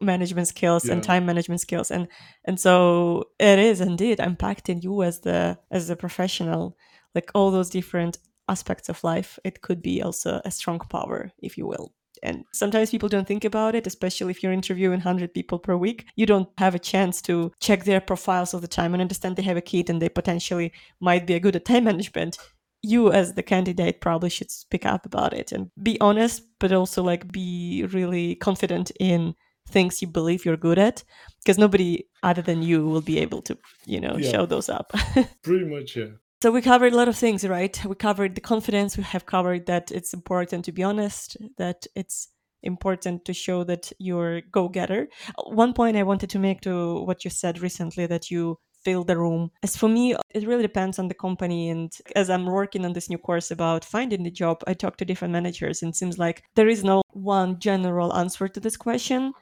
management 0.02 0.48
skills 0.48 0.88
and 0.88 1.02
time 1.02 1.26
management 1.26 1.60
skills, 1.60 1.90
and 1.90 2.08
and 2.44 2.58
so 2.58 3.24
it 3.38 3.58
is 3.58 3.80
indeed 3.80 4.18
impacting 4.18 4.82
you 4.82 5.02
as 5.02 5.20
the 5.20 5.58
as 5.70 5.90
a 5.90 5.96
professional, 5.96 6.76
like 7.14 7.30
all 7.34 7.50
those 7.50 7.70
different 7.70 8.18
aspects 8.48 8.88
of 8.88 9.02
life. 9.04 9.38
It 9.44 9.62
could 9.62 9.82
be 9.82 10.02
also 10.02 10.40
a 10.44 10.50
strong 10.50 10.78
power, 10.80 11.32
if 11.38 11.56
you 11.56 11.66
will. 11.66 11.92
And 12.22 12.44
sometimes 12.52 12.90
people 12.90 13.08
don't 13.08 13.26
think 13.26 13.44
about 13.44 13.74
it, 13.74 13.86
especially 13.86 14.30
if 14.30 14.42
you're 14.42 14.52
interviewing 14.52 15.00
100 15.00 15.34
people 15.34 15.58
per 15.58 15.76
week. 15.76 16.06
You 16.14 16.26
don't 16.26 16.48
have 16.58 16.74
a 16.74 16.78
chance 16.78 17.20
to 17.22 17.52
check 17.60 17.84
their 17.84 18.00
profiles 18.00 18.54
all 18.54 18.60
the 18.60 18.68
time 18.68 18.94
and 18.94 19.00
understand 19.00 19.36
they 19.36 19.42
have 19.42 19.56
a 19.56 19.62
kid 19.62 19.90
and 19.90 20.00
they 20.00 20.08
potentially 20.08 20.72
might 21.00 21.26
be 21.26 21.34
a 21.34 21.40
good 21.40 21.56
at 21.56 21.64
time 21.64 21.84
management. 21.84 22.38
You, 22.82 23.12
as 23.12 23.34
the 23.34 23.42
candidate, 23.42 24.00
probably 24.00 24.30
should 24.30 24.50
speak 24.50 24.86
up 24.86 25.06
about 25.06 25.32
it 25.32 25.52
and 25.52 25.70
be 25.82 26.00
honest, 26.00 26.42
but 26.60 26.72
also 26.72 27.02
like 27.02 27.30
be 27.32 27.86
really 27.92 28.36
confident 28.36 28.92
in 29.00 29.34
things 29.72 30.00
you 30.02 30.08
believe 30.08 30.44
you're 30.44 30.56
good 30.68 30.78
at 30.78 31.04
because 31.40 31.58
nobody 31.58 32.04
other 32.22 32.42
than 32.42 32.62
you 32.62 32.86
will 32.88 33.00
be 33.02 33.18
able 33.18 33.42
to, 33.42 33.56
you 33.86 34.00
know, 34.00 34.16
Yeah. 34.18 34.30
show 34.30 34.46
those 34.46 34.68
up. 34.68 34.92
Pretty 35.42 35.64
much, 35.64 35.96
yeah. 35.96 36.12
So 36.42 36.50
we 36.50 36.60
covered 36.60 36.92
a 36.92 36.96
lot 36.96 37.08
of 37.08 37.16
things, 37.16 37.44
right? 37.46 37.74
We 37.84 37.94
covered 37.94 38.34
the 38.34 38.40
confidence. 38.40 38.96
We 38.96 39.04
have 39.04 39.26
covered 39.26 39.66
that 39.66 39.90
it's 39.92 40.12
important 40.12 40.64
to 40.64 40.72
be 40.72 40.82
honest, 40.82 41.36
that 41.56 41.86
it's 41.94 42.28
important 42.62 43.24
to 43.24 43.32
show 43.32 43.64
that 43.64 43.92
you're 43.98 44.40
go-getter. 44.52 45.08
One 45.46 45.72
point 45.72 45.96
I 45.96 46.02
wanted 46.02 46.30
to 46.30 46.38
make 46.38 46.60
to 46.62 47.02
what 47.04 47.24
you 47.24 47.30
said 47.30 47.60
recently 47.60 48.06
that 48.06 48.30
you 48.30 48.58
fill 48.84 49.04
the 49.04 49.16
room. 49.16 49.50
As 49.62 49.76
for 49.76 49.88
me, 49.88 50.16
it 50.34 50.46
really 50.46 50.62
depends 50.62 50.98
on 50.98 51.08
the 51.08 51.14
company. 51.14 51.68
And 51.70 51.92
as 52.16 52.28
I'm 52.28 52.46
working 52.46 52.84
on 52.84 52.92
this 52.92 53.08
new 53.08 53.18
course 53.18 53.50
about 53.52 53.84
finding 53.84 54.22
the 54.24 54.30
job, 54.30 54.62
I 54.66 54.74
talk 54.74 54.96
to 54.96 55.04
different 55.04 55.32
managers, 55.32 55.82
and 55.82 55.90
it 55.90 55.96
seems 55.96 56.18
like 56.18 56.42
there 56.56 56.68
is 56.68 56.82
no 56.82 57.02
one 57.12 57.58
general 57.60 58.12
answer 58.14 58.48
to 58.48 58.60
this 58.60 58.76
question. 58.76 59.32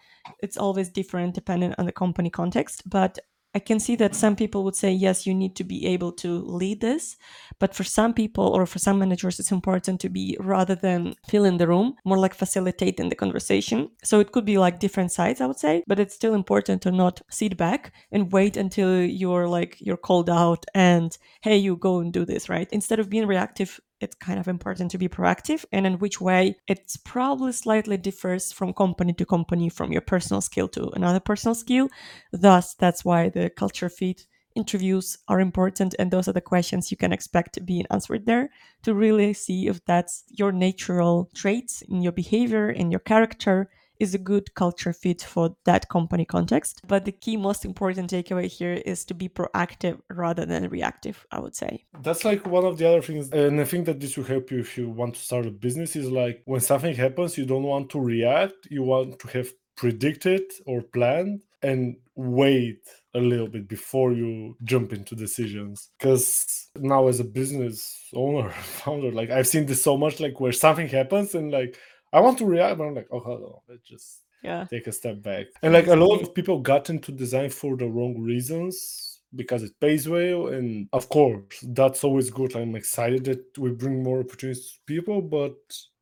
It's 0.42 0.56
always 0.56 0.88
different 0.88 1.34
depending 1.34 1.74
on 1.78 1.86
the 1.86 1.92
company 1.92 2.30
context. 2.30 2.88
But 2.88 3.18
I 3.52 3.58
can 3.58 3.80
see 3.80 3.96
that 3.96 4.14
some 4.14 4.36
people 4.36 4.62
would 4.62 4.76
say, 4.76 4.92
yes, 4.92 5.26
you 5.26 5.34
need 5.34 5.56
to 5.56 5.64
be 5.64 5.84
able 5.86 6.12
to 6.12 6.38
lead 6.42 6.80
this. 6.80 7.16
But 7.58 7.74
for 7.74 7.82
some 7.82 8.14
people 8.14 8.44
or 8.44 8.64
for 8.64 8.78
some 8.78 9.00
managers, 9.00 9.40
it's 9.40 9.50
important 9.50 10.00
to 10.02 10.08
be 10.08 10.36
rather 10.38 10.76
than 10.76 11.14
fill 11.28 11.44
in 11.44 11.56
the 11.56 11.66
room, 11.66 11.96
more 12.04 12.16
like 12.18 12.32
facilitating 12.32 13.08
the 13.08 13.16
conversation. 13.16 13.90
So 14.04 14.20
it 14.20 14.30
could 14.30 14.44
be 14.44 14.56
like 14.58 14.78
different 14.78 15.10
sides, 15.10 15.40
I 15.40 15.46
would 15.46 15.58
say, 15.58 15.82
but 15.88 15.98
it's 15.98 16.14
still 16.14 16.34
important 16.34 16.82
to 16.82 16.92
not 16.92 17.22
sit 17.28 17.56
back 17.56 17.92
and 18.12 18.30
wait 18.30 18.56
until 18.56 19.02
you're 19.02 19.48
like, 19.48 19.78
you're 19.80 19.96
called 19.96 20.30
out 20.30 20.64
and, 20.72 21.16
hey, 21.42 21.56
you 21.56 21.74
go 21.76 21.98
and 21.98 22.12
do 22.12 22.24
this, 22.24 22.48
right? 22.48 22.68
Instead 22.70 23.00
of 23.00 23.10
being 23.10 23.26
reactive, 23.26 23.80
it's 24.00 24.16
kind 24.16 24.38
of 24.38 24.48
important 24.48 24.90
to 24.90 24.98
be 24.98 25.08
proactive 25.08 25.64
and 25.72 25.86
in 25.86 25.98
which 25.98 26.20
way 26.20 26.56
it's 26.66 26.96
probably 26.96 27.52
slightly 27.52 27.96
differs 27.96 28.52
from 28.52 28.72
company 28.72 29.12
to 29.12 29.26
company 29.26 29.68
from 29.68 29.92
your 29.92 30.00
personal 30.00 30.40
skill 30.40 30.68
to 30.68 30.90
another 30.90 31.20
personal 31.20 31.54
skill. 31.54 31.88
Thus 32.32 32.74
that's 32.74 33.04
why 33.04 33.28
the 33.28 33.50
culture 33.50 33.88
fit 33.88 34.26
interviews 34.56 35.16
are 35.28 35.40
important 35.40 35.94
and 35.98 36.10
those 36.10 36.26
are 36.26 36.32
the 36.32 36.40
questions 36.40 36.90
you 36.90 36.96
can 36.96 37.12
expect 37.12 37.64
being 37.64 37.86
answered 37.90 38.26
there 38.26 38.50
to 38.82 38.94
really 38.94 39.32
see 39.32 39.68
if 39.68 39.84
that's 39.84 40.24
your 40.28 40.50
natural 40.50 41.30
traits 41.34 41.82
in 41.82 42.02
your 42.02 42.12
behavior 42.12 42.68
in 42.68 42.90
your 42.90 43.00
character 43.00 43.70
is 44.00 44.14
a 44.14 44.18
good 44.18 44.54
culture 44.54 44.92
fit 44.92 45.22
for 45.22 45.54
that 45.66 45.88
company 45.88 46.24
context. 46.24 46.80
But 46.88 47.04
the 47.04 47.12
key, 47.12 47.36
most 47.36 47.64
important 47.64 48.10
takeaway 48.10 48.46
here 48.46 48.72
is 48.72 49.04
to 49.04 49.14
be 49.14 49.28
proactive 49.28 50.00
rather 50.10 50.46
than 50.46 50.68
reactive, 50.68 51.24
I 51.30 51.38
would 51.38 51.54
say. 51.54 51.84
That's 52.02 52.24
like 52.24 52.46
one 52.46 52.64
of 52.64 52.78
the 52.78 52.88
other 52.88 53.02
things. 53.02 53.30
And 53.30 53.60
I 53.60 53.64
think 53.64 53.86
that 53.86 54.00
this 54.00 54.16
will 54.16 54.24
help 54.24 54.50
you 54.50 54.58
if 54.58 54.76
you 54.76 54.88
want 54.88 55.14
to 55.14 55.20
start 55.20 55.46
a 55.46 55.50
business 55.50 55.94
is 55.94 56.10
like 56.10 56.42
when 56.46 56.60
something 56.60 56.94
happens, 56.94 57.36
you 57.36 57.44
don't 57.44 57.62
want 57.62 57.90
to 57.90 58.00
react, 58.00 58.66
you 58.70 58.82
want 58.82 59.18
to 59.20 59.28
have 59.28 59.52
predicted 59.76 60.42
or 60.66 60.82
planned 60.82 61.40
and 61.62 61.96
wait 62.14 62.80
a 63.14 63.18
little 63.18 63.48
bit 63.48 63.66
before 63.66 64.12
you 64.12 64.56
jump 64.62 64.92
into 64.92 65.14
decisions 65.14 65.90
because 65.98 66.68
now 66.76 67.08
as 67.08 67.18
a 67.18 67.24
business 67.24 68.08
owner 68.14 68.50
founder 68.62 69.10
like 69.10 69.30
i've 69.30 69.48
seen 69.48 69.66
this 69.66 69.82
so 69.82 69.96
much 69.96 70.20
like 70.20 70.38
where 70.38 70.52
something 70.52 70.88
happens 70.88 71.34
and 71.34 71.50
like 71.50 71.76
I 72.12 72.20
want 72.20 72.38
to 72.38 72.46
react, 72.46 72.78
but 72.78 72.84
I'm 72.84 72.94
like, 72.94 73.08
oh, 73.10 73.20
hello, 73.20 73.62
let's 73.68 73.86
just 73.86 74.22
yeah. 74.42 74.64
take 74.64 74.86
a 74.86 74.92
step 74.92 75.22
back. 75.22 75.46
And 75.62 75.72
like 75.72 75.86
a 75.86 75.96
lot 75.96 76.22
of 76.22 76.34
people 76.34 76.60
got 76.60 76.90
into 76.90 77.12
design 77.12 77.50
for 77.50 77.76
the 77.76 77.86
wrong 77.86 78.20
reasons 78.20 79.20
because 79.34 79.62
it 79.62 79.78
pays 79.80 80.08
well. 80.08 80.48
And 80.48 80.88
of 80.92 81.08
course, 81.08 81.42
that's 81.62 82.04
always 82.04 82.30
good. 82.30 82.56
I'm 82.56 82.74
excited 82.74 83.24
that 83.24 83.58
we 83.58 83.70
bring 83.70 84.02
more 84.02 84.20
opportunities 84.20 84.72
to 84.72 84.78
people, 84.86 85.22
but 85.22 85.56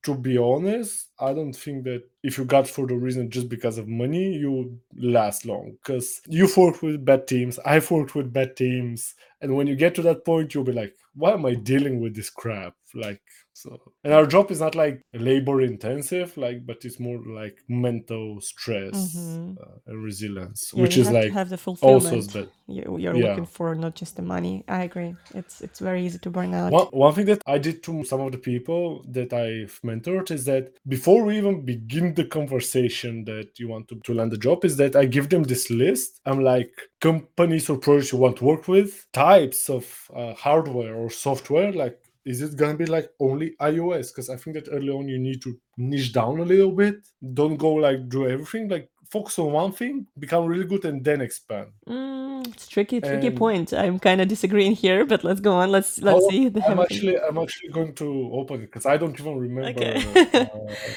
to 0.04 0.14
be 0.14 0.38
honest, 0.38 1.08
I 1.18 1.34
don't 1.34 1.52
think 1.52 1.84
that 1.84 2.02
if 2.22 2.38
you 2.38 2.44
got 2.44 2.68
for 2.68 2.86
the 2.86 2.94
reason 2.94 3.30
just 3.30 3.48
because 3.48 3.78
of 3.78 3.88
money, 3.88 4.32
you 4.32 4.78
last 4.96 5.44
long. 5.44 5.76
Because 5.82 6.22
you've 6.26 6.56
worked 6.56 6.82
with 6.82 7.04
bad 7.04 7.26
teams, 7.26 7.58
I've 7.66 7.90
worked 7.90 8.14
with 8.14 8.32
bad 8.32 8.56
teams, 8.56 9.14
and 9.40 9.54
when 9.54 9.66
you 9.66 9.76
get 9.76 9.94
to 9.96 10.02
that 10.02 10.24
point, 10.24 10.54
you'll 10.54 10.64
be 10.64 10.72
like, 10.72 10.94
"Why 11.14 11.32
am 11.32 11.44
I 11.44 11.54
dealing 11.54 12.00
with 12.00 12.14
this 12.14 12.30
crap?" 12.30 12.74
Like, 12.94 13.20
so, 13.58 13.80
and 14.04 14.12
our 14.12 14.26
job 14.26 14.50
is 14.50 14.60
not 14.60 14.74
like 14.76 15.02
labor 15.12 15.62
intensive, 15.62 16.36
like, 16.36 16.64
but 16.64 16.84
it's 16.84 17.00
more 17.00 17.20
like 17.26 17.58
mental 17.68 18.40
stress 18.40 19.16
mm-hmm. 19.16 19.54
uh, 19.60 19.78
and 19.86 20.04
resilience, 20.04 20.72
yeah, 20.72 20.82
which 20.82 20.96
is 20.96 21.10
like 21.10 21.32
have 21.32 21.48
the 21.48 21.58
fulfillment 21.58 22.14
also 22.14 22.48
you, 22.68 22.98
you're 22.98 23.16
yeah. 23.16 23.30
looking 23.30 23.46
for, 23.46 23.74
not 23.74 23.94
just 23.94 24.16
the 24.16 24.22
money. 24.22 24.62
I 24.68 24.84
agree. 24.84 25.16
It's 25.34 25.60
it's 25.60 25.80
very 25.80 26.04
easy 26.04 26.18
to 26.18 26.30
burn 26.30 26.54
out. 26.54 26.70
One, 26.70 26.86
one 26.88 27.14
thing 27.14 27.26
that 27.26 27.42
I 27.46 27.58
did 27.58 27.82
to 27.84 28.04
some 28.04 28.20
of 28.20 28.30
the 28.30 28.38
people 28.38 29.02
that 29.08 29.32
I've 29.32 29.80
mentored 29.82 30.30
is 30.30 30.44
that 30.44 30.74
before 30.86 31.24
we 31.24 31.38
even 31.38 31.64
begin 31.64 32.14
the 32.14 32.26
conversation 32.26 33.24
that 33.24 33.58
you 33.58 33.68
want 33.68 33.88
to, 33.88 33.96
to 34.04 34.14
land 34.14 34.32
a 34.34 34.36
job, 34.36 34.64
is 34.64 34.76
that 34.76 34.94
I 34.94 35.06
give 35.06 35.30
them 35.30 35.44
this 35.44 35.70
list. 35.70 36.20
I'm 36.26 36.44
like 36.44 36.70
companies 37.00 37.70
or 37.70 37.78
projects 37.78 38.12
you 38.12 38.18
want 38.18 38.36
to 38.36 38.44
work 38.44 38.68
with, 38.68 39.06
types 39.12 39.70
of 39.70 39.84
uh, 40.14 40.34
hardware 40.34 40.94
or 40.94 41.10
software, 41.10 41.72
like 41.72 41.98
is 42.28 42.42
it 42.42 42.56
gonna 42.56 42.76
be 42.76 42.86
like 42.86 43.10
only 43.20 43.56
iOS? 43.60 44.08
Because 44.08 44.28
I 44.30 44.36
think 44.36 44.54
that 44.56 44.68
early 44.72 44.90
on 44.90 45.08
you 45.08 45.18
need 45.18 45.40
to 45.42 45.58
niche 45.76 46.12
down 46.12 46.40
a 46.40 46.44
little 46.44 46.72
bit. 46.72 46.96
Don't 47.34 47.56
go 47.56 47.74
like 47.74 48.08
do 48.08 48.28
everything. 48.28 48.68
Like 48.68 48.90
focus 49.10 49.38
on 49.38 49.52
one 49.52 49.72
thing, 49.72 50.06
become 50.18 50.44
really 50.46 50.64
good, 50.64 50.84
and 50.84 51.04
then 51.04 51.20
expand. 51.20 51.68
Mm, 51.88 52.46
it's 52.48 52.68
tricky, 52.68 53.00
tricky 53.00 53.28
and 53.28 53.36
point. 53.36 53.72
I'm 53.72 53.98
kind 53.98 54.20
of 54.20 54.28
disagreeing 54.28 54.72
here, 54.72 55.04
but 55.04 55.24
let's 55.24 55.40
go 55.40 55.54
on. 55.54 55.70
Let's 55.70 56.00
let's 56.02 56.20
oh, 56.22 56.30
see. 56.30 56.46
I'm 56.66 56.80
actually 56.80 57.18
I'm 57.18 57.38
actually 57.38 57.70
going 57.70 57.94
to 57.94 58.30
open 58.32 58.62
it 58.62 58.66
because 58.66 58.86
I 58.86 58.96
don't 58.96 59.18
even 59.18 59.38
remember. 59.38 59.80
Okay. 59.80 60.50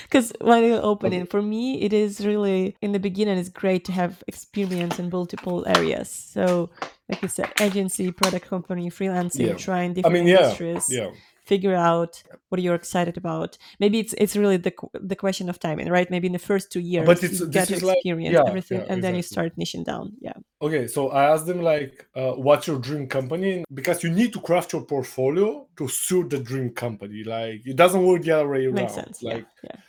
Because 0.03 0.31
uh, 0.33 0.35
when 0.45 0.63
you 0.63 0.75
open 0.75 1.13
it, 1.13 1.29
for 1.29 1.41
me, 1.41 1.81
it 1.81 1.93
is 1.93 2.25
really 2.25 2.75
in 2.81 2.91
the 2.91 2.99
beginning. 2.99 3.37
It's 3.37 3.49
great 3.49 3.85
to 3.85 3.91
have 3.91 4.23
experience 4.27 4.99
in 4.99 5.09
multiple 5.09 5.65
areas. 5.67 6.09
So, 6.09 6.69
like 7.09 7.21
you 7.21 7.27
said, 7.27 7.51
agency, 7.59 8.11
product 8.11 8.47
company, 8.47 8.89
freelancing, 8.89 9.47
yeah. 9.47 9.53
trying 9.53 9.93
different 9.93 10.15
I 10.15 10.19
mean, 10.19 10.27
yeah, 10.27 10.43
industries. 10.43 10.87
Yeah 10.89 11.11
figure 11.45 11.75
out 11.75 12.21
what 12.49 12.61
you're 12.61 12.75
excited 12.75 13.17
about. 13.17 13.57
Maybe 13.79 13.99
it's 13.99 14.13
it's 14.17 14.35
really 14.35 14.57
the 14.57 14.73
the 14.93 15.15
question 15.15 15.49
of 15.49 15.59
timing, 15.59 15.89
right? 15.89 16.09
Maybe 16.09 16.27
in 16.27 16.33
the 16.33 16.39
first 16.39 16.71
two 16.71 16.79
years, 16.79 17.05
but 17.05 17.23
it's, 17.23 17.39
you 17.39 17.47
get 17.47 17.67
to 17.67 17.75
experience 17.75 18.33
like, 18.35 18.43
yeah, 18.45 18.49
everything, 18.49 18.79
yeah, 18.79 18.83
and 18.83 18.99
exactly. 18.99 19.01
then 19.01 19.15
you 19.15 19.21
start 19.23 19.55
niching 19.57 19.85
down. 19.85 20.13
Yeah. 20.21 20.33
Okay, 20.61 20.87
so 20.87 21.09
I 21.09 21.25
asked 21.31 21.45
them 21.45 21.61
like, 21.61 22.07
uh, 22.15 22.33
"What's 22.33 22.67
your 22.67 22.79
dream 22.79 23.07
company?" 23.07 23.63
Because 23.73 24.03
you 24.03 24.11
need 24.11 24.33
to 24.33 24.41
craft 24.41 24.73
your 24.73 24.83
portfolio 24.83 25.67
to 25.77 25.87
suit 25.87 26.29
the 26.29 26.39
dream 26.39 26.69
company. 26.71 27.23
Like 27.23 27.61
it 27.65 27.75
doesn't 27.75 28.05
work 28.05 28.23
the 28.23 28.31
other 28.31 28.49
way 28.49 28.65
around. 28.65 28.75
Makes 28.75 28.93
sense. 28.93 29.23
Like, 29.23 29.47
yeah. 29.63 29.71
yeah. 29.71 29.79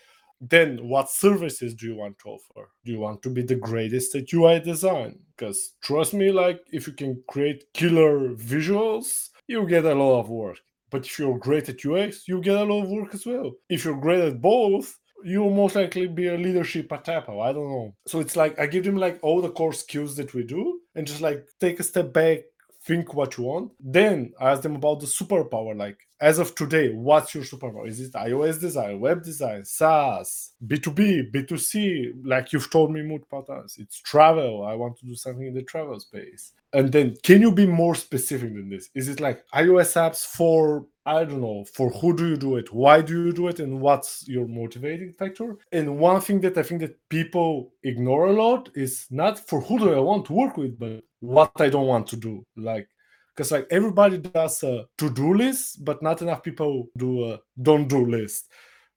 Then, 0.44 0.88
what 0.88 1.08
services 1.08 1.72
do 1.72 1.86
you 1.86 1.94
want 1.94 2.18
to 2.18 2.30
offer? 2.30 2.68
Do 2.84 2.90
you 2.90 2.98
want 2.98 3.22
to 3.22 3.30
be 3.30 3.42
the 3.42 3.54
greatest 3.54 4.16
at 4.16 4.32
UI 4.32 4.58
design? 4.58 5.20
Because 5.36 5.74
trust 5.80 6.14
me, 6.14 6.32
like 6.32 6.60
if 6.72 6.88
you 6.88 6.94
can 6.94 7.22
create 7.28 7.72
killer 7.72 8.30
visuals, 8.34 9.28
you 9.46 9.64
get 9.68 9.84
a 9.84 9.94
lot 9.94 10.18
of 10.18 10.28
work 10.28 10.58
but 10.92 11.06
if 11.06 11.18
you're 11.18 11.38
great 11.38 11.68
at 11.68 11.84
UX, 11.84 12.28
you 12.28 12.40
get 12.40 12.56
a 12.56 12.62
lot 12.62 12.84
of 12.84 12.90
work 12.90 13.14
as 13.14 13.26
well. 13.26 13.52
If 13.68 13.84
you're 13.84 13.98
great 13.98 14.20
at 14.20 14.40
both, 14.40 14.96
you'll 15.24 15.54
most 15.54 15.74
likely 15.74 16.06
be 16.06 16.28
a 16.28 16.36
leadership 16.36 16.92
at 16.92 17.08
Apple. 17.08 17.40
I 17.40 17.52
don't 17.52 17.68
know. 17.68 17.94
So 18.06 18.20
it's 18.20 18.36
like 18.36 18.58
I 18.58 18.66
give 18.66 18.84
them 18.84 18.96
like 18.96 19.18
all 19.22 19.40
the 19.40 19.50
core 19.50 19.72
skills 19.72 20.16
that 20.16 20.34
we 20.34 20.44
do 20.44 20.80
and 20.94 21.06
just 21.06 21.20
like 21.20 21.48
take 21.60 21.80
a 21.80 21.84
step 21.84 22.12
back, 22.12 22.40
think 22.84 23.14
what 23.14 23.36
you 23.36 23.44
want. 23.44 23.72
Then 23.80 24.32
I 24.40 24.50
ask 24.50 24.62
them 24.62 24.76
about 24.76 25.00
the 25.00 25.06
superpower. 25.06 25.76
Like 25.76 25.98
as 26.20 26.38
of 26.38 26.54
today, 26.54 26.90
what's 26.90 27.34
your 27.34 27.44
superpower? 27.44 27.86
Is 27.88 28.00
it 28.00 28.12
iOS 28.12 28.60
design, 28.60 29.00
web 29.00 29.22
design, 29.22 29.64
SaaS, 29.64 30.52
B2B, 30.66 31.32
B2C? 31.32 32.12
Like 32.24 32.52
you've 32.52 32.70
told 32.70 32.92
me 32.92 33.02
multiple 33.02 33.42
times, 33.42 33.76
it's 33.78 34.00
travel. 34.00 34.64
I 34.64 34.74
want 34.74 34.98
to 34.98 35.06
do 35.06 35.14
something 35.14 35.46
in 35.46 35.54
the 35.54 35.62
travel 35.62 35.98
space. 36.00 36.52
And 36.72 36.90
then 36.90 37.16
can 37.22 37.42
you 37.42 37.52
be 37.52 37.66
more 37.66 37.94
specific 37.94 38.54
than 38.54 38.70
this? 38.70 38.88
Is 38.94 39.08
it 39.08 39.20
like 39.20 39.44
iOS 39.54 39.94
apps 39.96 40.24
for 40.26 40.86
I 41.04 41.24
don't 41.24 41.40
know, 41.40 41.64
for 41.74 41.90
who 41.90 42.16
do 42.16 42.28
you 42.28 42.36
do 42.36 42.56
it? 42.56 42.72
Why 42.72 43.02
do 43.02 43.24
you 43.24 43.32
do 43.32 43.48
it? 43.48 43.58
And 43.58 43.80
what's 43.80 44.26
your 44.28 44.46
motivating 44.46 45.12
factor? 45.12 45.56
And 45.72 45.98
one 45.98 46.20
thing 46.20 46.40
that 46.42 46.56
I 46.56 46.62
think 46.62 46.80
that 46.80 46.96
people 47.08 47.72
ignore 47.82 48.26
a 48.26 48.32
lot 48.32 48.68
is 48.74 49.06
not 49.10 49.38
for 49.48 49.60
who 49.60 49.80
do 49.80 49.92
I 49.92 49.98
want 49.98 50.26
to 50.26 50.32
work 50.32 50.56
with, 50.56 50.78
but 50.78 51.02
what 51.18 51.50
I 51.60 51.68
don't 51.68 51.88
want 51.88 52.06
to 52.08 52.16
do. 52.16 52.46
Like 52.56 52.88
because 53.34 53.52
like 53.52 53.66
everybody 53.70 54.18
does 54.18 54.62
a 54.62 54.84
to-do 54.98 55.34
list 55.34 55.84
but 55.84 56.02
not 56.02 56.22
enough 56.22 56.42
people 56.42 56.88
do 56.96 57.30
a 57.30 57.38
don't 57.60 57.88
do 57.88 58.04
list 58.04 58.50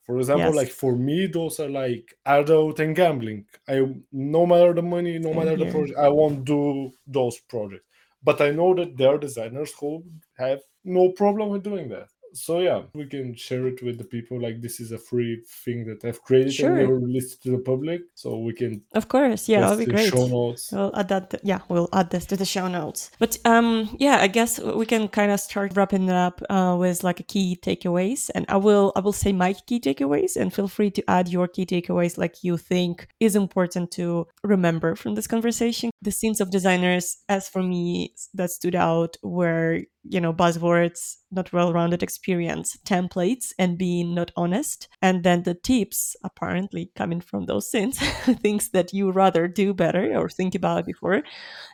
for 0.05 0.17
example 0.17 0.47
yes. 0.47 0.55
like 0.55 0.69
for 0.69 0.95
me 0.95 1.27
those 1.27 1.59
are 1.59 1.69
like 1.69 2.13
adult 2.25 2.79
and 2.79 2.95
gambling 2.95 3.45
i 3.69 3.81
no 4.11 4.45
matter 4.45 4.73
the 4.73 4.81
money 4.81 5.17
no 5.19 5.33
matter 5.33 5.55
the 5.55 5.65
mm-hmm. 5.65 5.71
project 5.73 5.99
i 5.99 6.09
won't 6.09 6.43
do 6.43 6.91
those 7.07 7.39
projects 7.49 7.85
but 8.25 8.41
i 8.41 8.49
know 8.51 8.73
that 8.75 8.97
there 8.97 9.09
are 9.15 9.17
designers 9.19 9.73
who 9.79 9.91
have 10.37 10.59
no 10.83 11.09
problem 11.21 11.49
with 11.49 11.63
doing 11.63 11.89
that 11.89 12.09
so 12.35 12.59
yeah 12.59 12.81
we 12.93 13.05
can 13.05 13.33
share 13.35 13.65
it 13.67 13.81
with 13.81 13.97
the 13.97 14.03
people 14.03 14.39
like 14.39 14.61
this 14.61 14.79
is 14.79 14.91
a 14.91 14.97
free 14.97 15.41
thing 15.47 15.85
that 15.85 16.03
i've 16.03 16.21
created 16.21 16.53
sure. 16.53 16.75
and 16.77 16.89
we'll 16.89 16.99
release 16.99 17.33
it 17.33 17.41
to 17.41 17.51
the 17.51 17.57
public 17.57 18.01
so 18.13 18.37
we 18.37 18.53
can 18.53 18.81
of 18.93 19.07
course 19.07 19.47
yeah 19.47 19.61
that'll 19.61 19.77
be 19.77 19.85
great 19.85 20.11
show 20.11 20.27
notes. 20.27 20.71
we'll 20.71 20.95
add 20.95 21.07
that 21.07 21.33
yeah 21.43 21.59
we'll 21.69 21.89
add 21.93 22.09
this 22.09 22.25
to 22.25 22.35
the 22.35 22.45
show 22.45 22.67
notes 22.67 23.09
but 23.19 23.37
um 23.45 23.95
yeah 23.99 24.17
i 24.19 24.27
guess 24.27 24.59
we 24.59 24.85
can 24.85 25.07
kind 25.07 25.31
of 25.31 25.39
start 25.39 25.71
wrapping 25.75 26.09
it 26.09 26.15
up 26.15 26.41
uh, 26.49 26.75
with 26.77 27.03
like 27.03 27.19
a 27.19 27.23
key 27.23 27.57
takeaways 27.61 28.29
and 28.35 28.45
i 28.49 28.57
will 28.57 28.91
i 28.95 28.99
will 28.99 29.13
say 29.13 29.31
my 29.31 29.53
key 29.65 29.79
takeaways 29.79 30.35
and 30.35 30.53
feel 30.53 30.67
free 30.67 30.91
to 30.91 31.03
add 31.09 31.29
your 31.29 31.47
key 31.47 31.65
takeaways 31.65 32.17
like 32.17 32.43
you 32.43 32.57
think 32.57 33.07
is 33.19 33.35
important 33.35 33.91
to 33.91 34.27
remember 34.43 34.95
from 34.95 35.15
this 35.15 35.27
conversation 35.27 35.89
the 36.01 36.11
scenes 36.11 36.41
of 36.41 36.51
designers 36.51 37.17
as 37.29 37.47
for 37.47 37.63
me 37.63 38.13
that 38.33 38.51
stood 38.51 38.75
out 38.75 39.15
were 39.23 39.81
you 40.09 40.21
know 40.21 40.33
buzzwords 40.33 41.17
not 41.35 41.51
well-rounded 41.51 42.01
experience 42.01 42.77
templates 42.85 43.51
and 43.59 43.77
being 43.77 44.15
not 44.15 44.31
honest. 44.35 44.87
And 45.01 45.23
then 45.23 45.43
the 45.43 45.53
tips 45.53 46.15
apparently 46.23 46.91
coming 46.95 47.21
from 47.21 47.45
those 47.45 47.69
sins 47.69 47.99
things 48.41 48.69
that 48.69 48.93
you 48.93 49.11
rather 49.11 49.47
do 49.47 49.73
better 49.73 50.15
or 50.17 50.29
think 50.29 50.55
about 50.55 50.85
before 50.85 51.23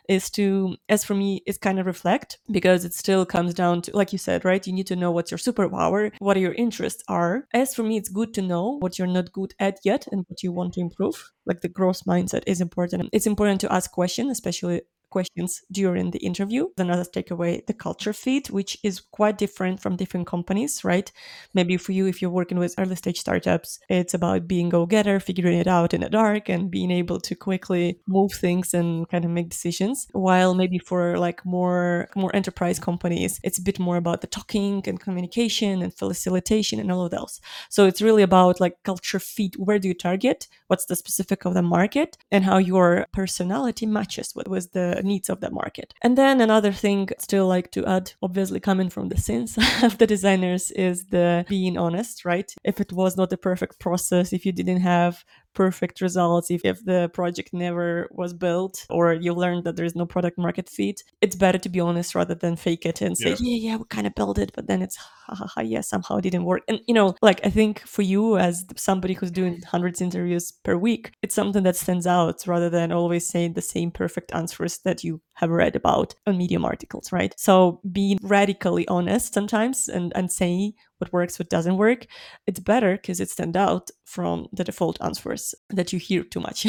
is 0.08 0.30
to 0.30 0.76
as 0.88 1.04
for 1.04 1.14
me 1.14 1.42
is 1.46 1.58
kind 1.58 1.78
of 1.78 1.86
reflect 1.86 2.38
because 2.50 2.84
it 2.84 2.94
still 2.94 3.24
comes 3.24 3.54
down 3.54 3.82
to 3.82 3.96
like 3.96 4.12
you 4.12 4.18
said 4.18 4.44
right 4.44 4.66
you 4.66 4.72
need 4.72 4.86
to 4.86 4.96
know 4.96 5.10
what's 5.10 5.30
your 5.30 5.38
superpower 5.38 6.10
what 6.18 6.38
your 6.38 6.54
interests 6.54 7.02
are. 7.08 7.46
As 7.54 7.74
for 7.74 7.82
me 7.82 7.96
it's 7.96 8.08
good 8.08 8.34
to 8.34 8.42
know 8.42 8.78
what 8.80 8.98
you're 8.98 9.06
not 9.06 9.32
good 9.32 9.54
at 9.58 9.78
yet 9.84 10.06
and 10.10 10.24
what 10.28 10.42
you 10.42 10.52
want 10.52 10.74
to 10.74 10.80
improve. 10.80 11.30
Like 11.46 11.60
the 11.60 11.68
growth 11.68 12.04
mindset 12.04 12.42
is 12.46 12.60
important. 12.60 13.10
It's 13.12 13.26
important 13.26 13.60
to 13.62 13.72
ask 13.72 13.90
questions 13.90 14.30
especially 14.30 14.82
questions 15.16 15.62
during 15.70 16.10
the 16.10 16.18
interview. 16.30 16.62
Another 16.76 17.04
takeaway, 17.04 17.64
the 17.66 17.74
culture 17.74 18.12
fit, 18.12 18.50
which 18.50 18.72
is 18.82 19.00
quite 19.00 19.38
different 19.38 19.80
from 19.82 19.96
different 19.96 20.26
companies, 20.26 20.84
right? 20.84 21.12
Maybe 21.54 21.76
for 21.76 21.92
you, 21.92 22.06
if 22.06 22.20
you're 22.20 22.38
working 22.40 22.58
with 22.58 22.74
early 22.78 22.96
stage 22.96 23.20
startups, 23.20 23.78
it's 23.88 24.14
about 24.14 24.48
being 24.48 24.68
go 24.68 24.86
getter, 24.86 25.20
figuring 25.20 25.58
it 25.58 25.66
out 25.66 25.94
in 25.94 26.00
the 26.00 26.08
dark, 26.08 26.48
and 26.48 26.70
being 26.70 26.90
able 26.90 27.20
to 27.20 27.34
quickly 27.34 28.00
move 28.06 28.32
things 28.32 28.74
and 28.74 29.08
kind 29.08 29.24
of 29.24 29.30
make 29.30 29.48
decisions. 29.50 30.08
While 30.12 30.54
maybe 30.54 30.78
for 30.78 31.18
like 31.18 31.44
more 31.44 32.08
more 32.16 32.34
enterprise 32.34 32.78
companies, 32.78 33.40
it's 33.42 33.58
a 33.58 33.62
bit 33.62 33.78
more 33.78 33.96
about 33.96 34.20
the 34.20 34.26
talking 34.26 34.82
and 34.86 34.98
communication 34.98 35.82
and 35.82 35.94
facilitation 35.94 36.80
and 36.80 36.90
all 36.90 37.04
of 37.04 37.10
those. 37.10 37.40
So 37.68 37.86
it's 37.86 38.02
really 38.02 38.22
about 38.22 38.60
like 38.60 38.82
culture 38.82 39.18
fit. 39.18 39.54
Where 39.58 39.78
do 39.78 39.88
you 39.88 39.94
target? 39.94 40.48
What's 40.68 40.86
the 40.86 40.96
specific 40.96 41.44
of 41.44 41.54
the 41.54 41.62
market 41.62 42.16
and 42.30 42.44
how 42.44 42.58
your 42.58 43.06
personality 43.12 43.86
matches 43.86 44.34
with, 44.34 44.48
with 44.48 44.72
the 44.72 45.01
needs 45.02 45.28
of 45.28 45.40
the 45.40 45.50
market. 45.50 45.94
And 46.02 46.16
then 46.16 46.40
another 46.40 46.72
thing 46.72 47.08
still 47.18 47.46
like 47.46 47.70
to 47.72 47.84
add, 47.86 48.12
obviously 48.22 48.60
coming 48.60 48.90
from 48.90 49.08
the 49.08 49.18
sins 49.18 49.58
of 49.82 49.98
the 49.98 50.06
designers 50.06 50.70
is 50.72 51.06
the 51.06 51.44
being 51.48 51.76
honest, 51.76 52.24
right? 52.24 52.52
If 52.64 52.80
it 52.80 52.92
was 52.92 53.16
not 53.16 53.32
a 53.32 53.36
perfect 53.36 53.78
process, 53.78 54.32
if 54.32 54.46
you 54.46 54.52
didn't 54.52 54.80
have 54.80 55.24
perfect 55.54 56.00
results 56.00 56.50
if, 56.50 56.64
if 56.64 56.84
the 56.84 57.10
project 57.12 57.52
never 57.52 58.08
was 58.12 58.32
built 58.32 58.86
or 58.90 59.12
you 59.12 59.32
learned 59.32 59.64
that 59.64 59.76
there's 59.76 59.94
no 59.94 60.06
product 60.06 60.38
market 60.38 60.68
fit 60.68 61.02
it's 61.20 61.36
better 61.36 61.58
to 61.58 61.68
be 61.68 61.80
honest 61.80 62.14
rather 62.14 62.34
than 62.34 62.56
fake 62.56 62.86
it 62.86 63.00
and 63.00 63.16
say 63.16 63.30
yeah 63.30 63.36
yeah, 63.40 63.70
yeah 63.70 63.76
we 63.76 63.84
kind 63.88 64.06
of 64.06 64.14
built 64.14 64.38
it 64.38 64.52
but 64.54 64.66
then 64.66 64.82
it's 64.82 64.96
ha, 64.96 65.34
ha, 65.34 65.46
ha, 65.46 65.60
yeah 65.60 65.80
somehow 65.80 66.16
it 66.16 66.22
didn't 66.22 66.44
work. 66.44 66.62
And 66.68 66.80
you 66.86 66.94
know 66.94 67.14
like 67.22 67.44
i 67.44 67.50
think 67.50 67.80
for 67.80 68.02
you 68.02 68.38
as 68.38 68.64
somebody 68.76 69.14
who's 69.14 69.30
doing 69.30 69.62
hundreds 69.62 70.00
of 70.00 70.06
interviews 70.06 70.52
per 70.64 70.76
week 70.76 71.12
it's 71.22 71.34
something 71.34 71.62
that 71.62 71.76
stands 71.76 72.06
out 72.06 72.46
rather 72.46 72.70
than 72.70 72.92
always 72.92 73.26
saying 73.26 73.52
the 73.52 73.62
same 73.62 73.90
perfect 73.90 74.32
answers 74.34 74.78
that 74.78 75.04
you 75.04 75.20
have 75.34 75.50
read 75.50 75.76
about 75.76 76.14
on 76.26 76.38
medium 76.38 76.64
articles 76.64 77.12
right? 77.12 77.34
So 77.36 77.80
being 77.90 78.18
radically 78.22 78.86
honest 78.88 79.34
sometimes 79.34 79.88
and 79.88 80.12
and 80.14 80.30
saying 80.30 80.74
what 81.02 81.12
works, 81.12 81.38
what 81.38 81.50
doesn't 81.50 81.76
work, 81.76 82.06
it's 82.46 82.60
better 82.60 82.92
because 82.92 83.20
it 83.20 83.30
stands 83.30 83.56
out 83.56 83.90
from 84.04 84.46
the 84.52 84.64
default 84.64 84.98
answers 85.02 85.54
that 85.70 85.92
you 85.92 85.98
hear 85.98 86.22
too 86.22 86.40
much. 86.40 86.66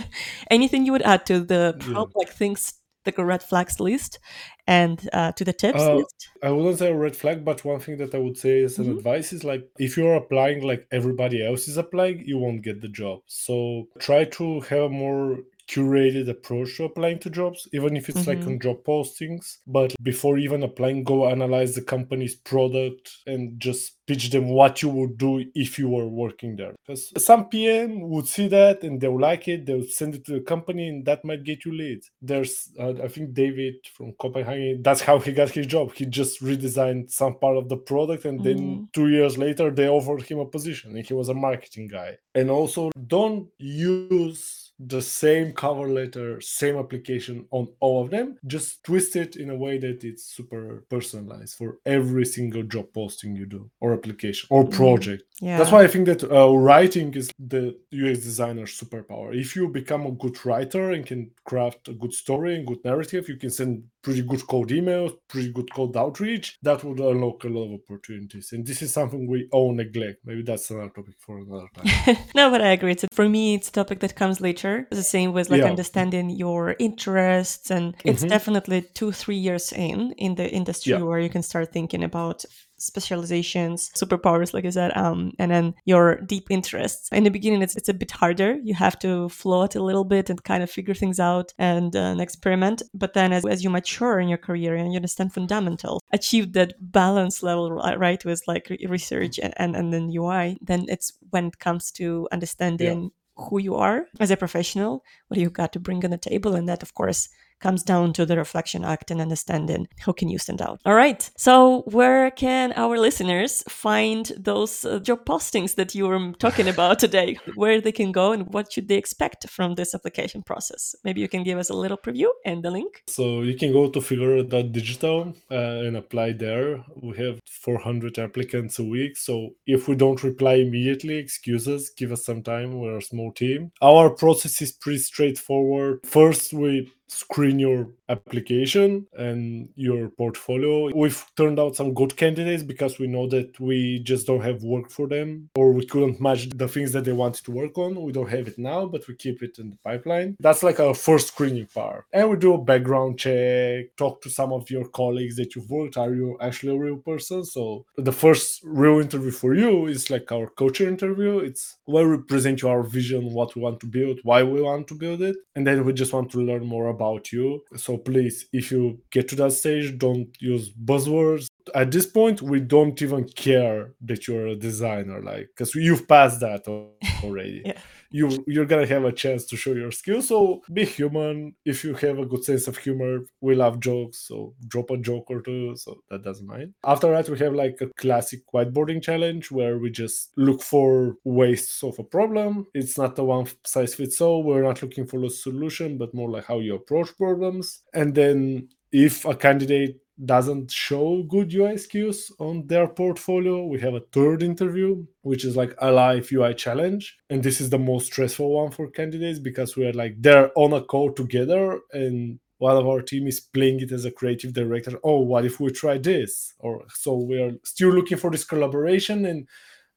Anything 0.50 0.86
you 0.86 0.92
would 0.92 1.02
add 1.02 1.26
to 1.26 1.40
the 1.40 1.76
yeah. 1.86 2.04
like 2.14 2.32
things 2.32 2.74
like 3.06 3.18
a 3.18 3.24
red 3.24 3.42
flags 3.42 3.80
list 3.80 4.18
and 4.66 5.08
uh, 5.12 5.32
to 5.32 5.44
the 5.44 5.52
tips 5.52 5.82
uh, 5.82 5.96
list? 5.96 6.28
I 6.42 6.50
wouldn't 6.50 6.78
say 6.78 6.90
a 6.90 6.96
red 6.96 7.14
flag, 7.14 7.44
but 7.44 7.64
one 7.64 7.80
thing 7.80 7.98
that 7.98 8.14
I 8.14 8.18
would 8.18 8.38
say 8.38 8.62
as 8.64 8.78
an 8.78 8.86
mm-hmm. 8.86 8.98
advice 8.98 9.32
is 9.34 9.44
like 9.44 9.68
if 9.78 9.96
you're 9.98 10.16
applying 10.16 10.62
like 10.62 10.86
everybody 10.90 11.44
else 11.44 11.68
is 11.68 11.76
applying, 11.76 12.24
you 12.26 12.38
won't 12.38 12.62
get 12.62 12.80
the 12.80 12.88
job. 12.88 13.20
So 13.26 13.88
try 13.98 14.24
to 14.24 14.60
have 14.60 14.84
a 14.84 14.88
more 14.88 15.38
curated 15.68 16.28
approach 16.28 16.76
to 16.76 16.84
applying 16.84 17.18
to 17.20 17.30
jobs, 17.30 17.68
even 17.72 17.96
if 17.96 18.08
it's 18.08 18.20
mm-hmm. 18.20 18.40
like 18.40 18.46
on 18.46 18.60
job 18.60 18.84
postings. 18.84 19.58
But 19.66 19.94
before 20.02 20.38
even 20.38 20.62
applying, 20.62 21.04
go 21.04 21.28
analyze 21.28 21.74
the 21.74 21.82
company's 21.82 22.34
product 22.34 23.10
and 23.26 23.58
just 23.58 24.04
pitch 24.06 24.30
them 24.30 24.48
what 24.48 24.82
you 24.82 24.88
would 24.88 25.16
do 25.16 25.44
if 25.54 25.78
you 25.78 25.88
were 25.88 26.06
working 26.06 26.56
there. 26.56 26.74
Because 26.86 27.12
some 27.24 27.48
PM 27.48 28.00
would 28.10 28.26
see 28.26 28.48
that 28.48 28.82
and 28.82 29.00
they'll 29.00 29.18
like 29.18 29.48
it, 29.48 29.66
they'll 29.66 29.86
send 29.88 30.14
it 30.14 30.24
to 30.26 30.32
the 30.32 30.40
company, 30.40 30.88
and 30.88 31.04
that 31.06 31.24
might 31.24 31.44
get 31.44 31.64
you 31.64 31.72
leads. 31.72 32.10
There's, 32.20 32.70
uh, 32.78 32.94
I 33.02 33.08
think, 33.08 33.34
David 33.34 33.74
from 33.96 34.12
Copenhagen, 34.20 34.82
that's 34.82 35.00
how 35.00 35.18
he 35.18 35.32
got 35.32 35.50
his 35.50 35.66
job. 35.66 35.94
He 35.94 36.06
just 36.06 36.42
redesigned 36.42 37.10
some 37.10 37.38
part 37.38 37.56
of 37.56 37.68
the 37.68 37.76
product, 37.76 38.24
and 38.24 38.42
then 38.42 38.58
mm-hmm. 38.58 38.84
two 38.92 39.08
years 39.08 39.38
later, 39.38 39.70
they 39.70 39.88
offered 39.88 40.22
him 40.22 40.38
a 40.38 40.46
position, 40.46 40.96
and 40.96 41.06
he 41.06 41.14
was 41.14 41.28
a 41.28 41.34
marketing 41.34 41.88
guy. 41.88 42.18
And 42.34 42.50
also, 42.50 42.90
don't 43.06 43.48
use 43.58 44.63
the 44.78 45.00
same 45.00 45.52
cover 45.52 45.88
letter, 45.88 46.40
same 46.40 46.76
application 46.76 47.46
on 47.50 47.68
all 47.80 48.02
of 48.02 48.10
them, 48.10 48.38
just 48.46 48.82
twist 48.84 49.16
it 49.16 49.36
in 49.36 49.50
a 49.50 49.56
way 49.56 49.78
that 49.78 50.04
it's 50.04 50.24
super 50.24 50.84
personalized 50.90 51.54
for 51.56 51.78
every 51.86 52.24
single 52.24 52.62
job 52.62 52.86
posting 52.92 53.36
you 53.36 53.46
do 53.46 53.70
or 53.80 53.92
application 53.92 54.46
or 54.50 54.64
mm-hmm. 54.64 54.76
project. 54.76 55.22
Mm, 55.22 55.46
yeah. 55.48 55.58
That's 55.58 55.70
why 55.70 55.84
I 55.84 55.86
think 55.86 56.06
that 56.06 56.24
uh, 56.24 56.54
writing 56.56 57.14
is 57.14 57.30
the 57.38 57.76
UX 57.92 58.18
designer 58.20 58.66
superpower. 58.66 59.38
If 59.38 59.54
you 59.56 59.68
become 59.68 60.06
a 60.06 60.12
good 60.12 60.44
writer 60.44 60.92
and 60.92 61.06
can 61.06 61.30
craft 61.44 61.88
a 61.88 61.92
good 61.92 62.12
story 62.12 62.56
and 62.56 62.66
good 62.66 62.84
narrative, 62.84 63.28
you 63.28 63.36
can 63.36 63.50
send 63.50 63.84
pretty 64.02 64.22
good 64.22 64.46
code 64.46 64.68
emails, 64.70 65.12
pretty 65.28 65.52
good 65.52 65.72
code 65.72 65.96
outreach. 65.96 66.58
That 66.62 66.82
would 66.84 67.00
unlock 67.00 67.44
a 67.44 67.48
lot 67.48 67.66
of 67.66 67.80
opportunities. 67.80 68.52
And 68.52 68.66
this 68.66 68.82
is 68.82 68.92
something 68.92 69.26
we 69.26 69.48
all 69.52 69.72
neglect. 69.72 70.18
Maybe 70.24 70.42
that's 70.42 70.70
another 70.70 70.90
topic 70.90 71.14
for 71.18 71.38
another 71.38 71.68
time. 71.74 72.16
no, 72.34 72.50
but 72.50 72.60
I 72.60 72.72
agree. 72.72 72.92
It's, 72.92 73.04
for 73.12 73.28
me, 73.28 73.54
it's 73.54 73.68
a 73.68 73.72
topic 73.72 74.00
that 74.00 74.14
comes 74.14 74.40
later 74.40 74.63
the 74.90 75.02
same 75.02 75.32
with 75.32 75.50
like 75.50 75.60
yeah. 75.60 75.68
understanding 75.68 76.30
your 76.30 76.76
interests 76.78 77.70
and 77.70 77.94
it's 78.04 78.20
mm-hmm. 78.20 78.28
definitely 78.28 78.82
two 78.94 79.12
three 79.12 79.36
years 79.36 79.72
in 79.72 80.12
in 80.12 80.34
the 80.34 80.48
industry 80.50 80.92
yeah. 80.92 81.02
where 81.02 81.20
you 81.20 81.28
can 81.28 81.42
start 81.42 81.72
thinking 81.72 82.02
about 82.02 82.44
specializations, 82.84 83.90
superpowers, 83.94 84.52
like 84.52 84.64
I 84.64 84.70
said, 84.70 84.96
um, 84.96 85.32
and 85.38 85.50
then 85.50 85.74
your 85.84 86.20
deep 86.20 86.50
interests. 86.50 87.08
In 87.12 87.24
the 87.24 87.30
beginning, 87.30 87.62
it's, 87.62 87.76
it's 87.76 87.88
a 87.88 87.94
bit 87.94 88.10
harder. 88.10 88.58
You 88.62 88.74
have 88.74 88.98
to 89.00 89.28
float 89.28 89.74
a 89.74 89.82
little 89.82 90.04
bit 90.04 90.30
and 90.30 90.42
kind 90.42 90.62
of 90.62 90.70
figure 90.70 90.94
things 90.94 91.20
out 91.20 91.52
and, 91.58 91.94
uh, 91.94 92.00
and 92.00 92.20
experiment. 92.20 92.82
But 92.92 93.14
then 93.14 93.32
as, 93.32 93.44
as 93.46 93.64
you 93.64 93.70
mature 93.70 94.20
in 94.20 94.28
your 94.28 94.38
career 94.38 94.74
and 94.74 94.92
you 94.92 94.96
understand 94.96 95.32
fundamentals, 95.32 96.02
achieve 96.12 96.52
that 96.54 96.74
balance 96.80 97.42
level, 97.42 97.70
right, 97.70 98.24
with 98.24 98.42
like 98.46 98.76
research 98.88 99.38
and, 99.38 99.54
and, 99.56 99.76
and 99.76 99.92
then 99.92 100.10
UI, 100.14 100.58
then 100.60 100.86
it's 100.88 101.12
when 101.30 101.46
it 101.46 101.58
comes 101.58 101.90
to 101.92 102.28
understanding 102.32 103.02
yeah 103.04 103.08
who 103.36 103.58
you 103.58 103.74
are 103.74 104.06
as 104.20 104.30
a 104.30 104.36
professional, 104.36 105.04
what 105.28 105.40
you 105.40 105.50
got 105.50 105.72
to 105.72 105.80
bring 105.80 106.04
on 106.04 106.10
the 106.10 106.18
table, 106.18 106.54
and 106.54 106.68
that, 106.68 106.82
of 106.82 106.94
course, 106.94 107.28
comes 107.64 107.82
down 107.82 108.12
to 108.12 108.26
the 108.26 108.36
reflection 108.36 108.84
act 108.84 109.10
and 109.10 109.20
understanding 109.20 109.88
how 110.04 110.12
can 110.12 110.28
you 110.28 110.38
stand 110.38 110.60
out. 110.60 110.78
All 110.84 110.98
right. 111.04 111.22
So 111.36 111.82
where 111.96 112.30
can 112.30 112.74
our 112.76 112.96
listeners 112.98 113.64
find 113.68 114.30
those 114.50 114.84
uh, 114.84 114.98
job 114.98 115.20
postings 115.24 115.72
that 115.76 115.94
you 115.94 116.04
were 116.06 116.32
talking 116.46 116.68
about 116.68 116.98
today? 116.98 117.38
Where 117.54 117.80
they 117.80 117.92
can 118.00 118.12
go 118.12 118.32
and 118.32 118.42
what 118.52 118.72
should 118.72 118.88
they 118.88 118.96
expect 119.04 119.48
from 119.48 119.74
this 119.74 119.94
application 119.94 120.42
process? 120.42 120.94
Maybe 121.04 121.20
you 121.22 121.28
can 121.34 121.42
give 121.42 121.58
us 121.58 121.70
a 121.70 121.76
little 121.82 121.96
preview 121.96 122.30
and 122.44 122.62
the 122.62 122.70
link. 122.70 123.02
So 123.08 123.24
you 123.48 123.56
can 123.56 123.72
go 123.72 123.88
to 123.88 124.00
figure.digital 124.00 125.34
uh, 125.50 125.86
and 125.86 125.96
apply 125.96 126.32
there. 126.32 126.84
We 127.02 127.16
have 127.24 127.40
400 127.46 128.18
applicants 128.18 128.78
a 128.78 128.84
week. 128.84 129.16
So 129.16 129.50
if 129.66 129.88
we 129.88 129.94
don't 129.96 130.22
reply 130.22 130.54
immediately, 130.66 131.16
excuses, 131.16 131.90
give 131.90 132.12
us 132.12 132.26
some 132.26 132.42
time. 132.42 132.78
We're 132.78 132.98
a 132.98 133.02
small 133.02 133.32
team. 133.32 133.72
Our 133.80 134.10
process 134.10 134.60
is 134.60 134.72
pretty 134.72 134.98
straightforward. 134.98 136.00
First, 136.04 136.52
we 136.52 136.92
screen 137.08 137.58
your 137.58 137.88
application 138.08 139.06
and 139.16 139.68
your 139.76 140.08
portfolio. 140.10 140.90
We've 140.94 141.24
turned 141.36 141.58
out 141.58 141.76
some 141.76 141.94
good 141.94 142.16
candidates 142.16 142.62
because 142.62 142.98
we 142.98 143.06
know 143.06 143.26
that 143.28 143.58
we 143.60 144.00
just 144.00 144.26
don't 144.26 144.42
have 144.42 144.62
work 144.62 144.90
for 144.90 145.06
them 145.06 145.48
or 145.56 145.72
we 145.72 145.86
couldn't 145.86 146.20
match 146.20 146.48
the 146.50 146.68
things 146.68 146.92
that 146.92 147.04
they 147.04 147.12
wanted 147.12 147.44
to 147.44 147.50
work 147.50 147.78
on. 147.78 148.02
We 148.02 148.12
don't 148.12 148.28
have 148.30 148.48
it 148.48 148.58
now, 148.58 148.86
but 148.86 149.06
we 149.08 149.14
keep 149.14 149.42
it 149.42 149.58
in 149.58 149.70
the 149.70 149.76
pipeline. 149.84 150.36
That's 150.40 150.62
like 150.62 150.80
our 150.80 150.94
first 150.94 151.28
screening 151.28 151.66
part. 151.66 152.04
And 152.12 152.30
we 152.30 152.36
do 152.36 152.54
a 152.54 152.62
background 152.62 153.18
check, 153.18 153.96
talk 153.96 154.22
to 154.22 154.30
some 154.30 154.52
of 154.52 154.70
your 154.70 154.88
colleagues 154.88 155.36
that 155.36 155.54
you've 155.54 155.70
worked. 155.70 155.96
Are 155.96 156.14
you 156.14 156.36
actually 156.40 156.74
a 156.74 156.78
real 156.78 156.96
person? 156.96 157.44
So 157.44 157.86
the 157.96 158.12
first 158.12 158.60
real 158.64 159.00
interview 159.00 159.30
for 159.30 159.54
you 159.54 159.86
is 159.86 160.10
like 160.10 160.30
our 160.32 160.48
culture 160.48 160.88
interview. 160.88 161.38
It's 161.38 161.76
where 161.84 162.08
we 162.08 162.18
present 162.18 162.62
you 162.62 162.68
our 162.68 162.82
vision, 162.82 163.32
what 163.32 163.54
we 163.54 163.62
want 163.62 163.80
to 163.80 163.86
build, 163.86 164.20
why 164.22 164.42
we 164.42 164.60
want 164.60 164.88
to 164.88 164.94
build 164.94 165.22
it. 165.22 165.36
And 165.56 165.66
then 165.66 165.84
we 165.84 165.92
just 165.92 166.12
want 166.12 166.30
to 166.32 166.38
learn 166.38 166.64
more 166.64 166.88
about 166.96 167.32
you. 167.32 167.62
So 167.76 167.98
please, 167.98 168.46
if 168.52 168.70
you 168.72 169.00
get 169.10 169.28
to 169.28 169.36
that 169.36 169.52
stage, 169.52 169.98
don't 169.98 170.28
use 170.40 170.70
buzzwords. 170.70 171.48
At 171.74 171.90
this 171.90 172.06
point, 172.06 172.42
we 172.42 172.60
don't 172.60 173.00
even 173.02 173.24
care 173.28 173.94
that 174.08 174.26
you're 174.26 174.48
a 174.48 174.56
designer, 174.56 175.22
like 175.22 175.48
because 175.52 175.74
you've 175.74 176.06
passed 176.06 176.40
that 176.40 176.62
already. 177.24 177.62
yeah 177.64 177.80
you 178.10 178.44
you're 178.46 178.66
gonna 178.66 178.86
have 178.86 179.04
a 179.04 179.12
chance 179.12 179.44
to 179.46 179.56
show 179.56 179.72
your 179.72 179.90
skills. 179.90 180.28
So 180.28 180.62
be 180.72 180.84
human. 180.84 181.54
If 181.64 181.84
you 181.84 181.94
have 181.94 182.18
a 182.18 182.26
good 182.26 182.44
sense 182.44 182.68
of 182.68 182.76
humor, 182.76 183.20
we 183.40 183.54
love 183.54 183.80
jokes. 183.80 184.18
So 184.28 184.54
drop 184.68 184.90
a 184.90 184.96
joke 184.96 185.26
or 185.30 185.40
two. 185.40 185.76
So 185.76 185.98
that 186.10 186.22
doesn't 186.22 186.46
mind. 186.46 186.74
After 186.84 187.10
that, 187.10 187.28
we 187.28 187.38
have 187.38 187.54
like 187.54 187.78
a 187.80 187.88
classic 187.96 188.40
whiteboarding 188.52 189.02
challenge 189.02 189.50
where 189.50 189.78
we 189.78 189.90
just 189.90 190.32
look 190.36 190.62
for 190.62 191.16
ways 191.24 191.66
to 191.66 191.72
solve 191.72 191.98
a 191.98 192.04
problem. 192.04 192.66
It's 192.74 192.98
not 192.98 193.18
a 193.18 193.24
one 193.24 193.46
size 193.64 193.94
fits 193.94 194.20
all. 194.20 194.42
We're 194.42 194.62
not 194.62 194.82
looking 194.82 195.06
for 195.06 195.22
a 195.24 195.30
solution, 195.30 195.98
but 195.98 196.14
more 196.14 196.30
like 196.30 196.44
how 196.44 196.60
you 196.60 196.74
approach 196.74 197.16
problems. 197.16 197.82
And 197.92 198.14
then 198.14 198.68
if 198.92 199.24
a 199.24 199.34
candidate 199.34 199.98
doesn't 200.24 200.70
show 200.70 201.22
good 201.24 201.52
UI 201.52 201.76
skills 201.76 202.32
on 202.38 202.66
their 202.66 202.86
portfolio, 202.86 203.64
we 203.66 203.80
have 203.80 203.94
a 203.94 204.04
third 204.12 204.42
interview, 204.42 205.04
which 205.22 205.44
is 205.44 205.56
like 205.56 205.74
a 205.78 205.90
live 205.90 206.30
UI 206.32 206.54
challenge. 206.54 207.16
And 207.30 207.42
this 207.42 207.60
is 207.60 207.70
the 207.70 207.78
most 207.78 208.06
stressful 208.06 208.50
one 208.50 208.70
for 208.70 208.90
candidates 208.90 209.38
because 209.38 209.76
we 209.76 209.86
are 209.86 209.92
like 209.92 210.14
they're 210.18 210.50
on 210.56 210.72
a 210.72 210.82
call 210.82 211.12
together 211.12 211.80
and 211.92 212.38
one 212.58 212.76
of 212.76 212.86
our 212.86 213.02
team 213.02 213.26
is 213.26 213.40
playing 213.40 213.80
it 213.80 213.92
as 213.92 214.04
a 214.04 214.10
creative 214.10 214.52
director. 214.52 214.98
Oh, 215.02 215.20
what 215.20 215.44
if 215.44 215.58
we 215.58 215.70
try 215.70 215.98
this? 215.98 216.54
Or 216.60 216.84
so 216.94 217.14
we 217.14 217.40
are 217.40 217.52
still 217.64 217.90
looking 217.90 218.18
for 218.18 218.30
this 218.30 218.44
collaboration 218.44 219.26
and 219.26 219.48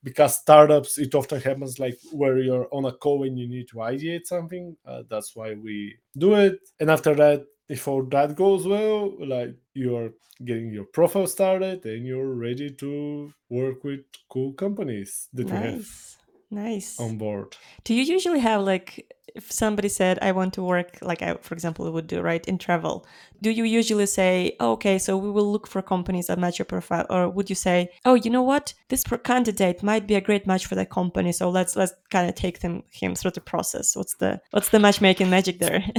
because 0.03 0.36
startups 0.36 0.97
it 0.97 1.13
often 1.15 1.41
happens 1.41 1.80
like 1.80 1.97
where 2.11 2.39
you're 2.39 2.68
on 2.72 2.86
a 2.86 2.91
call 2.91 3.24
and 3.24 3.38
you 3.38 3.47
need 3.47 3.68
to 3.68 3.78
ideate 3.78 4.26
something 4.26 4.76
uh, 4.86 5.01
that's 5.09 5.36
why 5.36 5.55
we 5.55 5.97
do 6.18 6.36
it 6.36 6.59
and 6.80 6.91
after 6.91 7.15
that 7.15 7.43
if 7.70 7.88
all 7.88 8.03
that 8.03 8.36
goes 8.36 8.65
well, 8.68 9.13
like 9.20 9.55
you're 9.74 10.11
getting 10.45 10.72
your 10.72 10.86
profile 10.86 11.28
started 11.28 11.86
and 11.86 12.05
you're 12.05 12.34
ready 12.34 12.70
to 12.70 13.34
work 13.49 13.84
with 13.84 14.01
cool 14.30 14.53
companies 14.53 15.30
that 15.34 15.45
we 15.45 15.51
have 15.51 15.63
Nice. 15.76 16.18
Nice. 16.49 16.99
on 16.99 17.18
board. 17.18 17.55
Do 17.84 17.93
you 17.93 18.03
usually 18.03 18.39
have 18.39 18.61
like 18.61 19.11
if 19.36 19.51
somebody 19.51 19.89
said 19.89 20.18
I 20.22 20.32
want 20.32 20.53
to 20.55 20.63
work 20.63 20.97
like 21.01 21.22
I 21.22 21.36
for 21.41 21.53
example 21.53 21.91
would 21.91 22.07
do 22.07 22.22
right 22.22 22.45
in 22.47 22.57
travel, 22.57 23.05
do 23.41 23.51
you 23.51 23.65
usually 23.65 24.05
say, 24.05 24.55
oh, 24.59 24.72
okay, 24.74 24.97
so 24.97 25.18
we 25.18 25.30
will 25.30 25.51
look 25.51 25.68
for 25.68 25.82
companies 25.82 26.28
that 26.28 26.39
match 26.39 26.57
your 26.57 26.65
profile 26.65 27.05
or 27.09 27.30
would 27.30 27.49
you 27.49 27.55
say, 27.55 27.89
oh, 28.05 28.13
you 28.13 28.30
know 28.32 28.43
what? 28.43 28.74
This 28.89 29.03
pro- 29.03 29.18
candidate 29.18 29.84
might 29.84 30.07
be 30.07 30.15
a 30.15 30.22
great 30.22 30.47
match 30.47 30.65
for 30.65 30.76
that 30.76 30.89
company, 30.89 31.32
so 31.32 31.49
let's 31.49 31.76
let's 31.76 31.93
kind 32.09 32.30
of 32.30 32.36
take 32.36 32.59
them 32.61 32.84
him 32.91 33.13
through 33.15 33.32
the 33.32 33.41
process. 33.41 33.95
What's 33.95 34.15
the 34.15 34.39
what's 34.51 34.70
the 34.70 34.80
matchmaking 34.80 35.30
magic 35.30 35.59
there? 35.59 35.84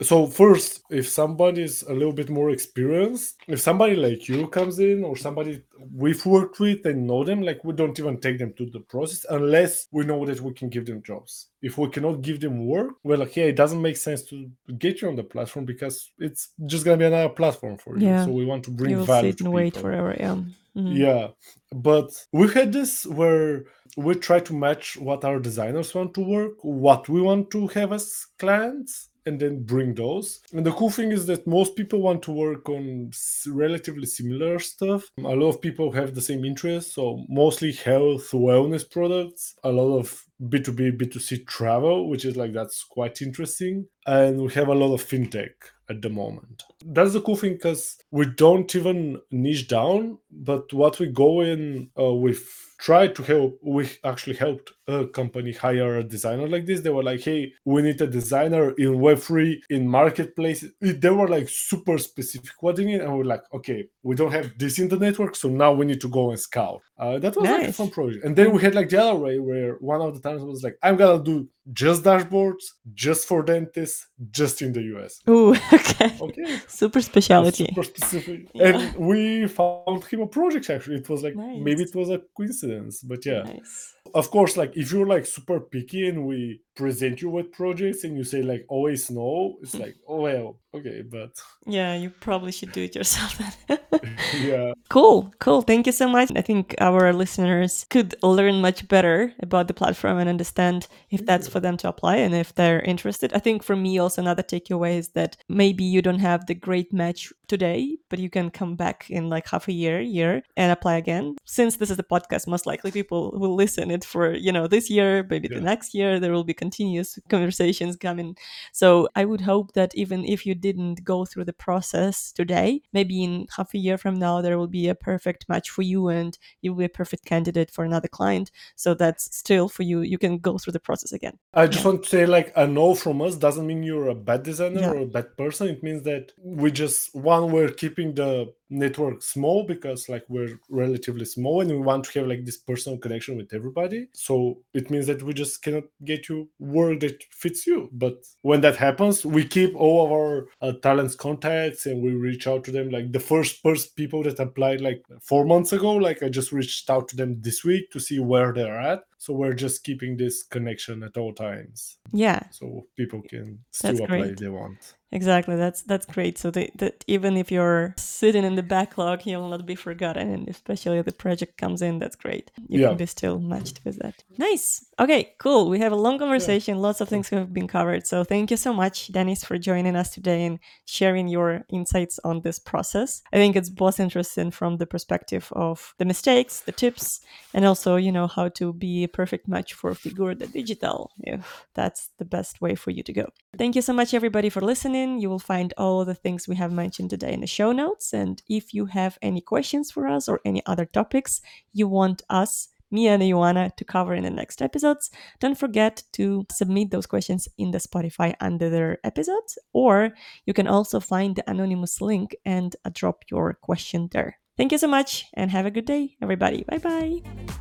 So 0.00 0.28
first, 0.28 0.82
if 0.90 1.08
somebody 1.08 1.62
is 1.62 1.82
a 1.82 1.92
little 1.92 2.12
bit 2.12 2.30
more 2.30 2.50
experienced, 2.50 3.36
if 3.48 3.60
somebody 3.60 3.96
like 3.96 4.28
you 4.28 4.46
comes 4.46 4.78
in 4.78 5.02
or 5.02 5.16
somebody 5.16 5.62
we've 5.92 6.24
worked 6.24 6.60
with 6.60 6.86
and 6.86 7.06
know 7.06 7.24
them, 7.24 7.42
like 7.42 7.64
we 7.64 7.72
don't 7.72 7.98
even 7.98 8.20
take 8.20 8.38
them 8.38 8.52
to 8.58 8.66
the 8.66 8.80
process 8.80 9.26
unless 9.30 9.88
we 9.90 10.04
know 10.04 10.24
that 10.24 10.40
we 10.40 10.52
can 10.52 10.68
give 10.68 10.86
them 10.86 11.02
jobs. 11.02 11.48
If 11.62 11.78
we 11.78 11.88
cannot 11.88 12.22
give 12.22 12.38
them 12.38 12.64
work, 12.66 12.94
we're 13.02 13.16
like, 13.16 13.34
yeah, 13.34 13.46
it 13.46 13.56
doesn't 13.56 13.82
make 13.82 13.96
sense 13.96 14.22
to 14.24 14.48
get 14.78 15.02
you 15.02 15.08
on 15.08 15.16
the 15.16 15.24
platform 15.24 15.64
because 15.64 16.12
it's 16.18 16.50
just 16.66 16.84
gonna 16.84 16.96
be 16.96 17.06
another 17.06 17.28
platform 17.30 17.76
for 17.76 17.98
you. 17.98 18.06
Yeah. 18.06 18.24
So 18.24 18.30
we 18.30 18.44
want 18.44 18.64
to 18.64 18.70
bring 18.70 18.90
you 18.90 18.96
bring 18.98 19.06
will 19.06 19.06
value 19.06 19.32
sit 19.32 19.40
and 19.40 19.52
wait 19.52 19.76
forever. 19.76 20.14
Yeah. 20.18 20.36
Mhm. 20.76 20.96
Yeah, 20.96 21.28
but 21.74 22.10
we 22.32 22.46
had 22.52 22.72
this 22.72 23.04
where 23.04 23.64
we 23.96 24.14
try 24.14 24.38
to 24.38 24.54
match 24.54 24.96
what 24.96 25.24
our 25.24 25.40
designers 25.40 25.92
want 25.92 26.14
to 26.14 26.20
work, 26.20 26.52
what 26.62 27.08
we 27.08 27.20
want 27.20 27.50
to 27.50 27.66
have 27.68 27.92
as 27.92 28.26
clients, 28.38 29.08
and 29.28 29.38
then 29.38 29.62
bring 29.62 29.94
those. 29.94 30.40
And 30.52 30.66
the 30.66 30.72
cool 30.72 30.90
thing 30.90 31.12
is 31.12 31.26
that 31.26 31.46
most 31.46 31.76
people 31.76 32.00
want 32.00 32.22
to 32.24 32.32
work 32.32 32.68
on 32.68 33.12
relatively 33.46 34.06
similar 34.06 34.58
stuff. 34.58 35.04
A 35.18 35.22
lot 35.22 35.50
of 35.50 35.60
people 35.60 35.92
have 35.92 36.14
the 36.14 36.20
same 36.20 36.44
interests, 36.44 36.94
so 36.94 37.24
mostly 37.28 37.72
health, 37.72 38.30
wellness 38.32 38.88
products, 38.90 39.54
a 39.62 39.70
lot 39.70 39.98
of 39.98 40.24
B2B, 40.42 40.98
B2C 40.98 41.46
travel, 41.46 42.08
which 42.08 42.24
is 42.24 42.36
like 42.36 42.52
that's 42.52 42.82
quite 42.84 43.22
interesting. 43.22 43.86
And 44.06 44.40
we 44.40 44.52
have 44.54 44.68
a 44.68 44.74
lot 44.74 44.94
of 44.94 45.04
fintech 45.04 45.50
at 45.90 46.02
the 46.02 46.10
moment. 46.10 46.64
That's 46.84 47.12
the 47.12 47.20
cool 47.20 47.36
thing 47.36 47.54
because 47.54 47.98
we 48.10 48.26
don't 48.26 48.74
even 48.74 49.20
niche 49.30 49.68
down, 49.68 50.18
but 50.30 50.72
what 50.72 50.98
we 50.98 51.06
go 51.06 51.40
in 51.40 51.90
uh, 51.98 52.12
with 52.12 52.46
try 52.78 53.08
to 53.08 53.22
help 53.22 53.58
we 53.62 53.90
actually 54.04 54.36
helped 54.36 54.72
a 54.88 55.06
company 55.08 55.52
hire 55.52 55.98
a 55.98 56.04
designer 56.04 56.48
like 56.48 56.66
this 56.66 56.80
they 56.80 56.90
were 56.90 57.02
like 57.02 57.20
hey 57.20 57.52
we 57.64 57.82
need 57.82 58.00
a 58.00 58.06
designer 58.06 58.70
in 58.72 58.94
web3 58.98 59.56
in 59.70 59.86
marketplace 59.86 60.64
they 60.80 61.10
were 61.10 61.28
like 61.28 61.46
super 61.48 61.98
specific 61.98 62.50
what 62.60 62.74
do 62.76 62.82
you 62.82 62.88
need 62.88 63.00
and 63.00 63.16
we're 63.16 63.24
like 63.24 63.42
okay 63.52 63.86
we 64.02 64.14
don't 64.14 64.32
have 64.32 64.50
this 64.58 64.78
in 64.78 64.88
the 64.88 64.96
network 64.96 65.36
so 65.36 65.48
now 65.48 65.72
we 65.72 65.84
need 65.86 66.00
to 66.00 66.08
go 66.08 66.30
and 66.30 66.40
scout 66.40 66.80
uh, 66.98 67.18
that 67.18 67.36
was 67.36 67.44
like 67.48 67.68
a 67.68 67.72
fun 67.72 67.90
project 67.90 68.24
and 68.24 68.34
then 68.34 68.50
we 68.52 68.60
had 68.62 68.74
like 68.74 68.88
the 68.88 69.00
other 69.00 69.14
way 69.14 69.38
where 69.38 69.74
one 69.74 70.00
of 70.00 70.14
the 70.14 70.20
times 70.20 70.42
was 70.42 70.62
like 70.64 70.76
i'm 70.82 70.96
gonna 70.96 71.22
do 71.22 71.46
just 71.72 72.02
dashboards 72.02 72.64
just 72.94 73.28
for 73.28 73.42
dentists 73.42 74.06
just 74.30 74.62
in 74.62 74.72
the 74.72 74.80
us 74.80 75.20
Ooh, 75.28 75.54
okay. 75.72 76.16
okay 76.20 76.58
Super 76.66 77.00
specialty. 77.00 77.66
super 77.66 77.82
specific. 77.82 78.48
Yeah. 78.54 78.68
And 78.68 78.96
we 78.96 79.46
found 79.48 80.04
him 80.04 80.20
a 80.20 80.26
project 80.26 80.70
actually. 80.70 80.96
It 80.96 81.08
was 81.08 81.22
like 81.22 81.34
maybe 81.34 81.82
it 81.82 81.94
was 81.94 82.08
a 82.10 82.20
coincidence, 82.36 83.02
but 83.02 83.24
yeah. 83.26 83.42
Nice. 83.42 83.94
Of 84.14 84.30
course, 84.30 84.56
like 84.56 84.76
if 84.76 84.92
you're 84.92 85.06
like 85.06 85.26
super 85.26 85.60
picky 85.60 86.08
and 86.08 86.26
we 86.26 86.60
present 86.74 87.20
you 87.20 87.30
with 87.30 87.52
projects 87.52 88.04
and 88.04 88.16
you 88.16 88.24
say 88.24 88.42
like 88.42 88.64
always 88.68 89.10
no, 89.10 89.58
it's 89.62 89.72
hmm. 89.72 89.82
like, 89.82 89.96
oh 90.06 90.20
well, 90.22 90.58
okay, 90.74 91.02
but 91.02 91.30
Yeah, 91.66 91.94
you 91.94 92.10
probably 92.10 92.52
should 92.52 92.72
do 92.72 92.82
it 92.82 92.94
yourself 92.94 93.40
yeah. 94.40 94.72
Cool, 94.88 95.32
cool. 95.38 95.62
Thank 95.62 95.86
you 95.86 95.92
so 95.92 96.08
much. 96.08 96.30
I 96.36 96.42
think 96.42 96.74
our 96.78 97.12
listeners 97.12 97.86
could 97.90 98.14
learn 98.22 98.60
much 98.60 98.86
better 98.88 99.32
about 99.40 99.68
the 99.68 99.74
platform 99.74 100.18
and 100.18 100.28
understand 100.28 100.88
if 101.10 101.24
that's 101.26 101.48
for 101.48 101.60
them 101.60 101.76
to 101.78 101.88
apply 101.88 102.16
and 102.16 102.34
if 102.34 102.54
they're 102.54 102.80
interested. 102.82 103.32
I 103.32 103.38
think 103.38 103.62
for 103.62 103.76
me, 103.76 103.98
also 103.98 104.22
another 104.22 104.42
takeaway 104.42 104.98
is 104.98 105.10
that 105.10 105.36
maybe 105.48 105.84
you 105.84 106.02
don't 106.02 106.20
have 106.20 106.46
the 106.46 106.54
great 106.54 106.92
match 106.92 107.32
today, 107.48 107.96
but 108.08 108.18
you 108.18 108.30
can 108.30 108.50
come 108.50 108.76
back 108.76 109.06
in 109.10 109.28
like 109.28 109.48
half 109.48 109.68
a 109.68 109.72
year, 109.72 110.00
year, 110.00 110.42
and 110.56 110.70
apply 110.72 110.96
again. 110.96 111.36
Since 111.44 111.76
this 111.76 111.90
is 111.90 111.98
a 111.98 112.02
podcast, 112.02 112.46
most 112.46 112.66
likely 112.66 112.90
people 112.90 113.32
will 113.34 113.54
listen 113.54 113.90
it 113.90 114.04
for 114.04 114.34
you 114.34 114.52
know 114.52 114.66
this 114.66 114.90
year, 114.90 115.26
maybe 115.28 115.48
the 115.48 115.60
next 115.60 115.94
year. 115.94 116.20
There 116.20 116.32
will 116.32 116.44
be 116.44 116.54
continuous 116.54 117.18
conversations 117.28 117.96
coming. 117.96 118.36
So 118.72 119.08
I 119.16 119.24
would 119.24 119.40
hope 119.40 119.72
that 119.72 119.94
even 119.94 120.24
if 120.24 120.44
you 120.46 120.54
didn't 120.54 121.04
go 121.04 121.24
through 121.24 121.44
the 121.46 121.52
process 121.52 122.32
today, 122.32 122.82
maybe 122.92 123.22
in 123.24 123.46
half 123.56 123.74
a 123.74 123.78
year 123.78 123.98
from 123.98 124.18
now, 124.18 124.40
there 124.40 124.58
will 124.58 124.68
be 124.68 124.88
a 124.88 124.94
perfect 124.94 125.48
match 125.48 125.70
for 125.70 125.82
you 125.82 126.08
and 126.08 126.38
you 126.62 126.72
will 126.72 126.78
be 126.80 126.84
a 126.84 126.88
perfect 126.88 127.24
candidate 127.24 127.70
for 127.70 127.84
another 127.84 128.08
client. 128.08 128.50
So 128.76 128.94
that's 128.94 129.34
still 129.36 129.68
for 129.68 129.82
you. 129.82 130.00
You 130.02 130.18
can 130.18 130.38
go 130.38 130.58
through 130.58 130.72
the 130.74 130.80
process 130.80 131.12
again. 131.12 131.38
I 131.54 131.66
just 131.66 131.84
Yeah. 131.84 131.90
want 131.90 132.02
to 132.04 132.08
say 132.08 132.26
like 132.26 132.52
a 132.56 132.66
no 132.66 132.94
from 132.94 133.22
us 133.22 133.36
doesn't 133.36 133.66
mean 133.66 133.82
you're 133.82 134.08
a 134.08 134.14
bad 134.14 134.42
designer 134.42 134.80
Yeah. 134.80 134.90
or 134.90 134.98
a 134.98 135.06
bad 135.06 135.36
person. 135.36 135.68
It 135.68 135.82
means 135.82 136.02
that 136.02 136.32
we 136.42 136.70
just 136.70 137.14
one 137.42 137.52
we're 137.52 137.70
keeping 137.70 138.14
the 138.14 138.52
network 138.70 139.22
small 139.22 139.64
because 139.64 140.08
like 140.10 140.24
we're 140.28 140.58
relatively 140.68 141.24
small 141.24 141.62
and 141.62 141.70
we 141.70 141.78
want 141.78 142.04
to 142.04 142.18
have 142.18 142.28
like 142.28 142.44
this 142.44 142.58
personal 142.58 142.98
connection 142.98 143.36
with 143.36 143.52
everybody. 143.54 144.08
So 144.12 144.58
it 144.74 144.90
means 144.90 145.06
that 145.06 145.22
we 145.22 145.32
just 145.32 145.62
cannot 145.62 145.84
get 146.04 146.28
you 146.28 146.48
work 146.58 147.00
that 147.00 147.22
fits 147.30 147.66
you. 147.66 147.88
But 147.92 148.16
when 148.42 148.60
that 148.60 148.76
happens, 148.76 149.24
we 149.24 149.46
keep 149.46 149.74
all 149.74 150.04
of 150.04 150.12
our 150.12 150.48
uh, 150.60 150.72
talents 150.82 151.14
contacts 151.14 151.86
and 151.86 152.02
we 152.02 152.10
reach 152.12 152.46
out 152.46 152.64
to 152.64 152.70
them. 152.72 152.90
Like 152.90 153.10
the 153.12 153.20
first 153.20 153.62
first 153.62 153.96
people 153.96 154.22
that 154.24 154.38
applied 154.38 154.80
like 154.82 155.02
four 155.22 155.44
months 155.46 155.72
ago, 155.72 155.92
like 155.94 156.22
I 156.22 156.28
just 156.28 156.52
reached 156.52 156.90
out 156.90 157.08
to 157.08 157.16
them 157.16 157.40
this 157.40 157.64
week 157.64 157.90
to 157.92 158.00
see 158.00 158.18
where 158.18 158.52
they're 158.52 158.78
at. 158.80 159.00
So 159.16 159.32
we're 159.34 159.54
just 159.54 159.82
keeping 159.82 160.16
this 160.16 160.44
connection 160.44 161.02
at 161.02 161.16
all 161.16 161.32
times 161.34 161.98
Yeah. 162.12 162.40
so 162.50 162.86
people 162.96 163.20
can 163.22 163.58
still 163.72 163.90
That's 163.92 164.00
apply 164.04 164.18
great. 164.20 164.30
if 164.32 164.36
they 164.38 164.48
want. 164.48 164.94
Exactly. 165.10 165.56
That's 165.56 165.82
that's 165.82 166.04
great. 166.04 166.36
So 166.36 166.50
that, 166.50 166.76
that 166.76 167.04
even 167.06 167.36
if 167.36 167.50
you're 167.50 167.94
sitting 167.96 168.44
in 168.44 168.56
the 168.56 168.62
backlog, 168.62 169.24
you 169.24 169.38
will 169.38 169.48
not 169.48 169.64
be 169.64 169.74
forgotten. 169.74 170.28
And 170.34 170.48
especially 170.48 170.98
if 170.98 171.06
the 171.06 171.12
project 171.12 171.56
comes 171.56 171.80
in, 171.80 171.98
that's 171.98 172.16
great. 172.16 172.50
You 172.68 172.80
Yeah. 172.80 172.88
can 172.88 172.98
be 172.98 173.06
still 173.06 173.38
matched 173.40 173.80
with 173.84 173.98
that. 174.00 174.22
Nice. 174.36 174.84
Okay, 175.00 175.32
cool. 175.38 175.70
We 175.70 175.78
have 175.78 175.92
a 175.92 175.96
long 175.96 176.18
conversation. 176.18 176.78
Lots 176.82 177.00
of 177.00 177.08
things 177.08 177.30
have 177.30 177.54
been 177.54 177.68
covered. 177.68 178.06
So 178.06 178.22
thank 178.22 178.50
you 178.50 178.58
so 178.58 178.74
much, 178.74 179.10
Dennis, 179.10 179.44
for 179.44 179.56
joining 179.56 179.96
us 179.96 180.10
today 180.10 180.44
and 180.44 180.58
sharing 180.84 181.26
your 181.28 181.64
insights 181.70 182.20
on 182.24 182.42
this 182.42 182.58
process. 182.58 183.22
I 183.32 183.36
think 183.36 183.56
it's 183.56 183.70
both 183.70 183.98
interesting 184.00 184.50
from 184.50 184.76
the 184.76 184.86
perspective 184.86 185.48
of 185.52 185.94
the 185.98 186.04
mistakes, 186.04 186.60
the 186.60 186.72
tips, 186.72 187.20
and 187.54 187.64
also, 187.64 187.96
you 187.96 188.12
know, 188.12 188.26
how 188.26 188.48
to 188.50 188.72
be 188.74 189.04
a 189.04 189.08
perfect 189.08 189.48
match 189.48 189.72
for 189.72 189.94
Figure 189.94 190.34
the 190.34 190.46
Digital, 190.46 191.12
if 191.20 191.66
that's 191.74 192.10
the 192.18 192.24
best 192.26 192.60
way 192.60 192.74
for 192.74 192.90
you 192.90 193.02
to 193.04 193.12
go. 193.12 193.26
Thank 193.56 193.74
you 193.76 193.82
so 193.82 193.92
much, 193.94 194.12
everybody, 194.12 194.50
for 194.50 194.60
listening. 194.60 195.20
You 195.20 195.30
will 195.30 195.38
find 195.38 195.72
all 195.78 196.04
the 196.04 196.14
things 196.14 196.46
we 196.46 196.56
have 196.56 196.70
mentioned 196.70 197.10
today 197.10 197.32
in 197.32 197.40
the 197.40 197.46
show 197.46 197.72
notes. 197.72 198.12
And 198.12 198.42
if 198.48 198.74
you 198.74 198.86
have 198.86 199.18
any 199.22 199.40
questions 199.40 199.90
for 199.90 200.06
us 200.06 200.28
or 200.28 200.40
any 200.44 200.62
other 200.66 200.84
topics 200.84 201.40
you 201.72 201.88
want 201.88 202.22
us, 202.28 202.68
me 202.90 203.08
and 203.08 203.22
Ioana, 203.22 203.74
to 203.76 203.84
cover 203.84 204.14
in 204.14 204.24
the 204.24 204.30
next 204.30 204.62
episodes, 204.62 205.10
don't 205.40 205.58
forget 205.58 206.02
to 206.12 206.46
submit 206.50 206.90
those 206.90 207.06
questions 207.06 207.48
in 207.58 207.70
the 207.70 207.78
Spotify 207.78 208.34
under 208.40 208.70
their 208.70 208.98
episodes. 209.02 209.58
Or 209.72 210.10
you 210.46 210.52
can 210.52 210.66
also 210.66 211.00
find 211.00 211.34
the 211.34 211.50
anonymous 211.50 212.00
link 212.00 212.36
and 212.44 212.76
drop 212.92 213.24
your 213.30 213.54
question 213.54 214.08
there. 214.12 214.38
Thank 214.56 214.72
you 214.72 214.78
so 214.78 214.88
much 214.88 215.26
and 215.34 215.50
have 215.50 215.66
a 215.66 215.70
good 215.70 215.84
day, 215.86 216.16
everybody. 216.20 216.64
Bye 216.64 216.78
bye. 216.78 217.58